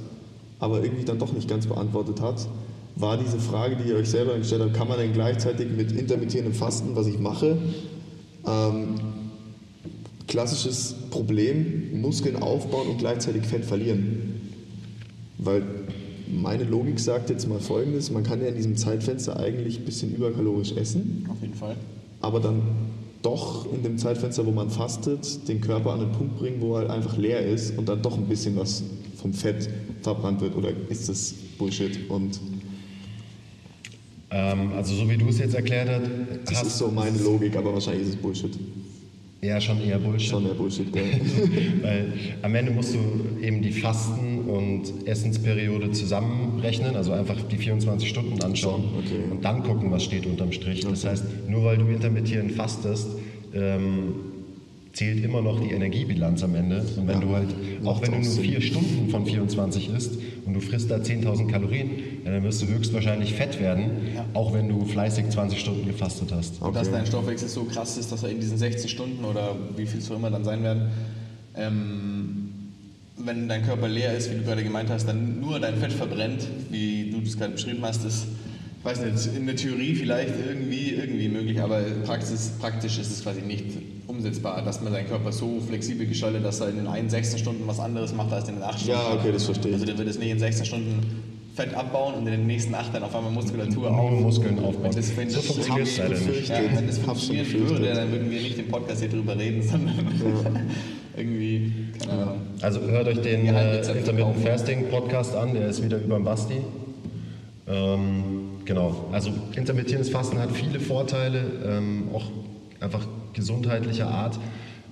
aber 0.59 0.83
irgendwie 0.83 1.05
dann 1.05 1.19
doch 1.19 1.33
nicht 1.35 1.49
ganz 1.49 1.67
beantwortet 1.67 2.23
hat, 2.23 2.49
war 2.97 3.19
diese 3.19 3.39
Frage, 3.39 3.77
die 3.77 3.91
ihr 3.91 3.97
euch 3.97 4.09
selber 4.09 4.37
gestellt 4.39 4.63
habt, 4.63 4.75
kann 4.75 4.89
man 4.89 4.99
denn 4.99 5.13
gleichzeitig 5.13 5.69
mit 5.71 5.93
intermittierendem 5.93 6.55
Fasten, 6.55 6.97
was 6.97 7.07
ich 7.07 7.19
mache, 7.19 7.59
ähm, 8.47 8.95
klassisches 10.29 10.95
Problem, 11.11 12.01
Muskeln 12.01 12.37
aufbauen 12.37 12.89
und 12.89 12.99
gleichzeitig 12.99 13.45
Fett 13.45 13.67
verlieren? 13.67 14.41
Weil 15.39 15.63
meine 16.33 16.65
Logik 16.65 16.99
sagt 16.99 17.31
jetzt 17.31 17.49
mal 17.49 17.61
folgendes, 17.61 18.11
man 18.11 18.23
kann 18.23 18.41
ja 18.41 18.49
in 18.49 18.55
diesem 18.57 18.77
Zeitfenster 18.77 19.39
eigentlich 19.39 19.79
ein 19.79 19.85
bisschen 19.85 20.15
überkalorisch 20.15 20.73
essen, 20.73 21.27
Auf 21.31 21.41
jeden 21.43 21.55
Fall. 21.55 21.77
aber 22.21 22.41
dann 22.41 22.63
doch 23.23 23.73
in 23.73 23.83
dem 23.83 23.99
Zeitfenster, 23.99 24.45
wo 24.47 24.51
man 24.51 24.71
fastet, 24.71 25.47
den 25.47 25.61
Körper 25.61 25.93
an 25.93 26.01
den 26.01 26.13
Punkt 26.13 26.39
bringen, 26.39 26.61
wo 26.61 26.75
er 26.75 26.81
halt 26.81 26.91
einfach 26.91 27.17
leer 27.17 27.47
ist 27.47 27.77
und 27.79 27.89
dann 27.89 28.03
doch 28.03 28.17
ein 28.17 28.27
bisschen 28.27 28.57
was 28.57 28.83
vom 29.21 29.33
Fett 29.33 29.69
verbrannt 30.03 30.41
wird? 30.41 30.57
Oder 30.57 30.71
ist 30.89 31.09
das 31.09 31.33
Bullshit? 31.59 32.11
Und 32.11 32.41
Ähm, 34.31 34.73
also 34.75 34.95
so 34.95 35.09
wie 35.09 35.17
du 35.17 35.29
es 35.29 35.39
jetzt 35.39 35.55
erklärt 35.55 35.89
hast, 35.91 36.51
das 36.51 36.63
ist 36.67 36.79
so 36.79 36.89
meine 36.89 37.19
Logik, 37.19 37.55
aber 37.55 37.75
wahrscheinlich 37.75 38.09
ist 38.09 38.15
es 38.15 38.17
Bullshit. 38.17 38.59
Ja 39.45 39.61
schon 39.61 39.83
eher 39.83 39.99
Bullshit. 39.99 40.31
Schon 40.31 40.45
mehr 40.45 40.55
Bullshit, 40.55 40.93
gell? 40.93 41.03
Weil 41.83 42.13
am 42.43 42.55
Ende 42.55 42.71
musst 42.71 42.95
du 42.95 43.01
eben 43.41 43.61
die 43.61 43.73
Fasten- 43.73 44.43
und 44.49 45.07
Essensperiode 45.07 45.91
zusammenrechnen, 45.91 46.95
also 46.95 47.13
einfach 47.13 47.37
die 47.51 47.57
24 47.57 48.09
Stunden 48.09 48.41
anschauen 48.41 48.85
okay. 48.99 49.31
und 49.31 49.45
dann 49.45 49.65
gucken, 49.65 49.91
was 49.91 50.05
steht 50.05 50.27
unterm 50.27 50.53
Strich. 50.53 50.81
Das 50.81 51.05
heißt, 51.05 51.25
nur 51.49 51.65
weil 51.65 51.77
du 51.77 51.87
intermittierend 51.89 52.53
fastest, 52.53 53.09
ähm, 53.53 54.15
zählt 54.93 55.25
immer 55.25 55.41
noch 55.41 55.61
die 55.61 55.71
Energiebilanz 55.71 56.43
am 56.43 56.55
Ende. 56.55 56.81
Und 56.97 57.07
wenn 57.07 57.15
Ja, 57.15 57.21
du 57.21 57.35
halt, 57.35 57.49
auch 57.85 58.03
wenn 58.03 58.11
du 58.13 58.19
nur 58.19 58.25
Sinn. 58.25 58.45
vier 58.45 58.61
Stunden 58.61 59.09
von 59.09 59.25
24 59.25 59.91
isst 59.91 60.19
und 60.45 60.53
du 60.55 60.61
frisst 60.61 60.91
da 60.91 60.97
10.000 60.97 61.49
Kalorien, 61.49 61.91
ja, 62.25 62.31
dann 62.33 62.43
wirst 62.43 62.61
du 62.63 62.67
höchstwahrscheinlich 62.67 63.33
fett 63.33 63.59
werden, 63.59 63.91
auch 64.35 64.53
wenn 64.53 64.69
du 64.69 64.85
fleißig 64.85 65.31
20 65.31 65.59
Stunden 65.59 65.87
gefastet 65.87 66.31
hast. 66.33 66.61
Und 66.61 66.77
dass 66.77 66.89
Okay. 66.89 66.97
dein 66.99 67.07
Stoffwechsel 67.07 67.49
so 67.49 67.65
krass 67.65 67.97
ist, 67.97 68.13
dass 68.13 68.23
er 68.23 68.31
in 68.31 68.41
diesen 68.41 68.59
60 68.59 68.91
Stunden 68.91 69.25
oder 69.25 69.57
wie 69.77 69.87
viel 69.87 70.01
es 70.01 70.11
auch 70.11 70.17
immer 70.17 70.31
dann 70.31 70.45
sein 70.45 70.63
werden, 70.63 70.89
ähm, 71.57 72.49
wenn 73.19 73.49
dein 73.49 73.63
Körper 73.65 73.89
leer 73.89 74.15
ist, 74.17 74.31
wie 74.31 74.37
du 74.37 74.43
gerade 74.43 74.63
gemeint 74.65 74.91
hast, 74.91 75.07
dann 75.07 75.41
nur 75.41 75.61
dein 75.61 75.77
Fett 75.77 75.93
verbrennt, 75.93 76.47
wie 76.71 77.11
du 77.11 77.21
das 77.21 77.37
gerade 77.39 77.53
beschrieben 77.53 77.81
hast, 77.83 78.05
ist 78.05 78.27
weiß 78.85 79.01
nicht, 79.01 79.37
in 79.37 79.47
der 79.47 79.57
Theorie 79.57 79.95
vielleicht 79.95 80.35
irgendwie, 80.47 80.91
irgendwie 80.91 81.29
möglich, 81.29 81.61
aber 81.61 81.81
Praxis, 82.05 82.53
praktisch 82.61 82.99
ist 82.99 83.13
es 83.13 83.23
quasi 83.23 83.41
nicht 83.43 83.65
umsetzbar, 84.07 84.63
dass 84.63 84.81
man 84.83 84.93
seinen 84.93 85.09
Körper 85.09 85.33
so 85.33 85.61
flexibel 85.67 86.07
gestaltet, 86.07 86.45
dass 86.45 86.61
er 86.61 86.69
in 86.71 86.77
den 86.77 86.87
einen 86.87 87.09
16 87.09 87.39
Stunden 87.39 87.67
was 87.67 87.79
anderes 87.81 88.13
macht 88.15 88.33
als 88.33 88.49
in 88.49 88.57
den 88.57 88.65
8 88.65 88.81
Stunden. 88.81 88.91
Ja, 89.01 89.15
okay, 89.15 89.33
das 89.33 89.45
verstehe 89.45 89.69
ich. 89.71 89.75
Also 89.75 89.87
der 89.87 89.99
wird 89.99 90.09
es 90.09 90.19
nicht 90.19 90.31
in 90.31 90.39
16 90.39 90.67
Stunden 90.67 91.23
Fett 91.55 91.75
abbauen 91.75 92.15
und 92.15 92.27
in 92.27 92.33
den 92.33 92.47
nächsten 92.47 92.75
8 92.75 92.95
dann 92.95 93.03
auf 93.03 93.15
einmal 93.15 93.31
Muskulatur 93.31 93.91
auf. 93.91 94.11
Muskeln 94.21 94.59
aufbauen. 94.59 94.85
Wenn 94.85 94.93
das, 94.97 95.17
wenn 95.17 95.29
So 95.31 95.37
das 95.37 95.47
funktioniert 95.47 95.87
es 95.87 95.99
leider 95.99 96.19
nicht. 96.19 96.49
ja, 96.49 96.57
wenn 96.75 96.87
das 96.87 96.99
funktionieren 96.99 97.69
würde, 97.69 97.95
dann 97.95 98.11
würden 98.11 98.31
wir 98.31 98.41
nicht 98.41 98.59
im 98.59 98.69
Podcast 98.69 99.01
hier 99.01 99.11
drüber 99.11 99.39
reden, 99.39 99.63
sondern 99.69 99.95
irgendwie, 101.17 101.73
keine 102.01 102.23
Ahnung. 102.23 102.41
Also 102.63 102.81
hört 102.81 103.07
euch 103.09 103.21
den 103.21 103.45
Ja, 103.47 103.53
äh, 103.53 103.77
Rezept 103.77 103.99
Intermittent. 103.99 104.39
Fasting 104.47 104.89
Podcast 104.89 105.37
an, 105.37 105.53
der 105.53 105.69
ist 105.69 105.83
wieder 105.85 105.99
über 105.99 106.17
dem 106.17 106.25
Basti. 106.25 106.55
Ähm, 107.69 108.52
genau, 108.65 109.09
also 109.13 109.31
intermittierendes 109.57 110.11
Fasten 110.11 110.39
hat 110.39 110.53
viele 110.53 110.81
Vorteile, 110.81 111.45
ähm, 111.65 112.09
auch 112.15 112.27
einfach 112.81 113.07
gesundheitlicher 113.33 114.09
Art. 114.09 114.39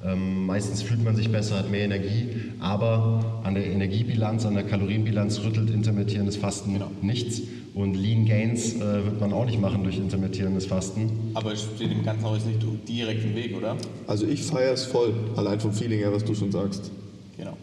Ähm, 0.05 0.47
meistens 0.47 0.81
fühlt 0.81 1.05
man 1.05 1.15
sich 1.15 1.31
besser, 1.31 1.59
hat 1.59 1.71
mehr 1.71 1.85
Energie, 1.85 2.29
aber 2.59 3.43
an 3.45 3.55
der 3.55 3.67
Energiebilanz, 3.67 4.47
an 4.47 4.55
der 4.55 4.65
Kalorienbilanz 4.65 5.41
rüttelt 5.45 5.69
intermittierendes 5.71 6.37
Fasten 6.37 6.73
Genau. 6.73 6.91
nichts. 7.03 7.43
Und 7.75 7.95
Lean 7.95 8.25
Gains 8.25 8.75
äh, 8.77 8.81
wird 9.05 9.21
man 9.21 9.33
auch 9.33 9.45
nicht 9.45 9.61
machen 9.61 9.85
durch 9.85 9.97
intermittierendes 9.97 10.67
Fasten. 10.67 11.31
Aber 11.35 11.53
es 11.53 11.63
steht 11.77 11.91
dem 11.91 12.03
Ganzen 12.03 12.25
auch 12.25 12.35
jetzt 12.35 12.47
nicht 12.47 12.59
direkt 12.89 13.25
im 13.25 13.37
Weg, 13.37 13.57
oder? 13.57 13.77
Also 14.07 14.27
ich 14.27 14.43
feiere 14.43 14.73
es 14.73 14.85
voll, 14.85 15.13
allein 15.37 15.61
vom 15.61 15.73
Feeling 15.73 15.99
her, 16.01 16.13
was 16.13 16.25
du 16.25 16.35
schon 16.35 16.51
sagst. 16.51 16.91
Genau. 17.37 17.57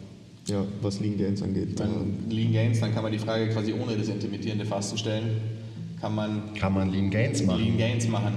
Ja, 0.48 0.64
was 0.80 1.00
Lean 1.00 1.18
Gains 1.18 1.42
angeht. 1.42 1.78
Wenn 1.78 2.30
Lean 2.30 2.52
Gains, 2.52 2.80
dann 2.80 2.94
kann 2.94 3.02
man 3.02 3.12
die 3.12 3.18
Frage 3.18 3.48
quasi 3.48 3.74
ohne 3.74 3.96
das 3.98 4.08
intermittierende 4.08 4.64
Fasten 4.64 4.96
stellen. 4.96 5.24
Kann 6.00 6.14
man 6.14 6.54
Kann 6.54 6.74
man 6.74 6.90
Lean 6.92 7.10
Gains 7.10 7.42
machen? 7.42 7.62
Lean 7.64 7.78
Gains 7.78 8.08
machen? 8.08 8.34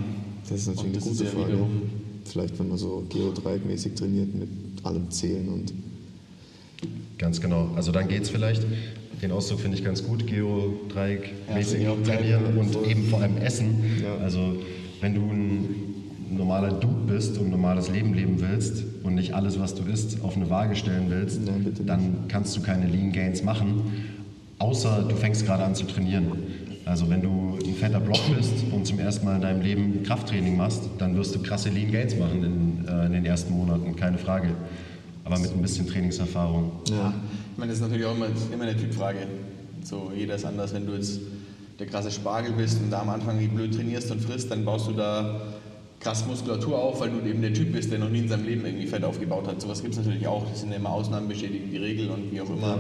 Das 0.50 0.60
ist 0.60 0.68
natürlich 0.68 0.86
Und 0.86 0.96
eine 0.96 1.10
das 1.12 1.18
gute 1.20 1.26
Frage. 1.26 1.48
wiederum- 1.54 1.82
Vielleicht, 2.26 2.60
wenn 2.60 2.70
man 2.70 2.78
so 2.78 3.04
Geodreieckmäßig 3.10 3.96
trainiert 3.96 4.34
mit 4.34 4.48
allem 4.84 5.10
Zählen 5.12 5.48
und 5.50 5.74
Ganz 7.18 7.40
genau. 7.40 7.70
Also 7.76 7.92
dann 7.92 8.08
geht's 8.08 8.30
vielleicht. 8.32 8.64
Den 9.22 9.32
Ausdruck 9.32 9.60
finde 9.60 9.78
ich 9.78 9.84
ganz 9.84 10.04
gut, 10.04 10.26
Geodreieck 10.26 11.32
Ja, 11.48 11.54
geil. 11.54 11.96
trainieren 12.04 12.58
und 12.58 12.76
eben 12.88 13.04
vor 13.06 13.22
allem 13.22 13.38
Essen. 13.38 13.76
Ja. 14.02 14.16
Also 14.24 14.56
wenn 15.02 15.14
du 15.14 15.22
ein 15.22 15.66
normaler 16.36 16.72
Dude 16.72 17.14
bist 17.14 17.38
und 17.38 17.46
ein 17.46 17.52
normales 17.52 17.90
Leben 17.92 18.16
leben 18.16 18.38
willst 18.42 18.84
und 19.04 19.14
nicht 19.14 19.36
alles, 19.36 19.60
was 19.60 19.76
du 19.76 19.84
isst, 19.84 20.24
auf 20.24 20.36
eine 20.36 20.50
Waage 20.50 20.76
stellen 20.76 21.06
willst, 21.10 21.42
Nein, 21.46 21.72
dann 21.86 22.16
kannst 22.28 22.58
du 22.58 22.62
keine 22.62 22.88
Lean 22.88 23.12
Gains 23.12 23.44
machen, 23.44 23.82
außer 24.58 25.06
du 25.08 25.16
fängst 25.16 25.46
gerade 25.46 25.64
an 25.64 25.76
zu 25.76 25.86
trainieren. 25.86 26.26
Also 26.86 27.10
wenn 27.10 27.22
du 27.22 27.58
ein 27.64 27.76
fetter 27.76 28.00
Block 28.00 28.20
bist 28.36 28.54
und 28.72 28.86
zum 28.86 29.00
ersten 29.00 29.26
Mal 29.26 29.36
in 29.36 29.42
deinem 29.42 29.62
Leben 29.62 30.04
Krafttraining 30.04 30.58
machst, 30.58 30.84
dann 30.98 31.16
wirst 31.16 31.36
du 31.36 31.42
krasse 31.42 31.70
Lean 31.70 31.92
Gains 31.92 32.16
machen 32.16 32.44
in, 32.44 32.88
äh, 32.88 33.06
in 33.06 33.14
den 33.14 33.26
ersten 33.26 33.54
Monaten, 33.54 33.96
keine 33.96 34.18
Frage. 34.18 34.50
Aber 35.24 35.38
mit 35.38 35.52
ein 35.52 35.62
bisschen 35.62 35.88
Trainingserfahrung. 35.88 36.72
ja. 36.90 37.14
Ich 37.52 37.58
meine, 37.58 37.72
das 37.72 37.80
ist 37.80 37.84
natürlich 37.84 38.06
auch 38.06 38.16
immer, 38.16 38.28
immer 38.52 38.64
eine 38.64 38.76
Typfrage. 38.76 39.20
So, 39.84 40.12
jeder 40.16 40.36
ist 40.36 40.46
anders. 40.46 40.74
Wenn 40.74 40.88
du 40.88 40.94
jetzt 40.94 41.20
der 41.80 41.86
krasse 41.86 42.10
Spargel 42.10 42.54
bist 42.54 42.80
und 42.82 42.90
da 42.90 43.02
am 43.02 43.10
Anfang 43.10 43.40
wie 43.40 43.48
blöd 43.48 43.76
trainierst 43.76 44.10
und 44.12 44.22
frisst, 44.22 44.50
dann 44.50 44.66
baust 44.66 44.88
du 44.88 44.94
da 44.94 45.42
krass 46.00 46.26
Muskulatur 46.26 46.78
auf, 46.80 47.00
weil 47.00 47.12
du 47.12 47.20
eben 47.28 47.42
der 47.42 47.54
Typ 47.54 47.72
bist, 47.74 47.92
der 47.92 48.00
noch 48.00 48.10
nie 48.10 48.20
in 48.20 48.28
seinem 48.28 48.46
Leben 48.46 48.66
irgendwie 48.66 48.88
Fett 48.88 49.04
aufgebaut 49.04 49.48
hat. 49.48 49.62
Sowas 49.62 49.82
gibt 49.82 49.94
es 49.94 50.00
natürlich 50.00 50.26
auch. 50.28 50.50
Das 50.50 50.62
sind 50.62 50.72
ja 50.72 50.78
immer 50.78 50.92
Ausnahmen, 50.92 51.28
bestätigen 51.28 51.70
die 51.70 51.78
Regel 51.78 52.10
und 52.10 52.32
wie 52.32 52.42
auch 52.42 52.50
immer. 52.50 52.80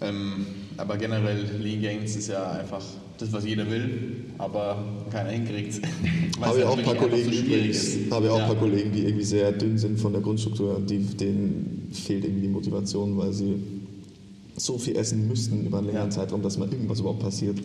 Ähm, 0.00 0.46
aber 0.80 0.96
generell 0.96 1.44
Lean 1.60 1.82
Gains 1.82 2.16
ist 2.16 2.28
ja 2.28 2.52
einfach 2.52 2.82
das, 3.18 3.32
was 3.32 3.44
jeder 3.44 3.70
will, 3.70 4.24
aber 4.38 4.82
keiner 5.10 5.30
hinkriegt. 5.30 5.80
Habe 6.40 6.52
es 6.56 6.58
ich 6.58 6.64
auch 6.64 6.78
ein 6.78 6.84
paar 6.84 6.94
Kollegen 6.94 7.30
so 7.32 7.38
übrigens. 7.38 7.96
Habe 8.10 8.26
ich 8.26 8.32
auch 8.32 8.36
Ja. 8.38 8.42
ein 8.44 8.48
paar 8.48 8.56
Kollegen, 8.56 8.92
die 8.92 9.04
irgendwie 9.04 9.24
sehr 9.24 9.52
dünn 9.52 9.76
sind 9.78 9.98
von 10.00 10.12
der 10.12 10.22
Grundstruktur 10.22 10.76
und 10.76 10.88
die, 10.88 10.98
denen 10.98 11.88
fehlt 11.92 12.24
irgendwie 12.24 12.42
die 12.42 12.48
Motivation, 12.48 13.16
weil 13.18 13.32
sie 13.32 13.56
so 14.56 14.78
viel 14.78 14.96
essen 14.96 15.28
müssten 15.28 15.66
über 15.66 15.78
einen 15.78 15.88
längeren 15.88 16.06
Ja. 16.08 16.10
Zeitraum, 16.10 16.42
dass 16.42 16.56
mal 16.58 16.68
irgendwas 16.70 17.00
überhaupt 17.00 17.20
passiert. 17.20 17.58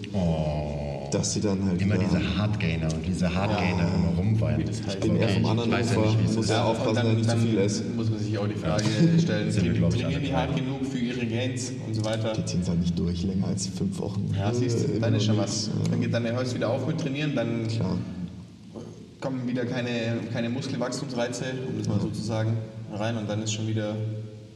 Dass 1.11 1.33
sie 1.33 1.39
dann 1.41 1.63
halt 1.65 1.81
Immer 1.81 1.97
diese 1.97 2.19
Hardgainer 2.37 2.87
und 2.93 3.05
diese 3.07 3.33
Hardgainer 3.33 3.87
immer 3.95 4.17
rumweinen. 4.17 4.65
das 4.65 4.81
heißt. 4.85 4.95
Ich 4.95 5.01
bin 5.11 5.15
eher 5.17 5.29
vom 5.29 5.45
anderen 5.45 5.71
ja 5.71 5.79
Ufer, 5.79 6.15
es 6.25 6.35
muss 6.35 6.49
ja 6.49 6.55
Ja, 6.55 6.63
aufpassen, 6.65 6.95
dass 6.95 7.05
er 7.05 7.13
nicht 7.13 7.29
zu 7.29 7.37
viel 7.37 7.57
isst. 7.59 7.95
muss 7.95 8.09
man 8.09 8.19
sich 8.19 8.37
auch 8.37 8.47
die 8.47 8.55
Frage 8.55 8.83
stellen, 9.19 9.51
Sind 9.51 9.65
wir, 9.79 9.89
trainieren 9.89 10.23
die 10.23 10.33
hart 10.33 10.55
genug 10.55 10.74
Gains 11.35 11.71
und 11.85 11.93
so 11.93 12.03
weiter? 12.05 12.33
Die 12.33 12.45
ziehen 12.45 12.61
es 12.61 12.69
halt 12.69 12.79
nicht 12.79 12.97
durch, 12.97 13.23
länger 13.23 13.47
als 13.47 13.67
fünf 13.67 13.99
Wochen. 13.99 14.33
Ja, 14.37 14.53
siehst 14.53 14.87
du, 14.87 14.99
dann 14.99 15.13
ist 15.15 15.25
schon 15.25 15.37
was. 15.37 15.69
Dann 15.89 16.01
geht 16.01 16.13
dann 16.13 16.23
der 16.23 16.35
Holz 16.35 16.53
wieder 16.53 16.69
auf 16.69 16.87
mit 16.87 16.99
Trainieren, 16.99 17.35
dann 17.35 17.67
Klar. 17.67 17.97
kommen 19.21 19.47
wieder 19.47 19.65
keine, 19.65 20.17
keine 20.31 20.49
Muskelwachstumsreize, 20.49 21.45
um 21.67 21.77
das 21.79 21.87
mal 21.87 21.99
so 21.99 22.09
zu 22.09 22.21
sagen, 22.21 22.57
rein 22.93 23.17
und 23.17 23.29
dann 23.29 23.41
ist 23.43 23.53
schon 23.53 23.67
wieder. 23.67 23.95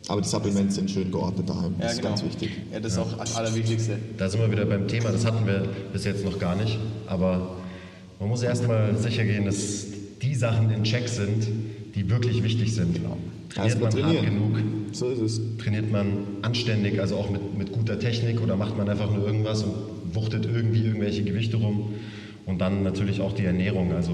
Aber 0.08 0.22
die 0.22 0.28
Supplements 0.30 0.76
sind 0.76 0.90
schön 0.90 1.12
geordnet 1.12 1.48
daheim. 1.50 1.76
Das 1.78 1.84
Ja, 1.86 1.92
ist 1.92 1.98
genau. 1.98 2.10
ganz 2.10 2.24
wichtig. 2.24 2.52
Ja, 2.72 2.80
das 2.80 2.94
ist 2.94 2.98
auch 3.00 3.18
das 3.18 3.36
Allerwichtigste. 3.36 3.98
Da 4.18 4.30
sind 4.30 4.40
wir 4.42 4.52
wieder 4.52 4.66
beim 4.66 4.88
Thema, 4.88 5.12
das 5.12 5.26
hatten 5.26 5.46
wir 5.46 5.68
bis 5.92 6.06
jetzt 6.06 6.24
noch 6.26 6.40
gar 6.40 6.56
nicht, 6.56 6.80
aber 7.08 7.56
man 8.20 8.30
muss 8.30 8.42
erstmal 8.42 8.98
sicher 8.98 9.24
gehen, 9.26 9.46
dass 9.46 9.86
die 10.22 10.36
Sachen 10.36 10.72
in 10.72 10.84
Check 10.84 11.08
sind, 11.08 11.48
die 11.96 12.10
wirklich 12.10 12.44
wichtig 12.44 12.74
sind. 12.74 13.00
Trainiert 13.50 13.82
Erstmal 13.82 13.92
man 13.92 14.04
hart 14.04 14.24
trainieren. 14.26 14.36
genug, 14.54 14.96
So 14.96 15.10
ist 15.10 15.20
es. 15.22 15.42
trainiert 15.58 15.92
man 15.92 16.08
anständig, 16.44 17.00
also 17.00 17.16
auch 17.16 17.30
mit, 17.30 17.58
mit 17.58 17.72
guter 17.72 18.00
Technik 18.00 18.42
oder 18.42 18.56
macht 18.56 18.78
man 18.78 18.88
einfach 18.90 19.14
nur 19.14 19.26
irgendwas 19.26 19.64
und 19.64 19.74
wuchtet 20.14 20.46
irgendwie 20.46 20.84
irgendwelche 20.86 21.24
Gewichte 21.24 21.58
rum 21.58 21.94
und 22.46 22.60
dann 22.62 22.84
natürlich 22.84 23.22
auch 23.22 23.34
die 23.34 23.46
Ernährung, 23.46 23.92
also 23.94 24.12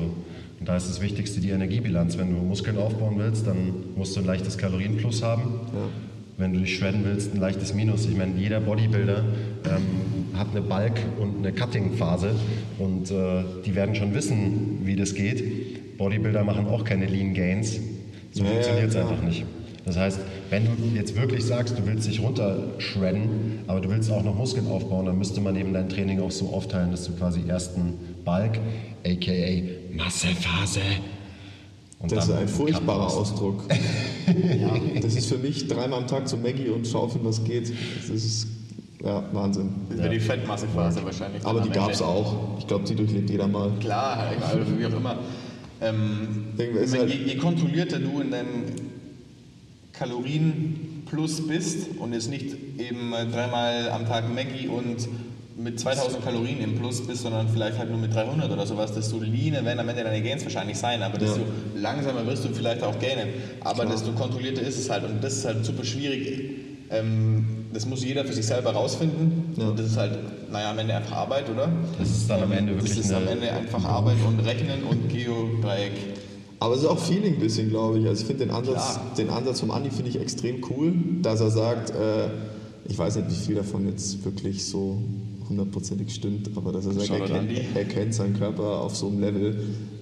und 0.58 0.69
da 0.69 0.78
ist 0.78 0.88
das 0.89 1.02
Wichtigste 1.02 1.41
die 1.41 1.50
Energiebilanz. 1.50 2.17
Wenn 2.17 2.32
du 2.34 2.38
Muskeln 2.41 2.78
aufbauen 2.78 3.15
willst, 3.17 3.45
dann 3.45 3.74
musst 3.98 4.15
du 4.15 4.21
ein 4.21 4.26
leichtes 4.26 4.58
Kalorienplus 4.58 5.21
haben. 5.21 5.41
Ja. 5.74 5.89
Wenn 6.38 6.54
du 6.54 6.60
dich 6.60 6.78
shredden 6.78 7.02
willst, 7.04 7.34
ein 7.34 7.41
leichtes 7.41 7.74
Minus. 7.74 8.06
Ich 8.06 8.15
meine, 8.15 8.39
jeder 8.39 8.62
Bodybuilder 8.62 9.26
ähm, 9.65 10.38
hat 10.38 10.48
eine 10.52 10.62
Bulk- 10.62 11.02
und 11.19 11.39
eine 11.39 11.52
Cutting-Phase 11.52 12.32
und 12.80 13.12
äh, 13.12 13.43
die 13.65 13.76
werden 13.76 13.95
schon 13.95 14.13
wissen, 14.15 14.80
wie 14.86 14.95
das 14.95 15.13
geht. 15.13 15.98
Bodybuilder 15.98 16.45
machen 16.45 16.67
auch 16.67 16.86
keine 16.86 17.06
Lean 17.06 17.34
Gains. 17.34 17.80
So 18.36 18.43
Ja, 18.43 18.50
ja, 18.50 18.54
funktioniert 18.56 18.88
es 18.89 18.93
klar. 18.95 19.10
einfach 19.10 19.24
nicht. 19.24 19.45
Das 19.86 19.98
heißt, 19.98 20.19
wenn 20.50 20.65
du 20.65 20.71
jetzt 20.95 21.15
wirklich 21.15 21.45
sagst, 21.45 21.78
du 21.78 21.86
willst 21.86 22.08
dich 22.08 22.19
runtershredden, 22.19 23.60
aber 23.67 23.80
du 23.80 23.89
willst 23.89 24.12
auch 24.12 24.24
noch 24.24 24.36
Muskeln 24.36 24.67
aufbauen, 24.67 25.06
dann 25.06 25.17
müsste 25.17 25.39
man 25.39 25.56
eben 25.56 25.74
dein 25.74 25.88
Training 25.88 26.19
auch 26.21 26.32
so 26.32 26.50
aufteilen, 26.50 26.91
dass 26.91 27.06
du 27.06 27.13
quasi 27.13 27.41
ersten 27.48 27.93
Bulk, 28.26 28.60
aka 29.06 29.62
Massephase, 29.93 30.82
und 32.00 32.12
Das 32.12 32.26
ist 32.26 32.34
ein 32.34 32.48
furchtbarer. 32.48 33.08
Ausdruck. 33.08 33.63
ja, 34.60 34.69
das 35.02 35.15
ist 35.15 35.28
für 35.28 35.38
mich 35.38 35.67
dreimal 35.67 36.00
am 36.00 36.08
Tag 36.08 36.28
zu 36.28 36.36
Maggie 36.36 36.67
und 36.67 36.86
schaufeln, 36.86 37.24
was 37.24 37.41
geht. 37.43 37.71
Das 38.02 38.10
ist 38.10 38.48
ja, 39.02 39.24
Wahnsinn. 39.32 39.69
Das 39.89 40.00
wäre 40.00 40.10
die 40.10 40.19
Fettmassephase 40.19 41.06
wahrscheinlich. 41.06 41.45
Aber 41.45 41.62
die 41.62 41.69
gab 41.69 41.91
es 41.91 42.02
auch. 42.02 42.58
Ich 42.60 42.67
glaube, 42.67 42.84
die 42.86 42.95
durchlebt 42.95 43.30
jeder 43.30 43.48
mal. 43.48 43.71
Klar, 43.80 44.32
egal, 44.36 44.65
wie 44.78 44.86
auch 44.86 44.98
immer. 44.98 45.19
Ähm, 45.82 46.54
Denke, 46.58 46.80
meine, 46.88 47.00
halt- 47.00 47.10
je, 47.14 47.34
je 47.34 47.36
kontrollierter 47.38 48.00
du 48.00 48.22
in 48.22 48.32
deinem 48.32 48.64
Kalorienplus 49.94 51.48
bist 51.48 51.98
und 52.00 52.14
jetzt 52.14 52.30
nicht 52.30 52.56
eben 52.78 53.12
dreimal 53.32 53.90
am 53.92 54.06
Tag 54.06 54.34
Maggi 54.34 54.68
und 54.68 55.08
mit 55.58 55.80
2000 55.80 56.22
Kalorien 56.24 56.60
im 56.60 56.76
Plus 56.76 57.08
bist, 57.08 57.22
sondern 57.22 57.48
vielleicht 57.48 57.78
halt 57.78 57.90
nur 57.90 57.98
mit 57.98 58.14
300 58.14 58.52
oder 58.52 58.66
sowas, 58.66 58.94
desto 58.94 59.20
leaner 59.20 59.64
werden 59.64 59.80
am 59.80 59.88
Ende 59.88 60.04
deine 60.04 60.22
Gains 60.22 60.44
wahrscheinlich 60.44 60.78
sein, 60.78 61.02
aber 61.02 61.18
desto 61.18 61.40
Ja. 61.40 61.46
langsamer 61.82 62.26
wirst 62.28 62.44
du 62.44 62.50
vielleicht 62.50 62.84
auch 62.84 63.00
gainen. 63.00 63.30
Aber 63.62 63.86
desto 63.86 64.12
kontrollierter 64.12 64.62
ist 64.64 64.78
es 64.78 64.90
halt 64.90 65.06
und 65.06 65.24
das 65.24 65.38
ist 65.38 65.46
halt 65.46 65.64
super 65.66 65.86
schwierig. 65.86 66.50
Ähm, 66.92 67.64
das 67.76 67.86
muss 67.86 68.04
jeder 68.04 68.24
für 68.26 68.34
sich 68.34 68.46
selber 68.46 68.72
rausfinden 68.72 69.54
Ja. 69.58 69.68
und 69.70 69.78
das 69.80 69.88
ist 69.88 69.98
halt, 69.98 70.18
naja, 70.52 70.72
am 70.72 70.80
Ende 70.80 70.96
einfach 70.96 71.18
Arbeit, 71.18 71.50
oder? 71.50 71.70
Das 72.00 72.10
ist 72.10 72.30
dann 72.30 72.42
am 72.44 72.52
Ende 72.52 72.74
wirklich 72.74 72.96
Das 72.96 73.06
ist 73.06 73.12
am 73.14 73.28
Ende 73.28 73.52
einfach 73.52 73.84
Arbeit 73.84 74.16
und 74.26 74.40
Rechnen 74.40 74.84
und 74.90 75.10
Geodreieck. 75.10 75.92
Aber 76.60 76.74
es 76.74 76.82
ist 76.82 76.88
auch 76.88 76.98
Feeling 76.98 77.34
ein 77.36 77.40
bisschen, 77.40 77.70
glaube 77.70 78.00
ich. 78.00 78.08
Also 78.08 78.22
ich 78.22 78.28
finde 78.28 78.46
den 78.46 78.54
Ansatz, 78.56 78.94
Klar. 78.94 79.02
den 79.18 79.30
Ansatz 79.30 79.60
vom 79.60 79.72
Andi 79.72 79.90
finde 79.92 80.10
ich 80.10 80.20
extrem 80.20 80.64
cool, 80.70 80.94
dass 81.22 81.42
er 81.42 81.52
sagt, 81.52 81.90
äh, 81.92 82.28
ich 82.88 82.98
weiß 82.98 83.18
nicht, 83.18 83.30
wie 83.30 83.36
viel 83.36 83.56
davon 83.56 83.88
jetzt 83.88 84.24
wirklich 84.24 84.66
so 84.66 84.98
hundertprozentig 85.50 86.14
stimmt, 86.16 86.50
aber 86.56 86.72
dass 86.72 86.86
er 86.86 86.94
sagt, 86.94 87.10
er 87.10 87.19
kennt, 87.28 87.52
er 87.76 87.86
kennt 87.86 88.13
seinen 88.15 88.38
Körper 88.40 88.80
auf 88.80 88.96
so 88.96 89.08
einem 89.08 89.19
Level, 89.19 89.56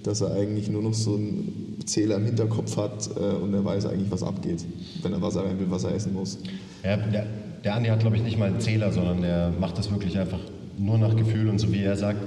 dass 0.04 0.20
er 0.20 0.32
eigentlich 0.32 0.70
nur 0.70 0.80
noch 0.82 0.94
so 0.94 1.16
einen 1.16 1.76
Zähler 1.84 2.16
im 2.16 2.24
Hinterkopf 2.24 2.76
hat 2.76 3.10
äh, 3.16 3.34
und 3.42 3.52
er 3.52 3.64
weiß 3.64 3.86
eigentlich, 3.86 4.10
was 4.10 4.22
abgeht, 4.22 4.64
wenn 5.02 5.12
er 5.12 5.20
was 5.20 5.36
rein 5.36 5.58
will, 5.58 5.66
was 5.68 5.84
er 5.84 5.94
essen 5.94 6.14
muss. 6.14 6.38
Ja, 6.82 6.96
der, 6.96 7.26
der 7.64 7.74
Andi 7.74 7.88
hat, 7.88 8.00
glaube 8.00 8.16
ich, 8.16 8.22
nicht 8.22 8.38
mal 8.38 8.46
einen 8.48 8.60
Zähler, 8.60 8.92
sondern 8.92 9.22
der 9.22 9.50
macht 9.58 9.78
das 9.78 9.90
wirklich 9.90 10.18
einfach 10.18 10.38
nur 10.76 10.98
nach 10.98 11.16
Gefühl 11.16 11.48
und 11.48 11.58
so 11.58 11.72
wie 11.72 11.82
er 11.82 11.96
sagt, 11.96 12.18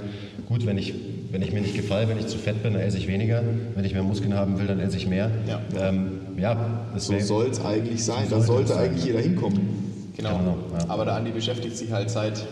gut, 0.46 0.66
wenn 0.66 0.78
ich, 0.78 0.94
wenn 1.30 1.42
ich 1.42 1.52
mir 1.52 1.60
nicht 1.60 1.76
gefalle, 1.76 2.08
wenn 2.08 2.18
ich 2.18 2.26
zu 2.26 2.38
fett 2.38 2.62
bin, 2.62 2.72
dann 2.72 2.82
esse 2.82 2.98
ich 2.98 3.06
weniger. 3.06 3.42
Wenn 3.74 3.84
ich 3.84 3.92
mehr 3.92 4.02
Muskeln 4.02 4.34
haben 4.34 4.58
will, 4.58 4.66
dann 4.66 4.80
esse 4.80 4.96
ich 4.96 5.06
mehr. 5.06 5.30
Ja. 5.46 5.60
ähm, 5.78 6.20
ja 6.36 6.88
das 6.92 7.06
So 7.06 7.18
soll 7.20 7.46
es 7.46 7.64
eigentlich 7.64 8.04
sein, 8.04 8.28
So 8.28 8.36
da 8.36 8.40
sollte 8.42 8.68
sein, 8.68 8.78
eigentlich 8.88 9.04
ja. 9.04 9.12
jeder 9.12 9.20
hinkommen. 9.20 10.12
Genau. 10.16 10.38
Genau, 10.38 10.56
ja. 10.72 10.88
Aber 10.88 11.04
der 11.04 11.14
Andi 11.14 11.30
beschäftigt 11.30 11.76
sich 11.76 11.92
halt 11.92 12.10
seit 12.10 12.44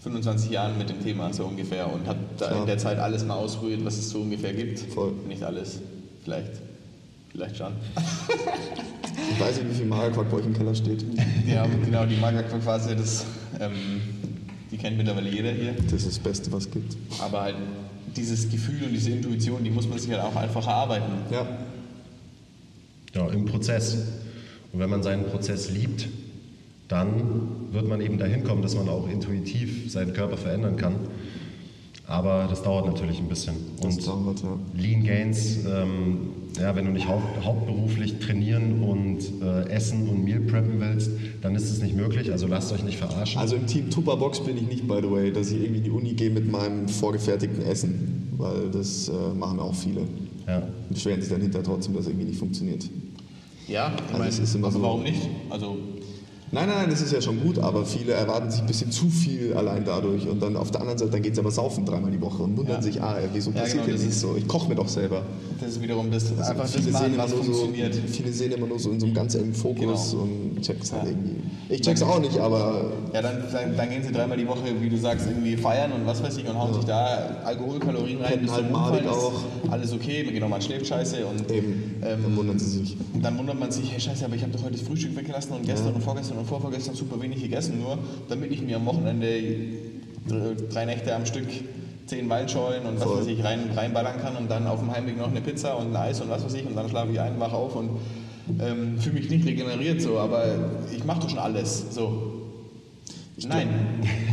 25 0.00 0.50
Jahren 0.50 0.78
mit 0.78 0.88
dem 0.88 1.02
Thema 1.02 1.32
so 1.32 1.44
ungefähr 1.44 1.92
und 1.92 2.08
habe 2.08 2.18
da 2.38 2.60
in 2.60 2.66
der 2.66 2.78
Zeit 2.78 2.98
alles 2.98 3.24
mal 3.24 3.34
ausprobiert, 3.34 3.84
was 3.84 3.98
es 3.98 4.10
so 4.10 4.20
ungefähr 4.20 4.52
gibt. 4.52 4.80
Voll. 4.80 5.12
Nicht 5.28 5.42
alles, 5.44 5.80
vielleicht. 6.24 6.65
Vielleicht 7.36 7.58
schon. 7.58 7.72
Ich 9.30 9.38
weiß 9.40 9.58
nicht, 9.58 9.70
wie 9.70 9.74
viel 9.74 9.86
Magerquark 9.86 10.30
bei 10.30 10.38
euch 10.38 10.46
im 10.46 10.54
Keller 10.54 10.74
steht. 10.74 11.04
Ja, 11.46 11.66
genau, 11.84 12.06
die 12.06 12.16
Magerquark-Phase, 12.16 12.96
das, 12.96 13.26
ähm, 13.60 13.72
die 14.70 14.78
kennt 14.78 14.96
mittlerweile 14.96 15.28
jeder 15.28 15.50
hier. 15.50 15.74
Das 15.74 15.92
ist 15.92 16.06
das 16.06 16.18
Beste, 16.18 16.50
was 16.50 16.64
es 16.64 16.70
gibt. 16.70 16.96
Aber 17.20 17.42
halt 17.42 17.56
dieses 18.16 18.48
Gefühl 18.48 18.84
und 18.86 18.94
diese 18.94 19.10
Intuition, 19.10 19.62
die 19.62 19.70
muss 19.70 19.86
man 19.86 19.98
sich 19.98 20.10
halt 20.10 20.22
auch 20.22 20.34
einfach 20.34 20.66
erarbeiten. 20.66 21.12
Ja, 21.30 21.46
Ja, 23.14 23.28
im 23.28 23.44
Prozess. 23.44 23.96
Und 24.72 24.80
wenn 24.80 24.88
man 24.88 25.02
seinen 25.02 25.26
Prozess 25.26 25.70
liebt, 25.70 26.08
dann 26.88 27.72
wird 27.72 27.86
man 27.86 28.00
eben 28.00 28.16
dahin 28.16 28.44
kommen, 28.44 28.62
dass 28.62 28.74
man 28.74 28.88
auch 28.88 29.08
intuitiv 29.10 29.92
seinen 29.92 30.14
Körper 30.14 30.38
verändern 30.38 30.76
kann. 30.76 30.94
Aber 32.06 32.46
das 32.48 32.62
dauert 32.62 32.86
natürlich 32.86 33.18
ein 33.18 33.28
bisschen. 33.28 33.56
das 33.82 33.96
Und 33.96 34.06
dauert, 34.06 34.42
ja. 34.42 34.58
Lean 34.74 35.02
Gains, 35.04 35.58
ähm, 35.66 36.28
ja, 36.60 36.74
wenn 36.76 36.84
du 36.86 36.90
nicht 36.92 37.06
haupt, 37.08 37.44
hauptberuflich 37.44 38.18
trainieren 38.18 38.82
und 38.82 39.18
äh, 39.42 39.68
essen 39.68 40.08
und 40.08 40.24
Meal 40.24 40.40
preppen 40.40 40.80
willst, 40.80 41.10
dann 41.42 41.54
ist 41.54 41.70
es 41.70 41.82
nicht 41.82 41.94
möglich. 41.96 42.30
Also 42.32 42.46
lasst 42.46 42.72
euch 42.72 42.82
nicht 42.84 42.98
verarschen. 42.98 43.38
Also 43.40 43.56
im 43.56 43.66
Team 43.66 43.90
Tupperbox 43.90 44.40
bin 44.44 44.56
ich 44.56 44.66
nicht, 44.68 44.88
by 44.88 44.98
the 45.02 45.10
way, 45.10 45.32
dass 45.32 45.50
ich 45.50 45.60
irgendwie 45.60 45.78
in 45.78 45.84
die 45.84 45.90
Uni 45.90 46.12
gehe 46.14 46.30
mit 46.30 46.50
meinem 46.50 46.88
vorgefertigten 46.88 47.62
Essen, 47.64 48.28
weil 48.36 48.70
das 48.70 49.08
äh, 49.08 49.12
machen 49.34 49.58
auch 49.60 49.74
viele. 49.74 50.02
ja. 50.46 50.58
Und 50.58 50.94
beschweren 50.94 51.20
sich 51.20 51.30
dann 51.30 51.40
hinterher 51.42 51.64
trotzdem, 51.64 51.94
dass 51.94 52.02
es 52.04 52.08
irgendwie 52.08 52.26
nicht 52.28 52.38
funktioniert. 52.38 52.88
Ja, 53.68 53.92
ich 53.96 54.02
Also 54.06 54.18
meine, 54.18 54.28
es 54.30 54.38
ist 54.38 54.54
immer 54.54 54.68
aber 54.68 54.76
so- 54.76 54.82
warum 54.82 55.02
nicht? 55.02 55.20
Also 55.50 55.76
Nein, 56.52 56.68
nein, 56.68 56.88
das 56.88 57.02
ist 57.02 57.12
ja 57.12 57.20
schon 57.20 57.40
gut, 57.40 57.58
aber 57.58 57.84
viele 57.84 58.12
erwarten 58.12 58.50
sich 58.50 58.60
ein 58.60 58.66
bisschen 58.66 58.92
zu 58.92 59.08
viel 59.10 59.52
allein 59.54 59.84
dadurch. 59.84 60.28
Und 60.28 60.40
dann 60.40 60.56
auf 60.56 60.70
der 60.70 60.80
anderen 60.80 60.96
Seite, 60.98 61.10
dann 61.10 61.22
geht 61.22 61.32
es 61.32 61.38
aber 61.40 61.50
saufen 61.50 61.84
dreimal 61.84 62.10
die 62.12 62.20
Woche 62.20 62.40
und 62.44 62.56
wundern 62.56 62.76
Ja. 62.76 62.82
sich, 62.82 63.02
ah, 63.02 63.16
wieso 63.32 63.50
Ja, 63.50 63.62
passiert 63.62 63.84
genau, 63.84 63.98
nichts 63.98 64.14
ist- 64.14 64.20
so? 64.20 64.36
Ich 64.38 64.46
koche 64.46 64.68
mir 64.68 64.76
doch 64.76 64.86
selber. 64.88 65.22
das 65.60 65.70
ist 65.70 65.82
wiederum 65.82 66.08
das, 66.10 66.24
Also 66.30 66.42
einfach 66.50 66.62
das 66.62 66.76
viele, 66.76 66.96
sehen 66.96 67.14
immer 67.14 67.24
was 67.24 67.30
nur 67.34 67.44
so, 67.44 67.52
funktioniert. 67.52 67.94
viele 68.12 68.32
sehen 68.32 68.52
immer 68.52 68.66
nur 68.68 68.78
so 68.78 68.90
in 68.90 69.00
so 69.00 69.06
einem 69.06 69.14
ganz 69.14 69.34
engen 69.34 69.54
Fokus 69.54 70.12
Genau. 70.12 70.22
und 70.22 70.60
checken 70.62 70.82
halt 70.92 71.02
Ja. 71.04 71.08
irgendwie. 71.10 71.36
Ich 71.68 71.80
check's 71.80 72.02
auch 72.02 72.20
nicht, 72.20 72.38
aber 72.38 72.92
Ja, 73.12 73.22
dann, 73.22 73.42
dann, 73.52 73.76
dann 73.76 73.90
gehen 73.90 74.02
sie 74.04 74.12
dreimal 74.12 74.36
die 74.38 74.46
Woche, 74.46 74.60
wie 74.80 74.88
du 74.88 74.96
sagst, 74.96 75.26
irgendwie 75.26 75.56
feiern 75.56 75.90
und 75.92 76.06
was 76.06 76.22
weiß 76.22 76.36
ich 76.36 76.48
und 76.48 76.56
hauen 76.56 76.72
sich 76.74 76.84
da 76.84 77.38
Alkoholkalorien 77.44 78.20
rein. 78.20 78.46
Zum 78.46 78.52
halt 78.54 78.70
madig 78.70 79.06
auch. 79.08 79.32
Alles 79.68 79.92
okay, 79.92 80.22
genau, 80.32 80.48
man 80.48 80.62
schläft 80.62 80.86
scheiße 80.86 81.26
und 81.26 81.50
eben, 81.50 81.94
Ähm, 82.06 82.22
dann 82.22 82.36
wundern 82.36 82.58
sie 82.58 82.68
sich. 82.78 82.96
Und 83.14 83.24
dann 83.24 83.36
wundert 83.36 83.58
man 83.58 83.70
sich, 83.72 83.90
hey 83.90 83.98
Scheiße, 83.98 84.24
aber 84.24 84.36
ich 84.36 84.42
habe 84.42 84.52
doch 84.52 84.62
heute 84.62 84.74
das 84.74 84.82
Frühstück 84.82 85.16
weggelassen 85.16 85.52
und 85.56 85.66
gestern 85.66 85.94
und 85.94 86.02
vorgestern 86.04 86.35
und 86.38 86.46
vorvorgestern 86.46 86.94
super 86.94 87.20
wenig 87.20 87.42
gegessen, 87.42 87.78
nur 87.80 87.98
damit 88.28 88.50
ich 88.52 88.62
mir 88.62 88.76
am 88.76 88.86
Wochenende 88.86 89.26
dr- 90.28 90.54
drei 90.70 90.84
Nächte 90.84 91.14
am 91.14 91.26
Stück 91.26 91.46
zehn 92.06 92.28
Waldschollen 92.28 92.86
und 92.86 93.00
was 93.00 93.08
weiß 93.08 93.26
ich 93.26 93.42
rein, 93.42 93.70
reinballern 93.74 94.20
kann 94.20 94.36
und 94.36 94.48
dann 94.50 94.66
auf 94.66 94.78
dem 94.80 94.92
Heimweg 94.92 95.18
noch 95.18 95.28
eine 95.30 95.40
Pizza 95.40 95.76
und 95.76 95.88
ein 95.88 95.96
Eis 95.96 96.20
und 96.20 96.30
was 96.30 96.44
weiß 96.44 96.54
ich 96.54 96.66
und 96.66 96.76
dann 96.76 96.88
schlafe 96.88 97.10
ich 97.12 97.20
ein, 97.20 97.38
wach 97.40 97.52
auf 97.52 97.74
und 97.74 97.90
ähm, 98.60 98.98
fühle 99.00 99.16
mich 99.16 99.28
nicht 99.28 99.44
regeneriert 99.46 100.00
so, 100.00 100.18
aber 100.18 100.44
ich 100.94 101.04
mache 101.04 101.22
doch 101.22 101.28
schon 101.30 101.40
alles 101.40 101.86
so. 101.90 102.32
Nein, 103.48 103.68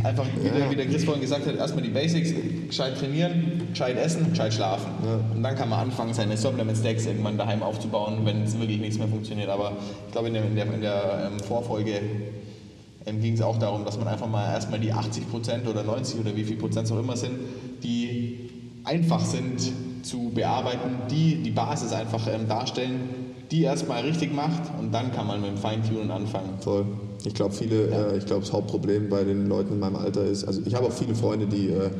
einfach 0.02 0.24
wie, 0.40 0.48
der, 0.48 0.70
wie 0.70 0.76
der 0.76 0.86
Chris 0.86 1.04
vorhin 1.04 1.20
gesagt 1.20 1.46
hat, 1.46 1.56
erstmal 1.56 1.82
die 1.84 1.90
Basics, 1.90 2.32
gescheit 2.68 2.96
trainieren, 2.96 3.60
gescheit 3.74 3.96
essen, 3.96 4.30
gescheit 4.30 4.54
schlafen. 4.54 4.90
Und 5.34 5.42
dann 5.42 5.54
kann 5.56 5.68
man 5.68 5.80
anfangen, 5.80 6.14
seine 6.14 6.36
Supplement 6.36 6.78
Stacks 6.78 7.06
irgendwann 7.06 7.36
daheim 7.36 7.62
aufzubauen, 7.62 8.20
wenn 8.24 8.44
es 8.44 8.58
wirklich 8.58 8.80
nichts 8.80 8.98
mehr 8.98 9.08
funktioniert. 9.08 9.48
Aber 9.48 9.72
ich 10.06 10.12
glaube, 10.12 10.28
in 10.28 10.34
der, 10.34 10.44
in 10.44 10.54
der, 10.54 10.74
in 10.74 10.80
der 10.80 11.30
ähm, 11.32 11.40
Vorfolge 11.40 12.00
ähm, 13.06 13.20
ging 13.20 13.34
es 13.34 13.42
auch 13.42 13.58
darum, 13.58 13.84
dass 13.84 13.98
man 13.98 14.08
einfach 14.08 14.28
mal 14.28 14.52
erstmal 14.52 14.78
die 14.78 14.92
80 14.92 15.30
Prozent 15.30 15.66
oder 15.66 15.82
90 15.82 16.20
oder 16.20 16.34
wie 16.36 16.44
viel 16.44 16.56
Prozent 16.56 16.86
es 16.86 16.92
auch 16.92 17.00
immer 17.00 17.16
sind, 17.16 17.34
die 17.82 18.50
einfach 18.84 19.20
sind 19.20 19.60
zu 20.02 20.30
bearbeiten, 20.34 20.98
die 21.10 21.42
die 21.42 21.50
Basis 21.50 21.92
einfach 21.92 22.26
ähm, 22.28 22.48
darstellen, 22.48 23.08
die 23.50 23.62
erstmal 23.62 24.02
richtig 24.02 24.32
macht 24.34 24.62
und 24.78 24.92
dann 24.92 25.12
kann 25.12 25.26
man 25.26 25.40
mit 25.40 25.50
dem 25.50 25.56
Feintunen 25.58 26.10
anfangen. 26.10 26.58
Voll. 26.60 26.86
Ich 27.24 27.34
glaube, 27.34 27.54
viele, 27.54 27.88
äh, 27.88 28.18
ich 28.18 28.26
glaube, 28.26 28.42
das 28.42 28.52
Hauptproblem 28.52 29.08
bei 29.08 29.24
den 29.24 29.48
Leuten 29.48 29.74
in 29.74 29.80
meinem 29.80 29.96
Alter 29.96 30.24
ist, 30.24 30.44
also 30.44 30.62
ich 30.64 30.74
habe 30.74 30.86
auch 30.86 30.92
viele 30.92 31.14
Freunde, 31.14 31.46
die 31.46 31.70
äh, 31.70 31.90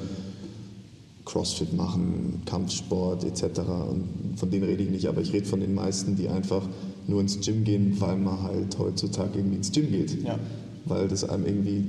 Crossfit 1.25 1.72
machen, 1.72 2.43
Kampfsport 2.45 3.25
etc. 3.25 3.61
Und 3.91 4.35
von 4.37 4.51
denen 4.51 4.64
rede 4.64 4.83
ich 4.83 4.91
nicht, 4.91 5.07
aber 5.07 5.20
ich 5.20 5.33
rede 5.33 5.47
von 5.47 5.61
den 5.61 5.75
meisten, 5.75 6.16
die 6.16 6.29
einfach 6.29 6.62
nur 7.07 7.20
ins 7.20 7.41
Gym 7.41 7.64
gehen, 7.64 7.97
weil 8.01 8.16
man 8.16 8.43
halt 8.43 8.79
heutzutage 8.79 9.39
irgendwie 9.39 9.57
ins 9.57 9.72
Gym 9.72 9.91
geht. 9.91 10.22
Ja. 10.22 10.39
Weil 10.85 11.09
das 11.09 11.25
einem 11.25 11.47
irgendwie, 11.47 11.85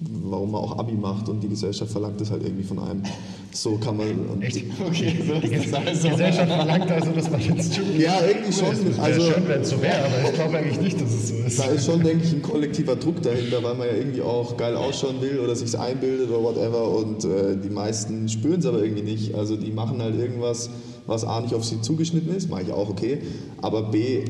warum 0.00 0.52
man 0.52 0.60
auch 0.60 0.78
Abi 0.78 0.92
macht 0.92 1.28
und 1.28 1.40
die 1.42 1.48
Gesellschaft 1.48 1.90
verlangt 1.90 2.20
das 2.20 2.30
halt 2.30 2.42
irgendwie 2.44 2.62
von 2.62 2.78
einem. 2.78 3.02
So 3.50 3.76
kann 3.78 3.96
man. 3.96 4.40
Echt? 4.42 4.62
Okay, 4.86 5.14
so 5.26 5.34
Die 5.40 5.54
ist 5.54 5.72
das 5.72 5.86
also. 5.86 6.08
Gesellschaft 6.10 6.52
verlangt 6.52 6.90
also, 6.90 7.10
dass 7.12 7.30
man 7.30 7.40
Gym 7.40 7.56
geht. 7.56 7.98
Ja, 7.98 8.20
irgendwie 8.26 8.52
schon. 8.52 8.68
Es 8.90 8.98
Also- 8.98 9.20
schön, 9.32 9.48
wenn 9.48 9.60
es 9.62 9.70
so 9.70 9.82
wäre, 9.82 10.04
aber 10.04 10.28
ich 10.28 10.34
glaube 10.34 10.58
eigentlich 10.58 10.80
nicht, 10.80 11.00
dass 11.00 11.10
es 11.12 11.28
so 11.28 11.34
ist. 11.34 11.58
Da 11.58 11.64
ist 11.64 11.86
schon, 11.86 12.02
denke 12.04 12.24
ich, 12.24 12.32
ein 12.32 12.42
kollektiver 12.42 12.94
Druck 12.96 13.22
dahinter, 13.22 13.62
weil 13.62 13.74
man 13.74 13.88
ja 13.88 13.94
irgendwie 13.94 14.20
auch 14.22 14.56
geil 14.56 14.76
ausschauen 14.76 15.20
will 15.20 15.40
oder 15.40 15.56
sich 15.56 15.76
einbildet 15.76 16.28
oder 16.30 16.42
whatever. 16.42 16.90
Und 16.96 17.24
äh, 17.24 17.56
die 17.56 17.70
meisten 17.70 18.28
spüren 18.28 18.60
es 18.60 18.66
aber 18.66 18.82
irgendwie 18.82 19.02
nicht. 19.02 19.34
Also 19.34 19.56
die 19.56 19.72
machen 19.72 20.00
halt 20.00 20.16
irgendwas, 20.16 20.70
was 21.06 21.24
A 21.24 21.40
nicht 21.40 21.54
auf 21.54 21.64
sie 21.64 21.80
zugeschnitten 21.80 22.36
ist, 22.36 22.50
mache 22.50 22.62
ich 22.62 22.72
auch 22.72 22.90
okay. 22.90 23.18
Aber 23.62 23.90
B 23.90 24.24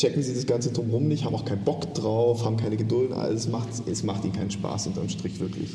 checken 0.00 0.22
sie 0.22 0.32
das 0.34 0.46
Ganze 0.46 0.72
drumherum 0.72 1.08
nicht, 1.08 1.24
haben 1.24 1.34
auch 1.34 1.44
keinen 1.44 1.62
Bock 1.62 1.92
drauf, 1.94 2.44
haben 2.44 2.56
keine 2.56 2.76
Geduld. 2.76 3.12
Also 3.12 3.34
es 3.34 3.48
macht, 3.48 3.68
es 3.86 4.02
macht 4.02 4.24
ihnen 4.24 4.32
keinen 4.32 4.50
Spaß 4.50 4.86
unterm 4.86 5.08
Strich 5.10 5.38
wirklich. 5.40 5.68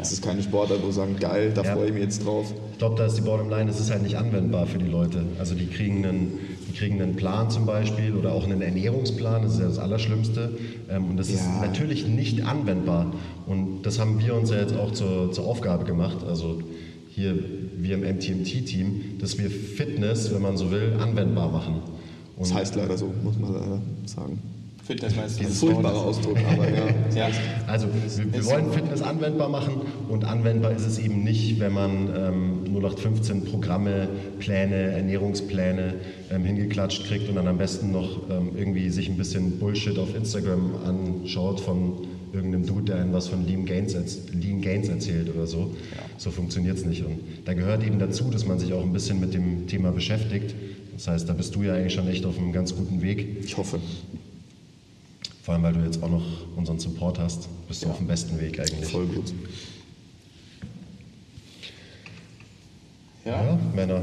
Es 0.00 0.12
ist 0.12 0.22
keine 0.22 0.42
Sportart, 0.42 0.82
wo 0.82 0.86
sie 0.86 0.94
sagen, 0.96 1.16
geil, 1.20 1.52
da 1.54 1.62
Ja. 1.62 1.74
freue 1.74 1.88
ich 1.88 1.92
mich 1.92 2.02
jetzt 2.02 2.24
drauf. 2.24 2.52
Ich 2.72 2.78
glaube, 2.78 2.96
da 2.96 3.04
ist 3.06 3.16
die 3.16 3.20
Bottomline, 3.22 3.68
es 3.70 3.78
ist 3.78 3.90
halt 3.90 4.02
nicht 4.02 4.16
anwendbar 4.16 4.66
für 4.66 4.78
die 4.78 4.86
Leute. 4.88 5.24
Also 5.38 5.54
die 5.54 5.66
kriegen 5.66 6.06
einen, 6.06 6.38
die 6.68 6.72
kriegen 6.78 7.00
einen 7.02 7.16
Plan 7.16 7.50
zum 7.50 7.66
Beispiel 7.66 8.14
oder 8.14 8.32
auch 8.32 8.44
einen 8.44 8.62
Ernährungsplan, 8.62 9.42
das 9.42 9.54
ist 9.54 9.60
ja 9.60 9.66
das 9.66 9.78
Allerschlimmste. 9.78 10.52
Ähm, 10.88 11.10
Und 11.10 11.16
das 11.18 11.28
ist 11.28 11.44
Ja. 11.44 11.60
natürlich 11.66 12.06
nicht 12.06 12.46
anwendbar. 12.46 13.12
Und 13.46 13.82
das 13.82 13.98
haben 13.98 14.18
wir 14.20 14.34
uns 14.34 14.50
ja 14.50 14.60
jetzt 14.60 14.74
auch 14.74 14.92
zur, 14.92 15.32
zur 15.32 15.46
Aufgabe 15.46 15.84
gemacht. 15.84 16.24
Also 16.26 16.60
hier, 17.10 17.34
wir 17.76 17.94
im 17.96 18.02
MTMT-Team, 18.04 19.18
dass 19.20 19.38
wir 19.38 19.50
Fitness, 19.50 20.32
wenn 20.34 20.42
man 20.42 20.56
so 20.56 20.70
will, 20.70 20.94
anwendbar 20.98 21.50
machen. 21.50 21.80
Und 22.36 22.46
Das 22.46 22.54
heißt 22.54 22.74
leider 22.76 22.96
so, 22.98 23.12
muss 23.22 23.38
man 23.38 23.52
leider 23.52 23.80
sagen. 24.04 24.38
Fitness 24.86 25.16
meinst 25.16 25.40
du? 25.40 25.44
Ein 25.44 25.50
furchtbarer 25.50 26.00
Ausdruck, 26.00 26.38
aber 26.48 26.68
ja. 26.70 26.86
Ja. 27.16 27.30
Also 27.66 27.88
wir, 27.88 28.32
wir 28.32 28.44
wollen 28.46 28.70
Fitness 28.70 29.02
anwendbar 29.02 29.48
machen 29.48 29.80
und 30.08 30.24
anwendbar 30.24 30.70
ist 30.70 30.86
es 30.86 31.00
eben 31.00 31.24
nicht, 31.24 31.58
wenn 31.58 31.72
man 31.72 32.08
ähm, 32.16 32.76
0815 32.76 33.44
Programme, 33.46 34.08
Pläne, 34.38 34.92
Ernährungspläne 34.92 35.94
ähm, 36.30 36.44
hingeklatscht 36.44 37.04
kriegt 37.06 37.28
und 37.28 37.34
dann 37.34 37.48
am 37.48 37.58
besten 37.58 37.90
noch 37.90 38.30
ähm, 38.30 38.50
irgendwie 38.56 38.88
sich 38.90 39.08
ein 39.08 39.16
bisschen 39.16 39.58
Bullshit 39.58 39.98
auf 39.98 40.14
Instagram 40.14 40.76
anschaut 40.84 41.60
von 41.60 42.06
irgendeinem 42.32 42.66
Dude, 42.66 42.84
der 42.84 42.96
einem 42.96 43.12
was 43.12 43.26
von 43.26 43.44
Lean 43.44 43.64
Gains, 43.66 43.96
Lean 44.32 44.60
Gains 44.60 44.88
erzählt 44.88 45.34
oder 45.34 45.46
so. 45.46 45.74
So 46.18 46.30
funktioniert 46.30 46.76
es 46.76 46.84
nicht. 46.84 47.04
Und 47.04 47.18
da 47.44 47.54
gehört 47.54 47.82
eben 47.82 47.98
dazu, 47.98 48.30
dass 48.30 48.46
man 48.46 48.58
sich 48.58 48.72
auch 48.72 48.82
ein 48.82 48.92
bisschen 48.92 49.18
mit 49.18 49.34
dem 49.34 49.66
Thema 49.66 49.90
beschäftigt. 49.90 50.54
Das 50.96 51.08
heißt, 51.08 51.28
da 51.28 51.34
bist 51.34 51.54
du 51.54 51.62
ja 51.62 51.74
eigentlich 51.74 51.92
schon 51.92 52.08
echt 52.08 52.24
auf 52.24 52.38
einem 52.38 52.52
ganz 52.52 52.74
guten 52.74 53.02
Weg. 53.02 53.44
Ich 53.44 53.56
hoffe. 53.56 53.78
Vor 55.42 55.54
allem, 55.54 55.62
weil 55.62 55.74
du 55.74 55.80
jetzt 55.84 56.02
auch 56.02 56.10
noch 56.10 56.24
unseren 56.56 56.78
Support 56.78 57.18
hast, 57.18 57.48
bist 57.68 57.84
du 57.84 57.88
auf 57.88 57.98
dem 57.98 58.06
besten 58.06 58.40
Weg 58.40 58.58
eigentlich. 58.58 58.90
Voll 58.90 59.06
gut. 59.06 59.32
Ja. 63.24 63.44
Ja, 63.44 63.58
Männer. 63.74 64.02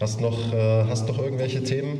Hast 0.00 0.20
noch, 0.20 0.52
äh, 0.52 0.84
hast 0.84 1.06
noch 1.08 1.18
irgendwelche 1.18 1.62
Themen? 1.62 1.98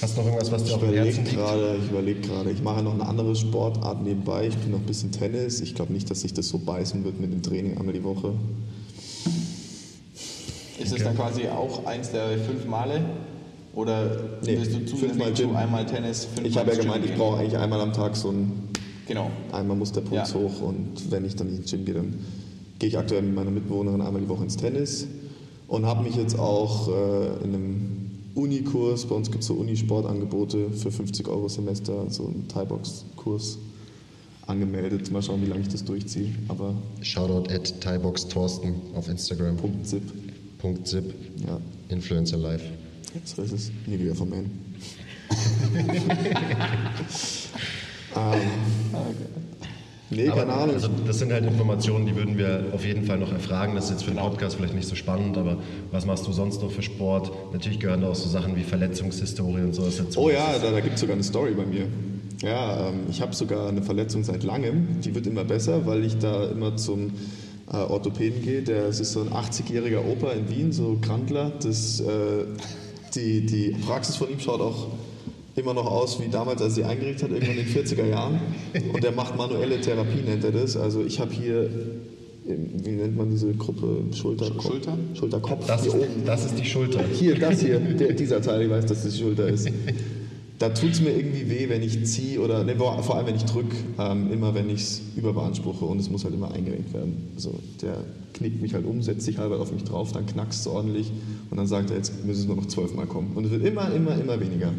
Hast 0.00 0.16
noch 0.16 0.24
irgendwas, 0.24 0.50
was 0.50 0.64
dir 0.64 0.70
Ich 0.70 0.74
auf 0.74 0.80
dem 0.80 0.94
Herzen 0.94 1.24
liegt? 1.24 1.36
gerade, 1.36 1.76
ich 1.82 1.90
überlege 1.90 2.20
gerade. 2.20 2.50
Ich 2.50 2.62
mache 2.62 2.82
noch 2.82 2.94
eine 2.94 3.06
andere 3.06 3.34
Sportart 3.36 4.02
nebenbei. 4.02 4.48
Ich 4.48 4.54
spiele 4.54 4.70
noch 4.70 4.80
ein 4.80 4.86
bisschen 4.86 5.12
Tennis. 5.12 5.60
Ich 5.60 5.74
glaube 5.74 5.92
nicht, 5.92 6.10
dass 6.10 6.20
sich 6.22 6.34
das 6.34 6.48
so 6.48 6.58
beißen 6.58 7.04
wird 7.04 7.20
mit 7.20 7.32
dem 7.32 7.42
Training 7.42 7.78
einmal 7.78 7.94
die 7.94 8.02
Woche. 8.02 8.34
Ist 10.82 10.92
es 10.92 11.04
dann 11.04 11.16
quasi 11.16 11.46
auch 11.48 11.86
eins 11.86 12.10
der 12.10 12.38
fünf 12.38 12.66
Male? 12.66 13.00
Oder 13.74 14.16
Nee, 14.44 14.58
willst 14.58 14.74
du 14.74 14.84
zusätzlich 14.84 15.34
zu 15.34 15.54
einmal 15.54 15.86
Tennis, 15.86 16.24
fünfmal 16.26 16.46
Ich 16.46 16.56
habe 16.58 16.72
ja 16.72 16.78
gemeint, 16.78 17.04
ich 17.06 17.14
brauche 17.14 17.38
eigentlich 17.38 17.56
einmal 17.56 17.80
am 17.80 17.92
Tag 17.92 18.16
so 18.16 18.30
ein, 18.30 18.52
Genau. 19.08 19.30
einmal 19.50 19.76
muss 19.76 19.92
der 19.92 20.02
Puls 20.02 20.32
Ja. 20.32 20.38
hoch 20.38 20.60
und 20.60 21.10
wenn 21.10 21.24
ich 21.24 21.36
dann 21.36 21.48
ins 21.48 21.70
Gym 21.70 21.84
gehe, 21.84 21.94
dann 21.94 22.14
gehe 22.78 22.88
ich 22.88 22.98
aktuell 22.98 23.22
mit 23.22 23.34
meiner 23.34 23.50
Mitbewohnerin 23.50 24.00
einmal 24.02 24.20
die 24.20 24.28
Woche 24.28 24.42
ins 24.44 24.56
Tennis 24.56 25.06
und 25.68 25.86
habe 25.86 26.02
mich 26.02 26.16
jetzt 26.16 26.38
auch 26.38 26.88
äh, 26.88 27.44
in 27.44 27.54
einem 27.54 28.10
Unikurs, 28.34 29.06
bei 29.06 29.14
uns 29.14 29.30
gibt 29.30 29.42
es 29.42 29.48
so 29.48 29.54
Unisportangebote 29.54 30.70
für 30.70 30.90
50 30.90 31.28
Euro 31.28 31.48
Semester, 31.48 32.04
so 32.10 32.24
einen 32.26 32.46
Thai-Box-Kurs 32.48 33.58
angemeldet. 34.46 35.10
Mal 35.10 35.22
schauen, 35.22 35.42
wie 35.42 35.46
lange 35.46 35.62
ich 35.62 35.68
das 35.68 35.84
durchziehe. 35.84 36.30
Aber 36.48 36.74
Shoutout 37.00 37.50
at 37.52 37.80
Thaibox 37.80 38.28
Thorsten 38.28 38.74
auf 38.94 39.08
Instagram. 39.08 39.56
Punkt 39.56 39.86
Zip. 39.86 40.02
.zip. 40.62 41.14
Ja, 41.46 41.60
Influencer 41.88 42.38
Live. 42.38 42.62
so 43.24 43.42
ist 43.42 43.52
es. 43.52 43.70
Niedriger 43.86 44.14
vom 44.14 44.30
Man. 44.30 44.50
ähm, 48.16 48.40
Nee, 50.14 50.28
aber, 50.28 50.40
keine 50.40 50.52
Ahnung. 50.52 50.74
Also 50.74 50.88
das 51.06 51.18
sind 51.18 51.32
halt 51.32 51.44
Informationen, 51.44 52.06
die 52.06 52.14
würden 52.14 52.36
wir 52.36 52.66
auf 52.72 52.84
jeden 52.84 53.04
Fall 53.04 53.18
noch 53.18 53.32
erfragen. 53.32 53.74
Das 53.74 53.86
ist 53.86 53.90
jetzt 53.92 54.04
für 54.04 54.10
den 54.10 54.18
Podcast 54.18 54.56
vielleicht 54.56 54.74
nicht 54.74 54.86
so 54.86 54.94
spannend, 54.94 55.38
aber 55.38 55.56
was 55.90 56.04
machst 56.04 56.26
du 56.26 56.32
sonst 56.32 56.62
noch 56.62 56.70
für 56.70 56.82
Sport? 56.82 57.32
Natürlich 57.52 57.80
gehören 57.80 58.02
da 58.02 58.08
auch 58.08 58.14
so 58.14 58.28
Sachen 58.28 58.54
wie 58.56 58.62
Verletzungshistorie 58.62 59.62
und 59.62 59.74
so. 59.74 59.84
Das 59.84 59.94
ist 59.94 60.00
jetzt 60.00 60.12
so 60.12 60.22
Oh 60.22 60.30
ja, 60.30 60.58
da, 60.62 60.70
da 60.70 60.80
gibt 60.80 60.94
es 60.94 61.00
sogar 61.00 61.14
eine 61.14 61.24
Story 61.24 61.52
bei 61.52 61.64
mir. 61.64 61.86
Ja, 62.42 62.88
ähm, 62.88 63.00
ich 63.08 63.22
habe 63.22 63.34
sogar 63.34 63.68
eine 63.68 63.82
Verletzung 63.82 64.24
seit 64.24 64.42
langem. 64.42 65.00
Die 65.02 65.14
wird 65.14 65.26
immer 65.26 65.44
besser, 65.44 65.86
weil 65.86 66.04
ich 66.04 66.18
da 66.18 66.50
immer 66.50 66.76
zum 66.76 67.12
äh, 67.72 67.76
Orthopäden 67.76 68.42
gehe. 68.42 68.62
Der 68.62 68.86
das 68.86 69.00
ist 69.00 69.12
so 69.12 69.20
ein 69.20 69.30
80-jähriger 69.30 70.00
Opa 70.04 70.32
in 70.32 70.48
Wien, 70.48 70.72
so 70.72 70.98
Krantler. 71.00 71.52
Das, 71.62 72.00
äh, 72.00 72.44
die, 73.14 73.46
die 73.46 73.76
Praxis 73.86 74.16
von 74.16 74.30
ihm 74.30 74.40
schaut 74.40 74.60
auch 74.60 74.88
immer 75.54 75.74
noch 75.74 75.86
aus 75.86 76.20
wie 76.20 76.28
damals, 76.28 76.62
als 76.62 76.72
er 76.78 76.82
sie 76.82 76.84
eingerichtet 76.84 77.24
hat, 77.24 77.30
irgendwann 77.30 77.58
in 77.58 77.66
den 77.66 77.84
40er 77.84 78.06
Jahren. 78.06 78.40
Und 78.92 79.04
der 79.04 79.12
macht 79.12 79.36
manuelle 79.36 79.80
Therapie, 79.80 80.22
nennt 80.24 80.44
er 80.44 80.52
das. 80.52 80.76
Also 80.76 81.04
ich 81.04 81.20
habe 81.20 81.32
hier, 81.32 81.68
wie 82.44 82.90
nennt 82.90 83.16
man 83.16 83.30
diese 83.30 83.52
Gruppe? 83.52 84.02
Schulter, 84.14 84.46
Schulter? 84.60 84.96
Schulterkopf. 85.14 85.66
Das 85.66 85.82
hier 85.82 85.94
ist, 85.94 86.00
oben. 86.00 86.24
das 86.24 86.44
ist 86.46 86.58
die 86.58 86.64
Schulter. 86.64 87.04
Hier, 87.12 87.38
das 87.38 87.60
hier, 87.60 87.78
der, 87.78 88.14
dieser 88.14 88.40
Teil, 88.40 88.62
ich 88.62 88.70
weiß, 88.70 88.86
dass 88.86 89.02
das 89.02 89.12
die 89.12 89.20
Schulter 89.20 89.48
ist. 89.48 89.68
Da 90.62 90.68
tut 90.68 90.92
es 90.92 91.00
mir 91.00 91.10
irgendwie 91.10 91.50
weh, 91.50 91.68
wenn 91.68 91.82
ich 91.82 92.04
ziehe 92.06 92.40
oder 92.40 92.62
ne, 92.62 92.76
vor 92.76 93.16
allem 93.16 93.26
wenn 93.26 93.34
ich 93.34 93.46
drücke, 93.46 93.74
ähm, 93.98 94.32
immer 94.32 94.54
wenn 94.54 94.70
ich 94.70 94.82
es 94.82 95.02
überbeanspruche 95.16 95.84
und 95.84 95.98
es 95.98 96.08
muss 96.08 96.22
halt 96.22 96.34
immer 96.34 96.52
eingerenkt 96.52 96.94
werden. 96.94 97.32
Also 97.34 97.58
der 97.82 97.96
knickt 98.32 98.62
mich 98.62 98.72
halt 98.72 98.86
um, 98.86 99.02
setzt 99.02 99.22
sich 99.22 99.38
halber 99.38 99.58
auf 99.58 99.72
mich 99.72 99.82
drauf, 99.82 100.12
dann 100.12 100.24
knackst 100.24 100.60
es 100.60 100.66
ordentlich 100.68 101.10
und 101.50 101.56
dann 101.56 101.66
sagt 101.66 101.90
er, 101.90 101.96
jetzt 101.96 102.24
müssen 102.24 102.42
es 102.42 102.46
nur 102.46 102.54
noch 102.54 102.66
zwölfmal 102.66 103.06
kommen. 103.06 103.32
Und 103.34 103.46
es 103.46 103.50
wird 103.50 103.64
immer, 103.64 103.92
immer, 103.92 104.14
immer 104.14 104.38
weniger. 104.38 104.72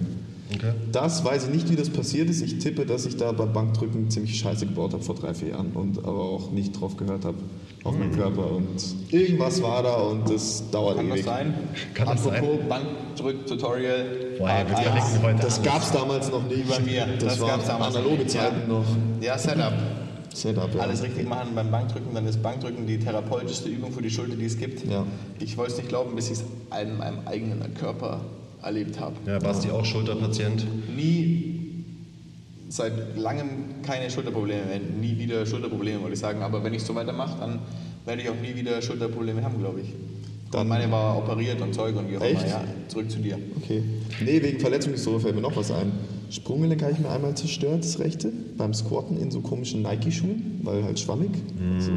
Okay. 0.55 0.73
Das 0.91 1.23
weiß 1.25 1.45
ich 1.45 1.49
nicht, 1.53 1.69
wie 1.71 1.75
das 1.75 1.89
passiert 1.89 2.29
ist. 2.29 2.41
Ich 2.41 2.59
tippe, 2.59 2.85
dass 2.85 3.05
ich 3.05 3.17
da 3.17 3.31
beim 3.31 3.51
Bankdrücken 3.53 4.09
ziemlich 4.09 4.37
scheiße 4.39 4.65
gebaut 4.67 4.93
habe 4.93 5.03
vor 5.03 5.15
drei, 5.15 5.33
vier 5.33 5.49
Jahren 5.49 5.71
und 5.73 5.99
aber 5.99 6.21
auch 6.23 6.51
nicht 6.51 6.79
drauf 6.79 6.95
gehört 6.97 7.25
habe 7.25 7.37
auf 7.83 7.97
meinen 7.97 8.11
Körper 8.15 8.51
und 8.51 8.69
irgendwas 9.11 9.61
war 9.61 9.83
da 9.83 9.95
und 9.95 10.29
das 10.29 10.63
dauert 10.71 10.95
Kann 10.97 11.09
das 11.09 11.17
ewig. 11.17 11.25
sein? 11.25 11.53
Kann 11.93 12.07
das 12.07 12.25
Apropos 12.27 12.59
Bankdrück-Tutorial. 12.69 14.05
Boah, 14.37 14.47
wir 14.47 14.77
verlinken 14.77 14.93
eins. 14.93 15.21
heute 15.23 15.41
Das 15.41 15.61
gab 15.61 15.81
es 15.81 15.91
damals 15.91 16.31
noch 16.31 16.47
nicht. 16.47 16.69
Bei 16.69 16.79
mir. 16.79 17.05
Das, 17.19 17.23
Das 17.33 17.39
waren 17.41 17.49
gab's 17.49 17.67
damals 17.67 17.95
analoge 17.95 18.17
nicht. 18.23 18.31
Zeiten 18.31 18.61
Ja. 18.61 18.67
noch. 18.73 18.85
Ja, 19.21 19.37
Setup. 19.37 19.73
Setup, 20.33 20.73
ja. 20.75 20.81
Alles 20.81 21.03
richtig 21.03 21.27
machen 21.29 21.49
beim 21.53 21.69
Bankdrücken, 21.69 22.13
dann 22.13 22.25
ist 22.25 22.41
Bankdrücken 22.41 22.87
die 22.87 22.97
therapeutischste 22.97 23.69
Übung 23.69 23.91
für 23.91 24.01
die 24.01 24.09
Schulter, 24.09 24.35
die 24.35 24.45
es 24.45 24.57
gibt. 24.57 24.83
Ja. 24.89 25.05
Ich 25.39 25.57
wollte 25.57 25.73
es 25.73 25.77
nicht 25.77 25.89
glauben, 25.89 26.15
bis 26.15 26.27
ich 26.31 26.39
es 26.39 26.43
in 26.81 26.97
meinem 26.97 27.19
eigenen 27.25 27.61
Körper 27.75 28.21
erlebt 28.63 28.99
habe. 28.99 29.15
Ja, 29.25 29.39
Basti 29.39 29.69
auch 29.69 29.85
Schulterpatient. 29.85 30.65
Nie, 30.95 31.83
seit 32.69 33.17
langem 33.17 33.81
keine 33.83 34.09
Schulterprobleme 34.09 34.65
mehr. 34.65 34.79
Nie 34.99 35.17
wieder 35.17 35.45
Schulterprobleme, 35.45 36.01
wollte 36.01 36.13
ich 36.13 36.19
sagen. 36.19 36.41
Aber 36.41 36.63
wenn 36.63 36.73
ich 36.73 36.83
so 36.83 36.95
weitermache, 36.95 37.37
dann 37.39 37.59
werde 38.05 38.21
ich 38.21 38.29
auch 38.29 38.39
nie 38.41 38.55
wieder 38.55 38.81
Schulterprobleme 38.81 39.43
haben, 39.43 39.59
glaube 39.59 39.81
ich. 39.81 39.87
Dann- 40.51 40.67
meine 40.67 40.91
war 40.91 41.17
operiert 41.17 41.59
und 41.61 41.73
Zeug 41.73 41.95
und 41.95 42.09
wie 42.11 42.17
auch 42.17 42.21
Echt? 42.21 42.41
immer. 42.41 42.49
Ja, 42.49 42.63
zurück 42.87 43.09
zu 43.09 43.19
dir. 43.19 43.39
Okay. 43.57 43.83
Nee, 44.23 44.41
wegen 44.41 44.59
Verletzungshistorie 44.59 45.19
fällt 45.19 45.35
mir 45.35 45.41
noch 45.41 45.55
was 45.55 45.71
ein. 45.71 45.91
Sprunggelenk 46.33 46.81
habe 46.81 46.93
ich 46.93 46.99
mir 46.99 47.09
einmal 47.09 47.35
zerstört, 47.35 47.83
das 47.83 47.99
rechte, 47.99 48.31
beim 48.57 48.73
Squatten 48.73 49.17
in 49.19 49.29
so 49.29 49.41
komischen 49.41 49.83
Nike-Schuhen, 49.83 50.61
weil 50.63 50.83
halt 50.83 50.99
schwammig. 50.99 51.29
So. 51.79 51.91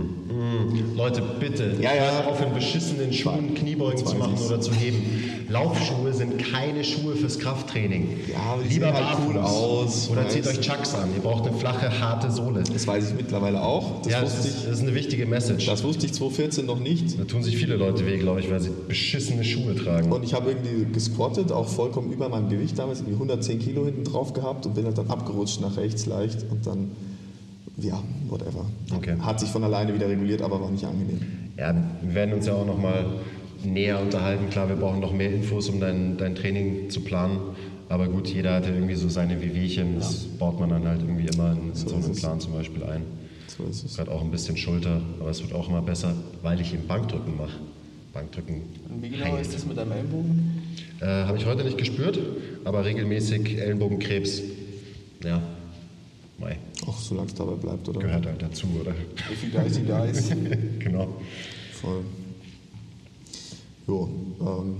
Leute, 0.94 1.22
bitte, 1.40 1.72
Ja, 1.80 1.94
ja. 1.94 2.26
auf 2.26 2.42
in 2.44 2.52
beschissenen 2.52 3.12
Schuhen 3.14 3.54
Kniebeugen 3.54 4.04
zu 4.04 4.14
machen 4.16 4.34
oder 4.46 4.60
zu 4.60 4.72
heben. 4.74 5.02
Laufschuhe 5.48 6.12
sind 6.12 6.38
keine 6.38 6.82
Schuhe 6.82 7.14
fürs 7.14 7.38
Krafttraining. 7.38 8.08
Ja, 8.30 8.56
Lieber 8.68 8.86
sehen 8.86 8.94
halt 8.94 9.18
cool 9.28 9.38
aus, 9.38 10.10
Oder 10.10 10.28
zieht 10.28 10.46
euch 10.46 10.60
Chucks 10.60 10.94
an. 10.94 11.08
Ihr 11.14 11.22
braucht 11.22 11.46
eine 11.46 11.56
flache, 11.56 12.00
harte 12.00 12.30
Sohle. 12.30 12.64
Das 12.70 12.86
weiß 12.86 13.10
ich 13.10 13.16
mittlerweile 13.16 13.62
auch. 13.62 14.02
Das, 14.02 14.12
ja, 14.12 14.20
das 14.20 14.40
ist, 14.40 14.46
ich, 14.46 14.64
das 14.64 14.78
ist 14.78 14.82
eine 14.82 14.94
wichtige 14.94 15.24
Message. 15.24 15.64
das 15.66 15.84
wusste 15.84 16.06
ich 16.06 16.12
2014 16.14 16.66
noch 16.66 16.80
nicht. 16.80 17.18
Da 17.18 17.24
tun 17.24 17.42
sich 17.44 17.56
viele 17.56 17.76
Leute 17.76 18.04
weh, 18.06 18.18
glaube 18.18 18.40
ich, 18.40 18.50
weil 18.50 18.60
sie 18.60 18.70
beschissene 18.88 19.44
Schuhe 19.44 19.76
tragen. 19.76 20.10
Und 20.10 20.24
ich 20.24 20.34
habe 20.34 20.50
irgendwie 20.50 20.92
gesquattet, 20.92 21.52
auch 21.52 21.68
vollkommen 21.68 22.12
über 22.12 22.28
meinem 22.28 22.48
Gewicht 22.48 22.76
damals, 22.78 22.98
irgendwie 22.98 23.14
110 23.14 23.60
Kilo 23.60 23.84
hinten 23.84 24.02
drauf 24.04 24.25
gehabt 24.34 24.66
und 24.66 24.74
bin 24.74 24.84
halt 24.84 24.98
dann 24.98 25.08
abgerutscht 25.08 25.60
nach 25.60 25.76
rechts 25.76 26.06
leicht 26.06 26.44
und 26.50 26.66
dann, 26.66 26.90
ja, 27.78 28.02
whatever. 28.28 28.64
Okay. 28.94 29.16
Hat 29.20 29.40
sich 29.40 29.48
von 29.50 29.64
alleine 29.64 29.94
wieder 29.94 30.08
reguliert, 30.08 30.42
aber 30.42 30.60
war 30.60 30.70
nicht 30.70 30.84
angenehm. 30.84 31.20
Ja, 31.58 31.74
wir 32.02 32.14
werden 32.14 32.34
uns 32.34 32.46
ja 32.46 32.54
auch 32.54 32.66
noch 32.66 32.78
mal 32.78 33.04
näher 33.64 34.00
unterhalten. 34.00 34.50
Klar, 34.50 34.68
wir 34.68 34.76
brauchen 34.76 35.00
noch 35.00 35.12
mehr 35.12 35.32
Infos, 35.32 35.68
um 35.68 35.80
dein, 35.80 36.16
dein 36.18 36.34
Training 36.34 36.90
zu 36.90 37.00
planen. 37.00 37.38
Aber 37.88 38.08
gut, 38.08 38.28
jeder 38.28 38.54
hat 38.54 38.66
ja 38.66 38.72
irgendwie 38.74 38.94
so 38.96 39.08
seine 39.08 39.40
Wehwehchen. 39.40 39.94
Das 39.98 40.24
baut 40.38 40.58
man 40.58 40.70
dann 40.70 40.86
halt 40.86 41.00
irgendwie 41.02 41.26
immer 41.26 41.52
in, 41.52 41.68
in 41.70 41.74
so, 41.74 41.88
So 41.88 41.94
einen 41.94 42.04
ist 42.04 42.10
es. 42.10 42.20
Plan 42.20 42.40
zum 42.40 42.52
Beispiel 42.52 42.82
ein. 42.84 43.02
So 43.56 43.64
ist 43.64 43.84
es. 43.84 43.96
Gerade 43.96 44.10
auch 44.10 44.22
ein 44.22 44.30
bisschen 44.30 44.56
Schulter, 44.56 45.00
aber 45.20 45.30
es 45.30 45.40
wird 45.42 45.54
auch 45.54 45.68
immer 45.68 45.82
besser, 45.82 46.12
weil 46.42 46.60
ich 46.60 46.74
eben 46.74 46.86
Bankdrücken 46.86 47.36
mache. 47.36 47.58
Bankdrücken 48.12 48.62
Und 48.90 49.02
wie 49.02 49.10
genau 49.10 49.24
heilt. 49.26 49.42
ist 49.42 49.54
das 49.54 49.66
mit 49.66 49.76
deinem 49.78 49.92
Ellenbogen? 49.92 50.55
Äh, 51.00 51.04
Habe 51.04 51.36
ich 51.38 51.46
heute 51.46 51.64
nicht 51.64 51.78
gespürt, 51.78 52.18
aber 52.64 52.84
regelmäßig 52.84 53.58
Ellenbogenkrebs. 53.58 54.42
Ja, 55.22 55.42
mei, 56.38 56.58
Auch 56.86 56.98
solange 56.98 57.28
es 57.28 57.34
dabei 57.34 57.54
bleibt, 57.54 57.88
oder? 57.88 58.00
gehört 58.00 58.26
halt 58.26 58.42
dazu, 58.42 58.66
oder? 58.80 58.92
If 59.30 59.42
you 59.42 59.50
die, 59.50 59.90
you 59.90 60.06
dies. 60.06 60.30
genau. 60.78 61.08
Voll. 61.80 62.02
Jo, 63.86 64.08
ähm. 64.40 64.76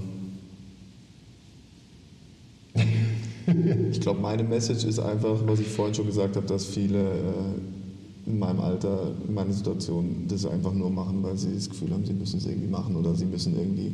ich 3.93 4.01
glaube, 4.01 4.21
meine 4.21 4.43
Message 4.43 4.85
ist 4.85 4.99
einfach, 4.99 5.37
was 5.47 5.61
ich 5.61 5.69
vorhin 5.69 5.95
schon 5.95 6.07
gesagt 6.07 6.37
habe, 6.37 6.47
dass 6.47 6.64
viele 6.67 6.99
äh, 6.99 8.27
in 8.27 8.39
meinem 8.41 8.61
Alter, 8.61 9.12
in 9.27 9.35
meiner 9.35 9.53
Situation, 9.53 10.25
das 10.29 10.45
einfach 10.47 10.73
nur 10.73 10.91
machen, 10.91 11.23
weil 11.23 11.37
sie 11.37 11.55
das 11.55 11.69
Gefühl 11.71 11.93
haben, 11.93 12.05
sie 12.05 12.12
müssen 12.12 12.39
es 12.39 12.47
irgendwie 12.47 12.67
machen 12.67 12.97
oder 12.97 13.14
sie 13.14 13.25
müssen 13.25 13.57
irgendwie, 13.57 13.93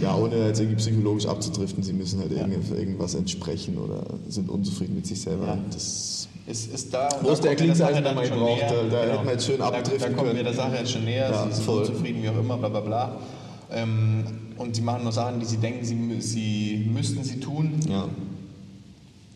ja, 0.00 0.16
ohne 0.16 0.46
jetzt 0.46 0.58
irgendwie 0.60 0.76
psychologisch 0.76 1.26
abzudriften, 1.26 1.82
sie 1.82 1.92
müssen 1.92 2.20
halt 2.20 2.32
irgend- 2.32 2.70
irgendwas 2.70 3.14
entsprechen 3.14 3.76
oder 3.78 4.02
sind 4.28 4.48
unzufrieden 4.48 4.94
mit 4.96 5.06
sich 5.06 5.20
selber. 5.20 5.46
Ja. 5.46 5.58
Das 5.72 6.28
Ist, 6.46 6.72
ist 6.72 6.92
da, 6.92 7.06
und 7.08 7.22
Wo 7.22 7.26
da 7.28 7.32
ist 7.34 7.44
der 7.44 7.74
Sache 7.76 7.94
den 7.94 8.02
man 8.02 8.14
braucht? 8.14 8.30
näher. 8.30 8.68
Genau. 8.68 8.82
Da- 8.90 9.06
da 9.06 9.12
hätte 9.12 9.24
man 9.24 9.28
jetzt 9.34 9.46
schön 9.46 9.58
Da- 9.58 9.66
abdriften 9.68 9.98
Da 10.00 10.06
kommt 10.08 10.18
können. 10.20 10.36
mir 10.38 10.44
der 10.44 10.54
Sache 10.54 10.76
jetzt 10.76 10.90
schon 10.90 11.04
näher, 11.04 11.30
Ja, 11.30 11.46
sie 11.46 11.52
sind 11.54 11.64
voll. 11.64 11.78
unzufrieden, 11.80 12.22
wie 12.22 12.28
auch 12.28 12.38
immer, 12.38 12.56
bla 12.56 12.68
bla 12.68 12.80
bla. 12.80 13.16
Ähm, 13.72 14.24
und 14.58 14.74
sie 14.74 14.82
machen 14.82 15.04
nur 15.04 15.12
Sachen, 15.12 15.38
die 15.38 15.46
sie 15.46 15.58
denken, 15.58 15.84
sie, 15.84 16.20
sie 16.20 16.88
müssten 16.92 17.22
sie 17.22 17.38
tun. 17.40 17.74
ja. 17.88 18.08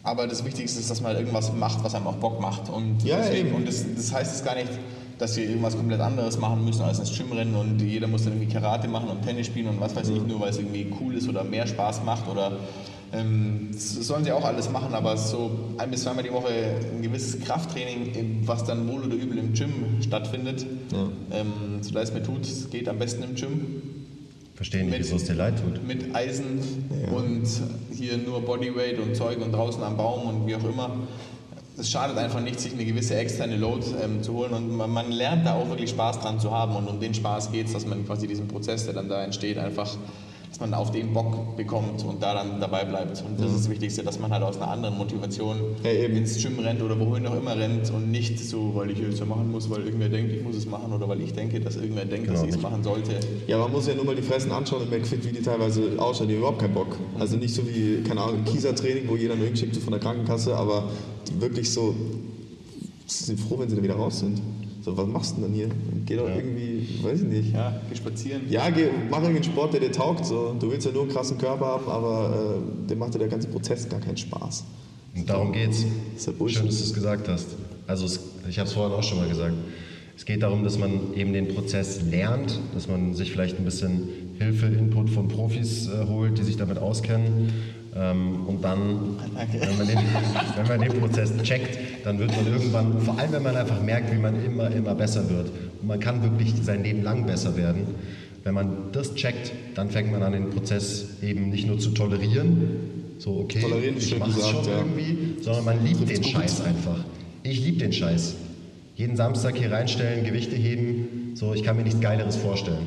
Aber 0.03 0.27
das 0.27 0.45
Wichtigste 0.45 0.81
ist, 0.81 0.91
dass 0.91 1.01
man 1.01 1.11
halt 1.13 1.21
irgendwas 1.21 1.51
macht, 1.55 1.83
was 1.83 1.95
einem 1.95 2.07
auch 2.09 2.17
Bock 2.17 2.39
macht. 2.39 2.69
Und, 2.69 3.03
Ja, 3.05 3.27
eben. 3.31 3.55
und 3.55 3.67
das, 3.67 3.85
das 3.97 4.13
heißt 4.13 4.33
jetzt 4.33 4.45
gar 4.45 4.55
nicht, 4.55 4.69
dass 5.19 5.37
wir 5.37 5.45
irgendwas 5.49 5.77
komplett 5.77 6.01
anderes 6.01 6.39
machen 6.39 6.65
müssen 6.65 6.83
als 6.83 6.99
ins 6.99 7.17
Gym 7.17 7.33
rennen 7.33 7.55
und 7.55 7.81
jeder 7.81 8.07
muss 8.09 8.25
dann 8.25 8.33
irgendwie 8.35 8.53
Karate 8.53 8.89
machen 8.89 9.09
und 9.09 9.23
Tennis 9.23 9.47
spielen 9.47 9.69
und 9.69 9.81
was 9.81 9.95
weiß 9.95 10.09
ich, 10.09 10.23
nur 10.23 10.41
weil 10.41 10.51
es 10.51 10.59
irgendwie 10.59 10.87
cool 11.01 11.15
ist 11.15 11.29
oder 11.29 11.45
mehr 11.45 11.67
Spaß 11.67 12.03
macht 12.05 12.29
oder 12.29 12.53
ähm, 13.13 13.69
das 13.73 13.95
sollen 13.95 14.25
sie 14.25 14.33
auch 14.33 14.45
alles 14.45 14.69
machen, 14.71 14.93
aber 14.93 15.17
so 15.17 15.51
ein 15.79 15.91
bis 15.91 16.03
zweimal 16.03 16.25
die 16.25 16.33
Woche 16.33 16.49
ein 16.95 17.01
gewisses 17.01 17.41
Krafttraining, 17.41 18.43
was 18.45 18.65
dann 18.65 18.89
wohl 18.89 19.05
oder 19.05 19.15
übel 19.15 19.39
im 19.39 19.53
Gym 19.53 19.73
stattfindet, 20.01 20.67
Ja. 20.93 21.09
ähm, 21.41 21.53
so 21.81 21.95
leid 21.95 22.05
es 22.05 22.13
mir 22.13 22.23
tut, 22.23 22.43
es 22.43 22.71
geht 22.71 22.89
am 22.89 22.99
besten 22.99 23.23
im 23.23 23.35
Gym 23.37 23.61
Verstehen 24.57 24.87
nicht, 24.87 25.01
wieso 25.01 25.17
es 25.17 25.25
dir 25.25 25.35
leid 25.35 25.55
tut. 25.61 25.87
mit 25.87 26.15
Eisen 26.15 26.59
Ja. 27.09 27.17
und 27.17 27.43
hier 27.93 28.17
nur 28.19 28.41
Bodyweight 28.41 28.99
und 29.01 29.15
Zeug 29.17 29.39
und 29.45 29.53
draußen 29.53 29.83
am 29.83 29.97
Baum 29.97 30.27
und 30.29 30.47
wie 30.47 30.55
auch 30.57 30.65
immer. 30.65 30.91
Es 31.77 31.91
schadet 31.91 32.17
einfach 32.19 32.41
nicht, 32.41 32.61
sich 32.61 32.73
eine 32.73 32.85
gewisse 32.85 33.17
externe 33.17 33.57
Load 33.57 33.85
ähm, 34.03 34.23
zu 34.23 34.35
holen 34.35 34.53
und 34.53 34.77
man, 34.77 34.91
man 34.91 35.11
lernt 35.11 35.45
da 35.45 35.55
auch 35.55 35.69
wirklich 35.69 35.91
Spaß 35.91 36.21
dran 36.21 36.39
zu 36.39 36.53
haben 36.53 36.77
und 36.77 36.87
um 36.87 37.01
den 37.01 37.15
Spaß 37.15 37.51
geht 37.51 37.67
es, 37.67 37.73
dass 37.73 37.85
man 37.85 38.07
quasi 38.07 38.29
diesen 38.29 38.47
Prozess, 38.47 38.85
der 38.85 38.95
dann 38.95 39.09
da 39.09 39.25
entsteht, 39.25 39.59
einfach, 39.59 39.97
dass 40.55 40.61
man 40.61 40.73
auf 40.75 40.93
den 40.93 41.13
Bock 41.13 41.57
bekommt 41.57 42.05
und 42.05 42.23
da 42.23 42.33
dann 42.33 42.61
dabei 42.61 42.85
bleibt. 42.85 43.25
Und 43.27 43.41
das 43.41 43.51
ist 43.51 43.63
das 43.65 43.71
Wichtigste, 43.71 44.05
dass 44.05 44.21
man 44.21 44.31
halt 44.31 44.45
aus 44.45 44.57
einer 44.57 44.71
anderen 44.71 44.97
Motivation 44.97 45.57
Ja, 45.83 45.91
eben. 45.91 46.17
ins 46.17 46.41
Gym 46.41 46.61
rennt 46.61 46.81
oder 46.81 46.97
wohin 47.01 47.27
auch 47.27 47.35
immer 47.37 47.57
rennt 47.59 47.91
und 47.91 48.13
nicht 48.13 48.39
so, 48.39 48.71
weil 48.73 48.93
ich 48.93 49.01
es 49.01 49.19
machen 49.27 49.51
muss, 49.51 49.69
weil 49.69 49.83
irgendwer 49.83 50.09
denkt, 50.09 50.33
ich 50.33 50.45
muss 50.45 50.55
es 50.55 50.65
machen 50.67 50.93
oder 50.93 51.09
weil 51.09 51.21
ich 51.23 51.33
denke, 51.33 51.59
dass 51.59 51.75
irgendwer 51.75 52.05
denkt, 52.05 52.29
dass 52.29 52.37
Genau, 52.43 52.49
ich 52.51 52.55
es 52.55 52.63
machen 52.63 52.85
sollte. 52.85 53.19
Ja, 53.49 53.59
man 53.59 53.73
muss 53.73 53.89
ja 53.89 53.97
nur 53.97 54.05
mal 54.05 54.15
die 54.15 54.23
Fressen 54.23 54.53
anschauen 54.53 54.83
und 54.83 54.91
merkt, 54.91 55.11
wie 55.11 55.33
die 55.33 55.43
teilweise 55.43 55.91
ausschauen. 55.99 56.29
Die 56.29 56.35
haben 56.35 56.39
überhaupt 56.39 56.61
keinen 56.61 56.75
Bock. 56.75 56.97
Also 57.19 57.37
nicht 57.37 57.53
so 57.53 57.63
wie, 57.69 58.05
keine 58.07 58.21
Ahnung, 58.21 58.37
im 58.39 58.45
Kieser-Training, 58.45 59.09
wo 59.09 59.17
jeder 59.17 59.35
nur 59.35 59.47
hinschickt 59.47 59.77
von 59.79 59.91
der 59.91 59.99
Krankenkasse, 60.01 60.55
aber 60.57 60.89
wirklich 61.41 61.69
so, 61.73 61.97
sie 63.07 63.25
sind 63.25 63.41
froh, 63.41 63.59
wenn 63.59 63.69
sie 63.69 63.75
da 63.75 63.83
wieder 63.83 63.97
raus 63.97 64.21
sind. 64.21 64.41
So, 64.85 64.95
was 64.99 65.07
machst 65.07 65.37
du 65.39 65.41
denn 65.41 65.55
hier? 65.55 65.69
Geh 66.05 66.17
doch 66.17 66.29
Ja. 66.29 66.37
irgendwie, 66.37 66.87
weiß 67.03 67.23
ich 67.23 67.29
nicht. 67.29 67.55
Ja, 67.55 67.81
geh 67.89 67.97
spazieren. 67.97 68.43
Ja, 68.51 68.69
geh, 68.69 68.89
mach 69.11 69.19
irgendeinen 69.23 69.45
Sport, 69.45 69.73
der 69.73 69.81
dir 69.81 69.93
taugt. 69.93 70.27
So. 70.27 70.55
Du 70.61 70.71
willst 70.71 70.85
ja 70.87 70.93
nur 70.93 71.03
einen 71.05 71.11
krassen 71.11 71.39
Körper 71.39 71.65
haben, 71.67 71.89
aber 71.89 72.59
äh, 72.85 72.89
dem 72.91 72.99
macht 72.99 73.15
dir 73.15 73.19
der 73.19 73.29
ganze 73.29 73.49
Prozess 73.49 73.89
gar 73.89 74.01
keinen 74.01 74.19
Spaß. 74.19 74.65
Und 75.17 75.31
darum 75.31 75.53
geht's. 75.53 75.87
ist 76.17 76.27
ja. 76.27 76.33
Schön, 76.49 76.67
dass 76.67 76.79
du 76.79 76.85
es 76.85 76.93
gesagt 76.93 77.29
hast. 77.29 77.47
Also 77.87 78.05
es, 78.05 78.21
ich 78.47 78.59
habe 78.59 78.69
es 78.69 78.75
vorhin 78.75 78.93
auch 78.93 79.03
schon 79.03 79.19
mal 79.19 79.29
gesagt. 79.29 79.55
Es 80.17 80.27
geht 80.27 80.43
darum, 80.43 80.63
dass 80.65 80.79
man 80.79 81.15
eben 81.17 81.33
den 81.33 81.49
Prozess 81.49 82.03
lernt, 82.03 82.61
dass 82.75 82.87
man 82.87 83.15
sich 83.15 83.33
vielleicht 83.33 83.59
ein 83.59 83.65
bisschen 83.65 84.09
Hilfe, 84.39 84.67
Input 84.67 85.09
von 85.09 85.29
Profis 85.29 85.89
äh, 85.89 86.07
holt, 86.09 86.37
die 86.37 86.43
sich 86.43 86.57
damit 86.59 86.77
auskennen. 86.79 87.53
Ähm, 87.97 88.47
und 88.47 88.63
dann, 88.65 89.17
wenn 89.53 89.79
man, 89.79 89.87
den, 89.87 89.99
wenn 90.57 90.67
man 90.67 90.81
den 90.81 91.01
Prozess 91.01 91.33
checkt, 91.43 91.79
dann 92.05 92.19
wird 92.19 92.35
man 92.35 92.47
irgendwann, 92.47 93.01
vor 93.01 93.19
allem 93.19 93.33
wenn 93.33 93.43
man 93.43 93.57
einfach 93.57 93.81
merkt, 93.81 94.13
wie 94.13 94.19
man 94.19 94.45
immer, 94.45 94.71
immer 94.71 94.95
besser 94.95 95.29
wird. 95.31 95.51
Und 95.81 95.87
man 95.87 96.01
kann 96.01 96.23
wirklich 96.23 96.55
sein 96.63 96.83
Leben 96.83 97.03
lang 97.03 97.25
besser 97.25 97.57
werden. 97.57 97.87
Wenn 98.43 98.55
man 98.55 98.93
das 98.93 99.15
checkt, 99.15 99.53
dann 99.75 99.91
fängt 99.91 100.11
man 100.11 100.23
an, 100.23 100.33
den 100.33 100.51
Prozess 100.51 101.23
eben 101.23 101.51
nicht 101.51 101.67
nur 101.67 101.79
zu 101.79 101.91
tolerieren, 101.91 102.95
so 103.19 103.39
okay, 103.39 103.61
Tolerieren 103.61 103.97
ich 103.97 104.19
mach's 104.19 104.35
gesagt, 104.35 104.53
schon 104.53 104.65
ja. 104.65 104.79
irgendwie, 104.79 105.41
sondern 105.41 105.65
man 105.65 105.85
liebt 105.85 106.09
den. 106.09 106.23
Scheiß 106.23 106.63
einfach. 106.63 106.99
Ich 107.43 107.65
liebe 107.65 107.79
den 107.79 107.93
Scheiß. 107.93 108.35
Jeden 108.97 109.17
Samstag 109.17 109.57
hier 109.57 109.73
reinstellen, 109.73 110.25
Gewichte 110.25 110.57
heben, 110.57 111.33
so 111.35 111.55
ich 111.55 111.63
kann 111.63 111.77
mir 111.77 111.85
nichts 111.85 112.01
Geileres 112.01 112.37
vorstellen. 112.37 112.87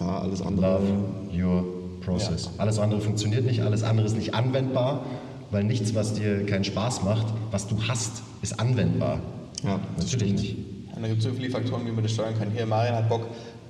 Ja, 0.00 0.20
alles 0.20 0.42
andere. 0.42 0.80
Love 0.80 0.86
your 1.34 1.75
process. 2.06 2.50
Alles 2.58 2.78
andere 2.78 3.00
funktioniert 3.00 3.44
nicht, 3.44 3.60
alles 3.62 3.82
andere 3.82 4.06
ist 4.06 4.16
nicht 4.16 4.34
anwendbar, 4.34 5.04
weil 5.50 5.64
nichts, 5.64 5.94
was 5.94 6.14
dir 6.14 6.46
keinen 6.46 6.64
Spaß 6.64 7.02
macht, 7.02 7.26
was 7.50 7.66
du 7.68 7.76
hast, 7.88 8.22
ist 8.42 8.58
anwendbar. 8.60 9.20
Ja, 9.64 9.80
das 9.96 10.12
Natürlich 10.12 10.40
stimmt. 10.40 10.40
nicht. 10.40 10.56
Und 10.96 11.02
da 11.02 11.08
gibt 11.08 11.18
es 11.18 11.24
so 11.24 11.32
viele 11.34 11.50
Faktoren, 11.50 11.86
wie 11.86 11.90
man 11.92 12.02
das 12.02 12.12
steuern 12.12 12.34
kann. 12.38 12.50
Hier, 12.54 12.64
Marian 12.64 12.94
hat 12.94 13.08
Bock, 13.08 13.26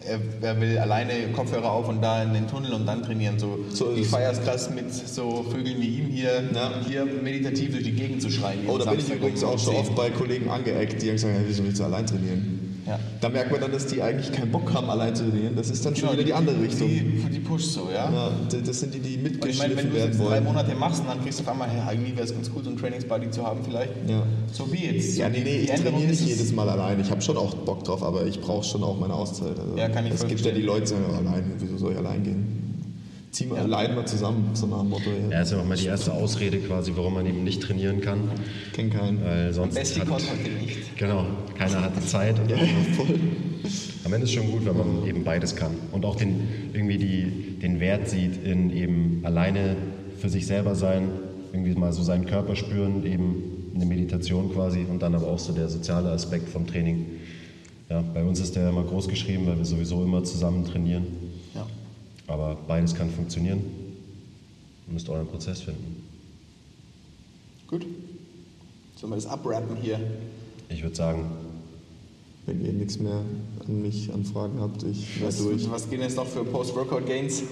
er, 0.07 0.20
er 0.43 0.61
will 0.61 0.78
alleine 0.78 1.12
Kopfhörer 1.34 1.72
auf 1.72 1.89
und 1.89 2.01
da 2.01 2.22
in 2.22 2.32
den 2.34 2.47
Tunnel 2.47 2.72
und 2.74 2.87
dann 2.87 3.03
trainieren. 3.03 3.39
So, 3.41 3.59
So 3.70 3.93
ich 3.93 4.07
feiere 4.07 4.30
es 4.30 4.41
krass 4.43 4.70
mit 4.70 4.93
so 4.95 5.43
Vögeln 5.51 5.80
wie 5.80 5.87
ihm 5.99 6.07
hier, 6.07 6.43
Ja. 6.55 6.70
hier 6.87 7.05
meditativ 7.05 7.72
durch 7.72 7.82
die 7.82 7.93
Gegend 7.93 8.22
zu 8.22 8.30
schreien. 8.30 8.61
Oh, 8.68 8.78
da 8.78 8.91
bin 8.91 9.01
ich 9.01 9.11
übrigens 9.12 9.43
auch 9.43 9.59
schon 9.59 9.72
10. 9.72 9.80
oft 9.80 9.95
bei 9.97 10.11
Kollegen 10.11 10.49
angeeckt, 10.51 11.03
die 11.03 11.07
haben 11.09 11.14
gesagt, 11.16 11.34
hey, 11.34 11.45
wieso 11.49 11.64
willst 11.64 11.80
du 11.80 11.84
allein 11.84 12.07
trainieren? 12.07 12.55
Ja. 12.87 12.99
Da 13.20 13.28
merkt 13.28 13.51
man 13.51 13.61
dann, 13.61 13.72
dass 13.72 13.87
die 13.87 14.01
eigentlich 14.01 14.30
keinen 14.30 14.53
Bock 14.53 14.72
haben, 14.72 14.89
allein 14.89 15.14
zu 15.16 15.28
trainieren. 15.28 15.57
Das 15.57 15.70
ist 15.70 15.84
dann 15.84 15.97
schon 15.97 16.03
Genau, 16.09 16.12
wieder 16.18 16.24
die 16.24 16.34
andere 16.34 16.61
Richtung. 16.62 16.89
Die, 16.89 17.01
die 17.32 17.41
push 17.41 17.64
so, 17.64 17.89
ja. 17.93 18.11
Ja, 18.12 18.30
das 18.64 18.78
sind 18.80 18.95
die, 18.95 19.01
die 19.01 19.16
Und 19.18 19.45
ich 19.47 19.59
meine, 19.59 19.76
wenn 19.76 19.87
mitgeschliffen 19.87 19.91
du 19.91 19.97
jetzt 19.99 20.20
drei 20.20 20.24
wollen. 20.24 20.45
Monate 20.45 20.74
machst 20.76 21.01
und 21.01 21.09
dann 21.09 21.20
kriegst 21.20 21.41
du 21.41 21.43
auf 21.43 21.49
einmal, 21.51 21.68
hey, 21.68 21.80
eigentlich 21.80 22.14
wäre 22.16 22.26
es 22.26 22.32
ganz 22.32 22.49
cool, 22.55 22.62
so 22.62 22.70
einen 22.70 22.78
Trainingsbuddy 22.78 23.30
zu 23.30 23.45
haben 23.45 23.61
vielleicht. 23.64 23.91
Ja. 24.09 24.22
So 24.53 24.72
wie 24.72 24.84
jetzt. 24.87 25.16
Ja, 25.18 25.28
nee, 25.28 25.39
die- 25.39 25.45
nee, 25.45 25.59
die 25.59 25.64
ich 25.64 25.80
trainiere 25.80 26.09
nicht 26.11 26.20
jedes 26.26 26.53
Mal 26.53 26.68
allein. 26.68 27.01
Ich 27.01 27.11
habe 27.11 27.20
schon 27.22 27.37
auch 27.37 27.55
Bock 27.55 27.82
drauf, 27.84 28.03
aber 28.05 28.24
ich 28.26 28.41
brauche 28.41 28.62
schon 28.64 28.84
auch 28.84 28.99
meine 29.01 29.14
Auszeit. 29.14 29.59
Also 29.59 29.76
Ja, 29.76 29.89
kann 29.89 30.07
ich 30.07 30.14
Es 30.14 30.26
gibt 30.26 30.41
ja 30.43 30.53
die. 30.53 30.62
Leute, 30.62 30.82
die 30.82 30.87
sagen, 30.89 31.05
ja, 31.11 31.18
allein, 31.18 31.53
wieso 31.59 31.76
soll 31.78 31.93
ich 31.93 31.99
allein 31.99 32.22
gehen? 32.22 32.65
Ziehen 33.37 33.51
wir 33.51 33.59
allein 33.59 33.95
mal 33.95 34.07
zusammen, 34.07 34.49
so 34.55 34.66
nach 34.66 34.80
dem 34.80 34.89
Motto. 34.89 35.11
Ja, 35.30 35.43
ist 35.43 35.53
ja 35.53 35.59
auch 35.59 35.64
mal 35.66 35.76
die 35.76 35.84
erste 35.84 36.11
Ausrede 36.11 36.57
quasi, 36.57 36.93
warum 36.97 37.12
man 37.12 37.26
eben 37.26 37.45
nicht 37.45 37.62
trainieren 37.62 38.01
kann. 38.01 38.30
Kenn 38.72 38.89
keinen. 38.89 39.22
Weil 39.22 39.53
sonst 39.53 39.74
Beste 39.74 40.01
hat, 40.01 40.09
Kontakte 40.09 40.51
nicht. 40.53 40.97
Genau, 40.97 41.26
keiner 41.55 41.82
hat 41.82 41.93
die 41.95 42.07
Zeit. 42.07 42.39
Und 42.39 42.49
Ja, 42.49 42.57
voll. 42.97 43.20
Am 44.05 44.12
Ende 44.14 44.24
ist 44.24 44.32
schon 44.32 44.51
gut, 44.51 44.64
wenn 44.64 44.78
man 44.78 45.07
eben 45.07 45.22
beides 45.22 45.55
kann 45.55 45.72
und 45.93 46.07
auch 46.07 46.16
den, 46.16 46.49
irgendwie 46.72 46.97
die, 46.97 47.59
den 47.61 47.78
Wert 47.78 48.09
sieht 48.09 48.43
in 48.43 48.70
eben 48.70 49.20
alleine 49.22 49.76
für 50.16 50.30
sich 50.30 50.47
selber 50.47 50.74
sein, 50.74 51.11
irgendwie 51.53 51.74
mal 51.74 51.93
so 51.93 52.03
seinen 52.03 52.24
Körper 52.24 52.57
spüren, 52.57 53.05
eben 53.05 53.72
eine 53.74 53.84
Meditation 53.84 54.51
quasi 54.51 54.87
und 54.91 55.03
dann 55.03 55.14
aber 55.14 55.26
auch 55.26 55.39
so 55.39 55.53
der 55.53 55.68
soziale 55.68 56.09
Aspekt 56.09 56.49
vom 56.49 56.66
Training. 56.66 57.05
Ja, 57.91 58.03
bei 58.14 58.24
uns 58.24 58.41
ist 58.41 58.57
der 58.57 58.70
immer 58.70 58.84
groß 58.84 59.09
geschrieben, 59.09 59.47
weil 59.47 59.59
wir 59.59 59.66
sowieso 59.66 60.03
immer 60.03 60.24
zusammen 60.24 60.64
trainieren. 60.64 61.25
Aber 62.28 62.56
beides 62.66 62.94
kann 62.94 63.10
funktionieren. 63.10 63.60
Ihr 64.88 64.92
müsst 64.94 65.08
euren 65.08 65.26
Prozess 65.26 65.60
finden. 65.62 66.02
Gut. 67.68 67.84
Sollen 68.96 69.12
wir 69.12 69.16
das 69.16 69.26
abrappen 69.26 69.76
hier? 69.80 70.00
Ich 70.68 70.82
würde 70.82 70.96
sagen, 70.96 71.26
Wenn 72.46 72.64
ihr 72.64 72.72
nichts 72.72 72.98
mehr 73.00 73.22
an 73.66 73.82
mich 73.82 74.12
an 74.12 74.24
Fragen 74.24 74.60
habt, 74.60 74.82
ich 74.84 75.16
werde 75.20 75.26
Was, 75.34 75.42
durch. 75.42 75.70
was 75.70 75.90
gehen 75.90 76.00
jetzt 76.00 76.16
noch 76.16 76.26
für 76.26 76.44
Post-Workout-Gains? 76.44 77.42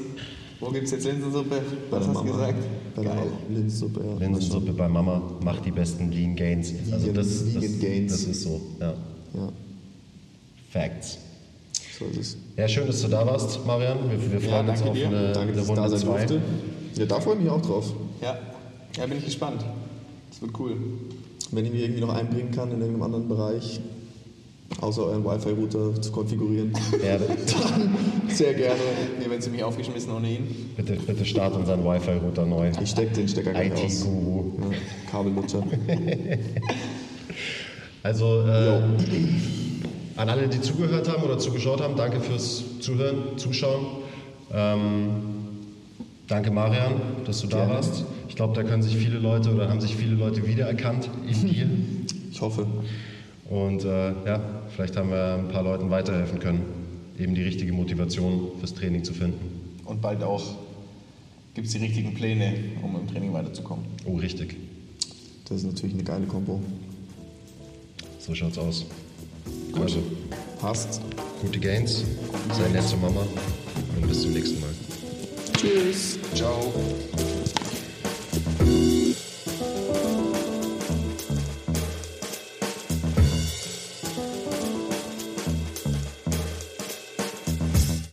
Wo 0.61 0.71
gibt 0.71 0.85
es 0.85 0.93
jetzt 0.93 1.05
Linsensuppe? 1.05 1.61
Was 1.91 2.07
hast 2.07 2.15
du 2.21 2.25
Mama. 2.25 2.31
gesagt? 2.31 2.65
Bei 2.95 3.03
der 3.03 3.15
Geil. 3.17 3.27
Linsensuppe, 3.51 4.05
ja. 4.07 4.15
Linsensuppe 4.19 4.73
bei 4.73 4.89
Mama 4.89 5.21
macht 5.43 5.67
die 5.67 5.73
besten 5.73 6.13
Lean 6.13 6.37
Gains. 6.37 6.73
Also 6.93 7.07
Vegan- 7.09 7.15
das, 7.17 7.29
das, 7.45 7.55
Vegan 7.63 7.81
Gains. 7.81 8.13
das 8.13 8.23
ist 8.25 8.43
so, 8.43 8.61
ja. 8.81 8.95
Ja, 9.35 9.53
Facts. 10.71 11.19
So 11.99 12.05
ist 12.07 12.19
es. 12.19 12.37
Ja, 12.57 12.69
schön, 12.69 12.87
dass 12.87 13.03
du 13.03 13.09
da 13.09 13.27
warst, 13.27 13.65
Marian. 13.67 13.99
Wir, 14.11 14.33
wir 14.33 14.41
freuen 14.41 14.69
uns 14.69 14.81
danke 14.81 14.91
auf 14.91 14.97
dir. 14.97 15.07
eine, 15.09 15.33
Danke, 15.33 15.41
eine 15.41 15.53
dass 15.53 15.69
ich 15.69 15.75
da 15.75 15.83
Runde 15.83 15.99
sein 15.99 16.07
2. 16.09 16.17
durfte. 16.27 16.41
Ja, 16.97 17.07
da 17.07 17.21
freue 17.21 17.35
ich 17.37 17.41
mich 17.43 17.51
auch 17.51 17.63
drauf. 17.63 17.93
Ja. 18.23 18.39
ja, 18.97 19.07
bin 19.07 19.19
ich 19.19 19.25
gespannt. 19.25 19.65
Das 20.31 20.41
wird 20.43 20.53
cool. 20.59 20.77
Wenn 21.53 21.65
ich 21.67 21.73
mich 21.73 21.83
irgendwie 21.83 22.01
noch 22.01 22.15
einbringen 22.15 22.51
kann 22.51 22.71
in 22.73 22.81
irgendeinem 22.81 23.03
anderen 23.03 23.29
Bereich, 23.29 23.81
außer 24.81 25.05
euren 25.05 25.25
Wi-Fi-Router 25.25 26.01
zu 26.01 26.11
konfigurieren, 26.11 26.73
Ja, 27.05 27.19
dann 27.19 27.37
sehr 28.29 28.55
gerne. 28.55 28.81
Wir 29.21 29.31
werden 29.31 29.41
ziemlich 29.43 29.63
aufgeschmissen 29.63 30.13
ohne 30.13 30.31
ihn. 30.31 30.73
bitte, 30.77 30.95
bitte 30.95 31.25
start 31.25 31.55
unseren 31.55 31.85
Wi-Fi-Router 31.85 32.47
neu. 32.47 32.71
Ich 32.83 32.91
stecke 32.91 33.13
den 33.15 33.29
Stecker 33.29 33.53
gleich 33.53 33.73
aus. 33.73 34.01
IT-Guru. 34.03 34.53
Ja, 34.61 34.77
Kabellutscher. 35.11 35.63
Also 38.03 38.43
äh, 38.43 38.81
an 40.17 40.29
alle, 40.29 40.49
die 40.49 40.61
zugehört 40.61 41.09
haben 41.09 41.23
oder 41.23 41.39
zugeschaut 41.39 41.81
haben, 41.81 41.97
danke 41.97 42.21
fürs 42.21 42.63
Zuhören, 42.81 43.37
Zuschauen. 43.37 43.87
Ähm, 44.53 45.09
danke 46.29 46.51
Marian, 46.51 46.95
dass 47.25 47.41
du 47.41 47.49
da 47.49 47.69
warst. 47.69 48.05
Ich 48.29 48.37
glaube, 48.37 48.55
da 48.55 48.63
können 48.63 48.83
sich 48.83 48.97
viele 48.97 49.19
Leute 49.19 49.53
oder 49.53 49.69
haben 49.69 49.81
sich 49.81 49.97
viele 49.97 50.15
Leute 50.15 50.47
wiedererkannt 50.47 51.11
in 51.27 51.49
dir. 51.49 51.69
Ich 52.31 52.41
hoffe. 52.41 52.67
Und 53.51 53.85
äh, 53.85 54.13
ja, 54.25 54.41
vielleicht 54.75 54.97
haben 54.97 55.11
wir 55.11 55.35
ein 55.35 55.49
paar 55.49 55.63
Leuten 55.63 55.91
weiterhelfen 55.91 56.39
können, 56.39 56.63
eben 57.19 57.35
die 57.35 57.43
richtige 57.43 57.73
Motivation 57.73 58.53
fürs 58.59 58.75
Training 58.75 59.05
zu 59.05 59.13
finden. 59.13 59.81
Und 59.85 60.01
bald 60.01 60.23
auch 60.23 60.43
gibt 61.55 61.67
es 61.67 61.73
die 61.75 61.79
richtigen 61.79 62.15
Pläne, 62.15 62.55
um 62.83 62.97
im 62.97 63.07
Training 63.07 63.33
weiterzukommen. 63.33 63.85
Oh, 64.07 64.17
richtig. 64.17 64.57
Das 65.49 65.59
ist 65.59 65.65
natürlich 65.65 65.95
eine 65.95 66.05
geile 66.05 66.27
Kombo. 66.27 66.61
So 68.19 68.35
schaut's 68.35 68.57
aus. 68.57 68.87
Also, 69.81 70.03
Passt. 70.61 71.01
gute 71.43 71.59
Gains, 71.59 72.05
sei 72.57 72.69
nett 72.69 72.89
zur 72.89 72.99
Mama 72.99 73.27
und 73.97 74.09
bis 74.09 74.23
zum 74.23 74.33
nächsten 74.33 74.61
Mal. 74.61 74.71
Tschüss. 75.57 76.19
Ciao. 76.35 76.73